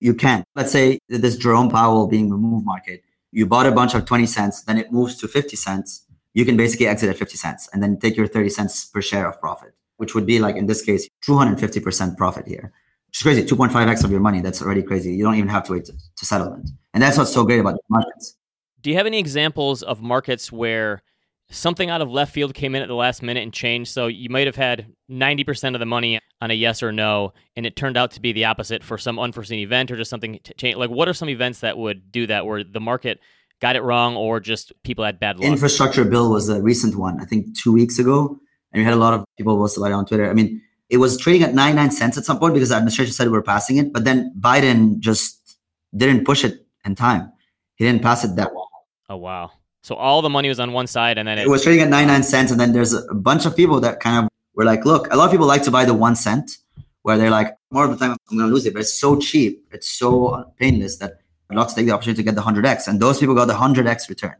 You 0.00 0.14
can. 0.14 0.42
Let's 0.56 0.72
say 0.72 0.98
this 1.08 1.36
Jerome 1.36 1.68
Powell 1.68 2.06
being 2.06 2.30
removed 2.30 2.64
market 2.64 3.02
you 3.32 3.46
bought 3.46 3.66
a 3.66 3.72
bunch 3.72 3.94
of 3.94 4.04
20 4.04 4.26
cents, 4.26 4.62
then 4.62 4.78
it 4.78 4.92
moves 4.92 5.16
to 5.18 5.28
50 5.28 5.56
cents, 5.56 6.04
you 6.34 6.44
can 6.44 6.56
basically 6.56 6.86
exit 6.86 7.10
at 7.10 7.16
50 7.16 7.36
cents 7.36 7.68
and 7.72 7.82
then 7.82 7.98
take 7.98 8.16
your 8.16 8.26
30 8.26 8.48
cents 8.50 8.84
per 8.84 9.02
share 9.02 9.28
of 9.28 9.40
profit, 9.40 9.74
which 9.96 10.14
would 10.14 10.26
be 10.26 10.38
like 10.38 10.56
in 10.56 10.66
this 10.66 10.82
case, 10.82 11.08
250% 11.26 12.16
profit 12.16 12.46
here. 12.46 12.72
Which 13.08 13.18
is 13.18 13.22
crazy. 13.22 13.42
2.5x 13.42 14.04
of 14.04 14.10
your 14.10 14.20
money. 14.20 14.40
That's 14.40 14.60
already 14.60 14.82
crazy. 14.82 15.14
You 15.14 15.24
don't 15.24 15.36
even 15.36 15.48
have 15.48 15.64
to 15.64 15.72
wait 15.72 15.86
to, 15.86 15.92
to 15.92 16.26
settlement. 16.26 16.70
And 16.92 17.02
that's 17.02 17.16
what's 17.16 17.32
so 17.32 17.44
great 17.44 17.58
about 17.58 17.74
the 17.74 17.80
markets. 17.88 18.36
Do 18.82 18.90
you 18.90 18.96
have 18.96 19.06
any 19.06 19.18
examples 19.18 19.82
of 19.82 20.02
markets 20.02 20.52
where 20.52 21.02
something 21.50 21.90
out 21.90 22.02
of 22.02 22.10
left 22.10 22.32
field 22.32 22.54
came 22.54 22.74
in 22.74 22.82
at 22.82 22.88
the 22.88 22.94
last 22.94 23.22
minute 23.22 23.42
and 23.42 23.52
changed. 23.52 23.92
So 23.92 24.06
you 24.06 24.28
might 24.28 24.46
have 24.46 24.56
had 24.56 24.86
90% 25.10 25.74
of 25.74 25.80
the 25.80 25.86
money 25.86 26.20
on 26.40 26.50
a 26.50 26.54
yes 26.54 26.82
or 26.82 26.92
no, 26.92 27.32
and 27.56 27.66
it 27.66 27.76
turned 27.76 27.96
out 27.96 28.12
to 28.12 28.20
be 28.20 28.32
the 28.32 28.44
opposite 28.44 28.84
for 28.84 28.98
some 28.98 29.18
unforeseen 29.18 29.60
event 29.60 29.90
or 29.90 29.96
just 29.96 30.10
something 30.10 30.38
to 30.44 30.54
change. 30.54 30.76
Like, 30.76 30.90
what 30.90 31.08
are 31.08 31.14
some 31.14 31.28
events 31.28 31.60
that 31.60 31.76
would 31.76 32.12
do 32.12 32.26
that 32.26 32.46
where 32.46 32.62
the 32.62 32.80
market 32.80 33.18
got 33.60 33.76
it 33.76 33.82
wrong 33.82 34.16
or 34.16 34.40
just 34.40 34.72
people 34.84 35.04
had 35.04 35.18
bad 35.18 35.38
luck? 35.38 35.50
Infrastructure 35.50 36.04
bill 36.04 36.30
was 36.30 36.48
a 36.48 36.62
recent 36.62 36.96
one, 36.96 37.20
I 37.20 37.24
think 37.24 37.58
two 37.58 37.72
weeks 37.72 37.98
ago. 37.98 38.38
And 38.72 38.80
we 38.80 38.84
had 38.84 38.94
a 38.94 38.98
lot 38.98 39.14
of 39.14 39.24
people 39.36 39.56
post 39.56 39.78
about 39.78 39.90
it 39.90 39.94
on 39.94 40.04
Twitter. 40.04 40.28
I 40.28 40.34
mean, 40.34 40.60
it 40.90 40.98
was 40.98 41.18
trading 41.18 41.42
at 41.42 41.54
99 41.54 41.90
cents 41.90 42.18
at 42.18 42.24
some 42.24 42.38
point 42.38 42.54
because 42.54 42.68
the 42.68 42.76
administration 42.76 43.12
said 43.12 43.30
we 43.30 43.38
are 43.38 43.42
passing 43.42 43.78
it, 43.78 43.92
but 43.92 44.04
then 44.04 44.32
Biden 44.38 44.98
just 45.00 45.58
didn't 45.96 46.24
push 46.24 46.44
it 46.44 46.66
in 46.84 46.94
time. 46.94 47.32
He 47.76 47.84
didn't 47.84 48.02
pass 48.02 48.24
it 48.24 48.36
that 48.36 48.54
well. 48.54 48.68
Oh, 49.08 49.16
wow. 49.16 49.52
So 49.82 49.94
all 49.94 50.22
the 50.22 50.28
money 50.28 50.48
was 50.48 50.60
on 50.60 50.72
one 50.72 50.86
side, 50.86 51.18
and 51.18 51.28
then 51.28 51.38
it, 51.38 51.46
it 51.46 51.50
was 51.50 51.62
trading 51.62 51.82
at 51.82 51.88
99 51.88 52.22
cents. 52.22 52.50
And 52.50 52.60
then 52.60 52.72
there's 52.72 52.92
a 52.92 53.14
bunch 53.14 53.46
of 53.46 53.56
people 53.56 53.80
that 53.80 54.00
kind 54.00 54.24
of 54.24 54.30
were 54.54 54.64
like, 54.64 54.84
look, 54.84 55.12
a 55.12 55.16
lot 55.16 55.26
of 55.26 55.30
people 55.30 55.46
like 55.46 55.62
to 55.62 55.70
buy 55.70 55.84
the 55.84 55.94
one 55.94 56.16
cent 56.16 56.58
where 57.02 57.16
they're 57.16 57.30
like, 57.30 57.56
more 57.70 57.84
of 57.84 57.90
the 57.90 57.96
time 57.96 58.16
I'm 58.30 58.36
going 58.36 58.48
to 58.48 58.54
lose 58.54 58.66
it, 58.66 58.74
but 58.74 58.80
it's 58.80 58.92
so 58.92 59.18
cheap, 59.18 59.66
it's 59.72 59.88
so 59.88 60.52
painless 60.58 60.96
that 60.98 61.20
I'd 61.48 61.56
love 61.56 61.68
to 61.68 61.74
take 61.74 61.86
the 61.86 61.92
opportunity 61.92 62.22
to 62.22 62.24
get 62.24 62.34
the 62.34 62.42
100x. 62.42 62.88
And 62.88 63.00
those 63.00 63.18
people 63.18 63.34
got 63.34 63.46
the 63.46 63.54
100x 63.54 64.08
return, 64.08 64.34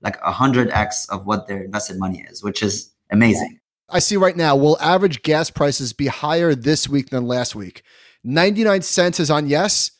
like 0.00 0.20
100x 0.22 1.08
of 1.10 1.26
what 1.26 1.46
their 1.46 1.62
invested 1.62 1.98
money 1.98 2.26
is, 2.28 2.42
which 2.42 2.62
is 2.62 2.90
amazing. 3.10 3.60
I 3.90 4.00
see 4.00 4.16
right 4.16 4.36
now, 4.36 4.56
will 4.56 4.78
average 4.80 5.22
gas 5.22 5.50
prices 5.50 5.92
be 5.92 6.06
higher 6.06 6.54
this 6.54 6.88
week 6.88 7.10
than 7.10 7.26
last 7.26 7.54
week? 7.54 7.82
99 8.24 8.82
cents 8.82 9.20
is 9.20 9.30
on 9.30 9.46
yes. 9.46 9.92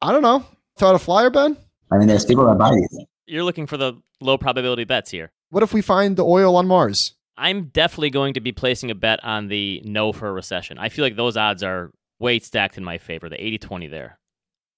I 0.00 0.10
don't 0.10 0.22
know. 0.22 0.44
Thought 0.76 0.94
a 0.94 0.98
flyer, 0.98 1.30
Ben? 1.30 1.56
I 1.90 1.98
mean, 1.98 2.08
there's 2.08 2.24
people 2.24 2.46
that 2.46 2.56
buy 2.56 2.74
these. 2.74 3.06
You're 3.32 3.44
looking 3.44 3.66
for 3.66 3.78
the 3.78 3.94
low 4.20 4.36
probability 4.36 4.84
bets 4.84 5.10
here. 5.10 5.32
What 5.48 5.62
if 5.62 5.72
we 5.72 5.80
find 5.80 6.18
the 6.18 6.24
oil 6.24 6.54
on 6.54 6.66
Mars? 6.66 7.14
I'm 7.38 7.68
definitely 7.68 8.10
going 8.10 8.34
to 8.34 8.40
be 8.40 8.52
placing 8.52 8.90
a 8.90 8.94
bet 8.94 9.24
on 9.24 9.48
the 9.48 9.80
no 9.86 10.12
for 10.12 10.28
a 10.28 10.32
recession. 10.32 10.76
I 10.76 10.90
feel 10.90 11.02
like 11.02 11.16
those 11.16 11.34
odds 11.34 11.62
are 11.62 11.92
way 12.18 12.40
stacked 12.40 12.76
in 12.76 12.84
my 12.84 12.98
favor, 12.98 13.30
the 13.30 13.42
80 13.42 13.56
20 13.56 13.86
there. 13.86 14.18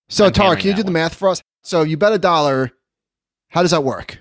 So, 0.08 0.30
Tar, 0.30 0.54
can 0.54 0.68
you 0.68 0.72
do 0.74 0.82
one. 0.82 0.86
the 0.86 0.92
math 0.92 1.16
for 1.16 1.30
us? 1.30 1.42
So, 1.64 1.82
you 1.82 1.96
bet 1.96 2.12
a 2.12 2.18
dollar. 2.18 2.70
How 3.48 3.62
does 3.62 3.72
that 3.72 3.82
work? 3.82 4.18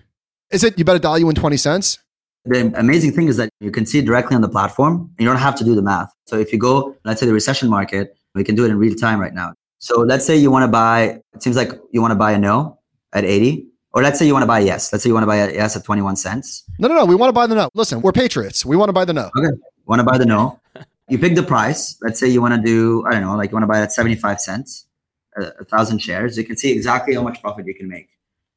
Is 0.50 0.64
it 0.64 0.80
you 0.80 0.84
bet 0.84 0.96
a 0.96 1.00
dollar, 1.00 1.20
you 1.20 1.28
win 1.28 1.36
20 1.36 1.56
cents? 1.58 2.00
The 2.46 2.74
amazing 2.76 3.12
thing 3.12 3.28
is 3.28 3.38
that 3.38 3.50
you 3.60 3.70
can 3.70 3.86
see 3.86 4.00
it 4.00 4.06
directly 4.06 4.36
on 4.36 4.42
the 4.42 4.50
platform. 4.50 5.12
You 5.20 5.28
don't 5.28 5.38
have 5.38 5.56
to 5.58 5.64
do 5.64 5.76
the 5.76 5.84
math. 5.84 6.12
So, 6.26 6.40
if 6.40 6.52
you 6.52 6.58
go, 6.58 6.96
let's 7.06 7.20
say 7.20 7.28
the 7.28 7.34
recession 7.34 7.70
market, 7.70 8.18
we 8.34 8.44
can 8.44 8.56
do 8.56 8.66
it 8.66 8.72
in 8.72 8.80
real 8.80 8.96
time 8.96 9.20
right 9.20 9.34
now. 9.34 9.54
So, 9.78 10.00
let's 10.00 10.26
say 10.26 10.36
you 10.36 10.50
want 10.50 10.64
to 10.64 10.72
buy, 10.72 11.20
it 11.36 11.44
seems 11.44 11.56
like 11.56 11.80
you 11.92 12.02
want 12.02 12.14
to 12.14 12.16
buy 12.16 12.32
a 12.32 12.40
no 12.40 12.80
at 13.14 13.26
80. 13.26 13.70
Or 13.94 14.02
let's 14.02 14.18
say 14.18 14.26
you 14.26 14.34
want 14.34 14.44
to 14.44 14.48
buy 14.48 14.60
yes. 14.60 14.92
Let's 14.92 15.04
say 15.04 15.10
you 15.10 15.14
want 15.14 15.24
to 15.24 15.28
buy 15.28 15.38
a 15.38 15.54
yes 15.54 15.76
at 15.76 15.84
21 15.84 16.16
cents. 16.16 16.64
No, 16.80 16.88
no, 16.88 16.96
no. 16.96 17.06
We 17.06 17.16
want 17.16 17.30
to 17.30 17.34
buy 17.34 17.46
the 17.46 17.56
no. 17.56 17.70
Listen, 17.74 18.02
we're 18.02 18.12
patriots. 18.12 18.66
We 18.66 18.76
want 18.76 18.90
to 18.90 18.94
buy 18.94 19.06
the 19.06 19.14
no. 19.14 19.30
Okay. 19.38 19.56
Want 19.86 20.00
to 20.00 20.04
buy 20.04 20.18
the 20.18 20.26
no. 20.26 20.60
you 21.10 21.20
pick 21.20 21.36
the 21.36 21.44
price. 21.44 21.98
Let's 22.02 22.20
say 22.20 22.28
you 22.28 22.42
want 22.42 22.56
to 22.56 22.62
do, 22.62 23.06
I 23.06 23.12
don't 23.12 23.22
know, 23.22 23.36
like 23.36 23.52
you 23.52 23.54
want 23.54 23.64
to 23.64 23.68
buy 23.68 23.82
at 23.82 23.92
75 23.92 24.42
cents, 24.42 24.88
a, 25.38 25.44
a 25.60 25.66
thousand 25.66 26.00
shares. 26.00 26.38
You 26.38 26.44
can 26.44 26.58
see 26.58 26.72
exactly 26.72 27.14
how 27.14 27.22
much 27.22 27.42
profit 27.42 27.68
you 27.68 27.76
can 27.76 27.88
make. 27.88 28.10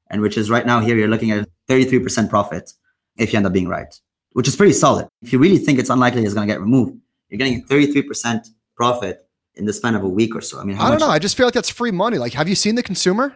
And 0.09 0.23
which 0.23 0.39
is 0.39 0.49
right 0.49 0.65
now 0.65 0.81
here, 0.81 0.97
you're 0.97 1.09
looking 1.09 1.33
at 1.33 1.49
33% 1.69 2.31
profit 2.31 2.73
if 3.19 3.33
you 3.33 3.37
end 3.37 3.47
up 3.47 3.53
being 3.53 3.69
right, 3.69 3.93
which 4.33 4.49
is 4.49 4.57
pretty 4.57 4.73
solid. 4.73 5.09
If 5.21 5.33
you 5.33 5.39
really 5.39 5.59
think 5.59 5.79
it's 5.79 5.91
unlikely 5.91 6.25
it's 6.25 6.35
going 6.35 6.47
to 6.47 6.53
get 6.53 6.61
removed, 6.61 6.99
you're 7.29 7.39
getting 7.39 7.65
33% 7.65 8.49
profit 8.77 9.27
in 9.55 9.65
the 9.65 9.73
span 9.73 9.95
of 9.95 10.05
a 10.05 10.09
week 10.09 10.37
or 10.37 10.41
so. 10.41 10.61
I 10.61 10.65
mean, 10.65 10.79
I 10.79 10.91
don't 10.91 11.01
know. 11.01 11.09
I 11.09 11.19
just 11.19 11.37
feel 11.37 11.47
like 11.47 11.55
that's 11.55 11.71
free 11.71 11.91
money. 11.91 12.19
Like, 12.19 12.35
have 12.35 12.49
you 12.49 12.55
seen 12.55 12.75
the 12.75 12.83
consumer? 12.83 13.35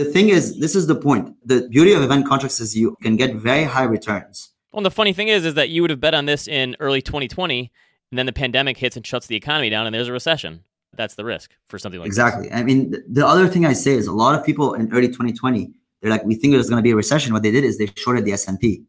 The 0.00 0.10
thing 0.10 0.30
is, 0.30 0.58
this 0.58 0.74
is 0.74 0.86
the 0.86 0.94
point. 0.94 1.34
The 1.44 1.68
beauty 1.68 1.92
of 1.92 2.02
event 2.02 2.26
contracts 2.26 2.58
is 2.58 2.74
you 2.74 2.96
can 3.02 3.16
get 3.16 3.34
very 3.34 3.64
high 3.64 3.84
returns. 3.84 4.50
Well, 4.72 4.82
the 4.82 4.90
funny 4.90 5.12
thing 5.12 5.28
is, 5.28 5.44
is 5.44 5.54
that 5.54 5.68
you 5.68 5.82
would 5.82 5.90
have 5.90 6.00
bet 6.00 6.14
on 6.14 6.24
this 6.24 6.48
in 6.48 6.74
early 6.80 7.02
2020, 7.02 7.70
and 8.10 8.18
then 8.18 8.24
the 8.24 8.32
pandemic 8.32 8.78
hits 8.78 8.96
and 8.96 9.06
shuts 9.06 9.26
the 9.26 9.36
economy 9.36 9.68
down, 9.68 9.86
and 9.86 9.94
there's 9.94 10.08
a 10.08 10.12
recession. 10.12 10.64
That's 10.96 11.16
the 11.16 11.24
risk 11.24 11.52
for 11.68 11.78
something 11.78 12.00
like 12.00 12.06
exactly. 12.06 12.48
This. 12.48 12.56
I 12.56 12.62
mean, 12.62 12.94
the 13.08 13.26
other 13.26 13.46
thing 13.46 13.66
I 13.66 13.74
say 13.74 13.92
is 13.92 14.06
a 14.06 14.12
lot 14.12 14.38
of 14.38 14.44
people 14.44 14.74
in 14.74 14.90
early 14.92 15.08
2020, 15.08 15.70
they're 16.00 16.10
like, 16.10 16.24
we 16.24 16.34
think 16.34 16.54
there's 16.54 16.70
going 16.70 16.80
to 16.80 16.82
be 16.82 16.92
a 16.92 16.96
recession. 16.96 17.34
What 17.34 17.42
they 17.42 17.50
did 17.50 17.64
is 17.64 17.76
they 17.76 17.88
shorted 17.96 18.24
the 18.24 18.32
S&P, 18.32 18.82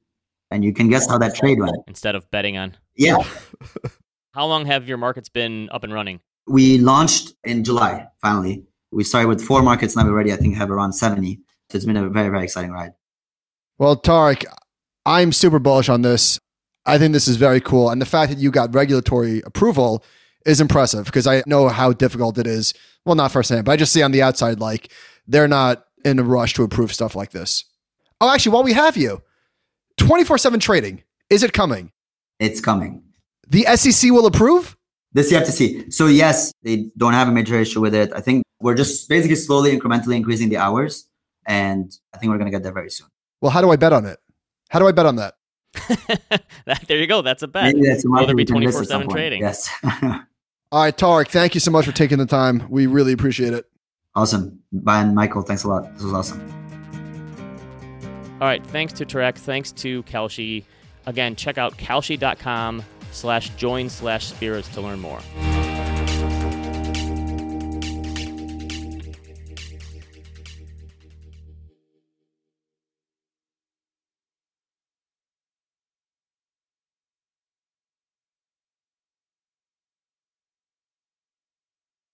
and 0.50 0.63
you 0.63 0.74
can 0.74 0.88
guess 0.88 1.10
how 1.10 1.17
that 1.17 1.36
trade 1.36 1.60
went. 1.60 1.76
Instead 1.88 2.15
of 2.15 2.30
betting 2.32 2.58
on. 2.58 2.78
Yeah. 2.95 3.17
how 4.34 4.45
long 4.45 4.65
have 4.65 4.88
your 4.88 4.97
markets 4.97 5.28
been 5.28 5.69
up 5.71 5.84
and 5.84 5.93
running? 5.93 6.21
We 6.47 6.78
launched 6.78 7.34
in 7.43 7.63
July, 7.63 8.08
finally 8.21 8.65
we 8.91 9.04
started 9.04 9.27
with 9.27 9.41
four 9.43 9.62
markets. 9.62 9.95
Now 9.95 10.04
we 10.04 10.12
already, 10.12 10.34
I 10.34 10.38
think, 10.38 10.56
have 10.56 10.71
around 10.71 10.93
70. 10.93 11.39
So 11.69 11.75
it's 11.75 11.86
been 11.86 11.97
a 11.97 12.10
very, 12.10 12.30
very 12.30 12.43
exciting 12.43 12.71
ride. 12.71 12.91
Well, 13.77 13.95
Tarek, 13.95 14.45
I'm 15.06 15.32
super 15.32 15.60
bullish 15.60 15.89
on 15.89 16.01
this. 16.01 16.39
I 16.86 16.97
think 16.97 17.13
this 17.13 17.27
is 17.27 17.38
very 17.38 17.62
cool. 17.62 17.89
And 17.89 18.01
the 18.01 18.06
fact 18.06 18.32
that 18.32 18.39
you 18.39 18.51
got 18.51 18.73
regulatory 18.73 19.41
approval 19.45 20.04
is 20.45 20.60
impressive 20.60 21.06
because 21.06 21.27
I 21.27 21.43
know 21.45 21.69
how 21.69 21.93
difficult 21.93 22.38
it 22.38 22.47
is. 22.47 22.73
Well, 23.06 23.15
not 23.15 23.32
firsthand, 23.32 23.65
but 23.65 23.71
I 23.71 23.77
just 23.77 23.93
see 23.93 24.04
on 24.04 24.12
the 24.12 24.21
outside, 24.21 24.60
like 24.60 24.91
they're 25.27 25.47
not 25.47 25.86
in 26.04 26.19
a 26.19 26.23
rush 26.23 26.54
to 26.56 26.63
approve 26.63 26.93
stuff 26.93 27.15
like 27.15 27.32
this. 27.32 27.65
Oh, 28.19 28.32
actually, 28.32 28.54
while 28.54 28.63
we 28.63 28.73
have 28.73 28.97
you, 28.97 29.21
24 29.97 30.38
7 30.38 30.60
trading, 30.60 31.04
is 31.30 31.43
it 31.43 31.54
coming? 31.54 31.91
It's 32.39 32.60
coming. 32.60 33.04
The 33.47 33.63
SEC 33.75 34.12
will 34.12 34.25
approve? 34.25 34.77
This 35.13 35.30
you 35.30 35.38
have 35.38 35.45
to 35.45 35.51
see. 35.51 35.89
So, 35.91 36.08
yes, 36.08 36.54
they 36.63 36.89
don't 36.97 37.13
have 37.13 37.27
a 37.27 37.32
major 37.32 37.60
issue 37.60 37.82
with 37.82 37.93
it. 37.93 38.12
I 38.15 38.21
think 38.21 38.43
We're 38.62 38.76
just 38.76 39.10
basically 39.10 39.36
slowly, 39.36 39.78
incrementally 39.78 40.15
increasing 40.15 40.50
the 40.50 40.58
hours. 40.58 41.08
And 41.47 41.91
I 42.13 42.17
think 42.17 42.30
we're 42.30 42.38
going 42.38 42.52
to 42.52 42.56
get 42.56 42.63
there 42.63 42.71
very 42.71 42.91
soon. 42.91 43.08
Well, 43.41 43.52
how 43.52 43.62
do 43.62 43.71
I 43.71 43.76
bet 43.76 43.93
on 43.93 44.06
it? 44.06 44.19
How 44.69 44.80
do 44.80 44.88
I 44.88 44.91
bet 44.91 45.06
on 45.06 45.15
that? 45.17 45.36
there 46.88 46.97
you 46.97 47.08
go. 47.08 47.21
That's 47.21 47.43
a 47.43 47.47
bet. 47.47 47.74
Maybe 47.74 47.88
that's 47.88 48.06
a 48.06 48.10
Will 48.10 48.26
there 48.26 48.36
be 48.36 48.43
we 48.43 48.45
can 48.45 48.60
miss 48.60 48.76
24 48.76 48.82
at 48.82 48.88
some 48.88 49.02
7 49.02 49.10
trading? 49.10 49.41
Yes. 49.41 49.69
All 50.71 50.82
right, 50.84 50.95
Tarek, 50.95 51.28
thank 51.28 51.54
you 51.54 51.60
so 51.60 51.71
much 51.71 51.86
for 51.86 51.91
taking 51.91 52.17
the 52.17 52.26
time. 52.26 52.65
We 52.69 52.88
really 52.88 53.12
appreciate 53.12 53.54
it. 53.54 53.65
awesome. 54.15 54.60
Bye, 54.71 55.02
and 55.02 55.13
Michael. 55.13 55.41
Thanks 55.41 55.63
a 55.63 55.67
lot. 55.67 55.91
This 55.93 56.04
was 56.04 56.13
awesome. 56.13 56.39
All 58.39 58.47
right. 58.47 58.65
Thanks 58.67 58.93
to 58.93 59.06
Tarek. 59.06 59.36
Thanks 59.36 59.71
to 59.74 60.04
Kalshi. 60.04 60.63
Again, 61.06 61.36
check 61.36 61.58
out 61.58 61.78
kalshi.com 61.78 62.84
slash 63.12 63.50
join 63.52 63.89
slash 63.89 64.28
spirits 64.28 64.69
to 64.69 64.82
learn 64.82 65.00
more. 65.00 65.19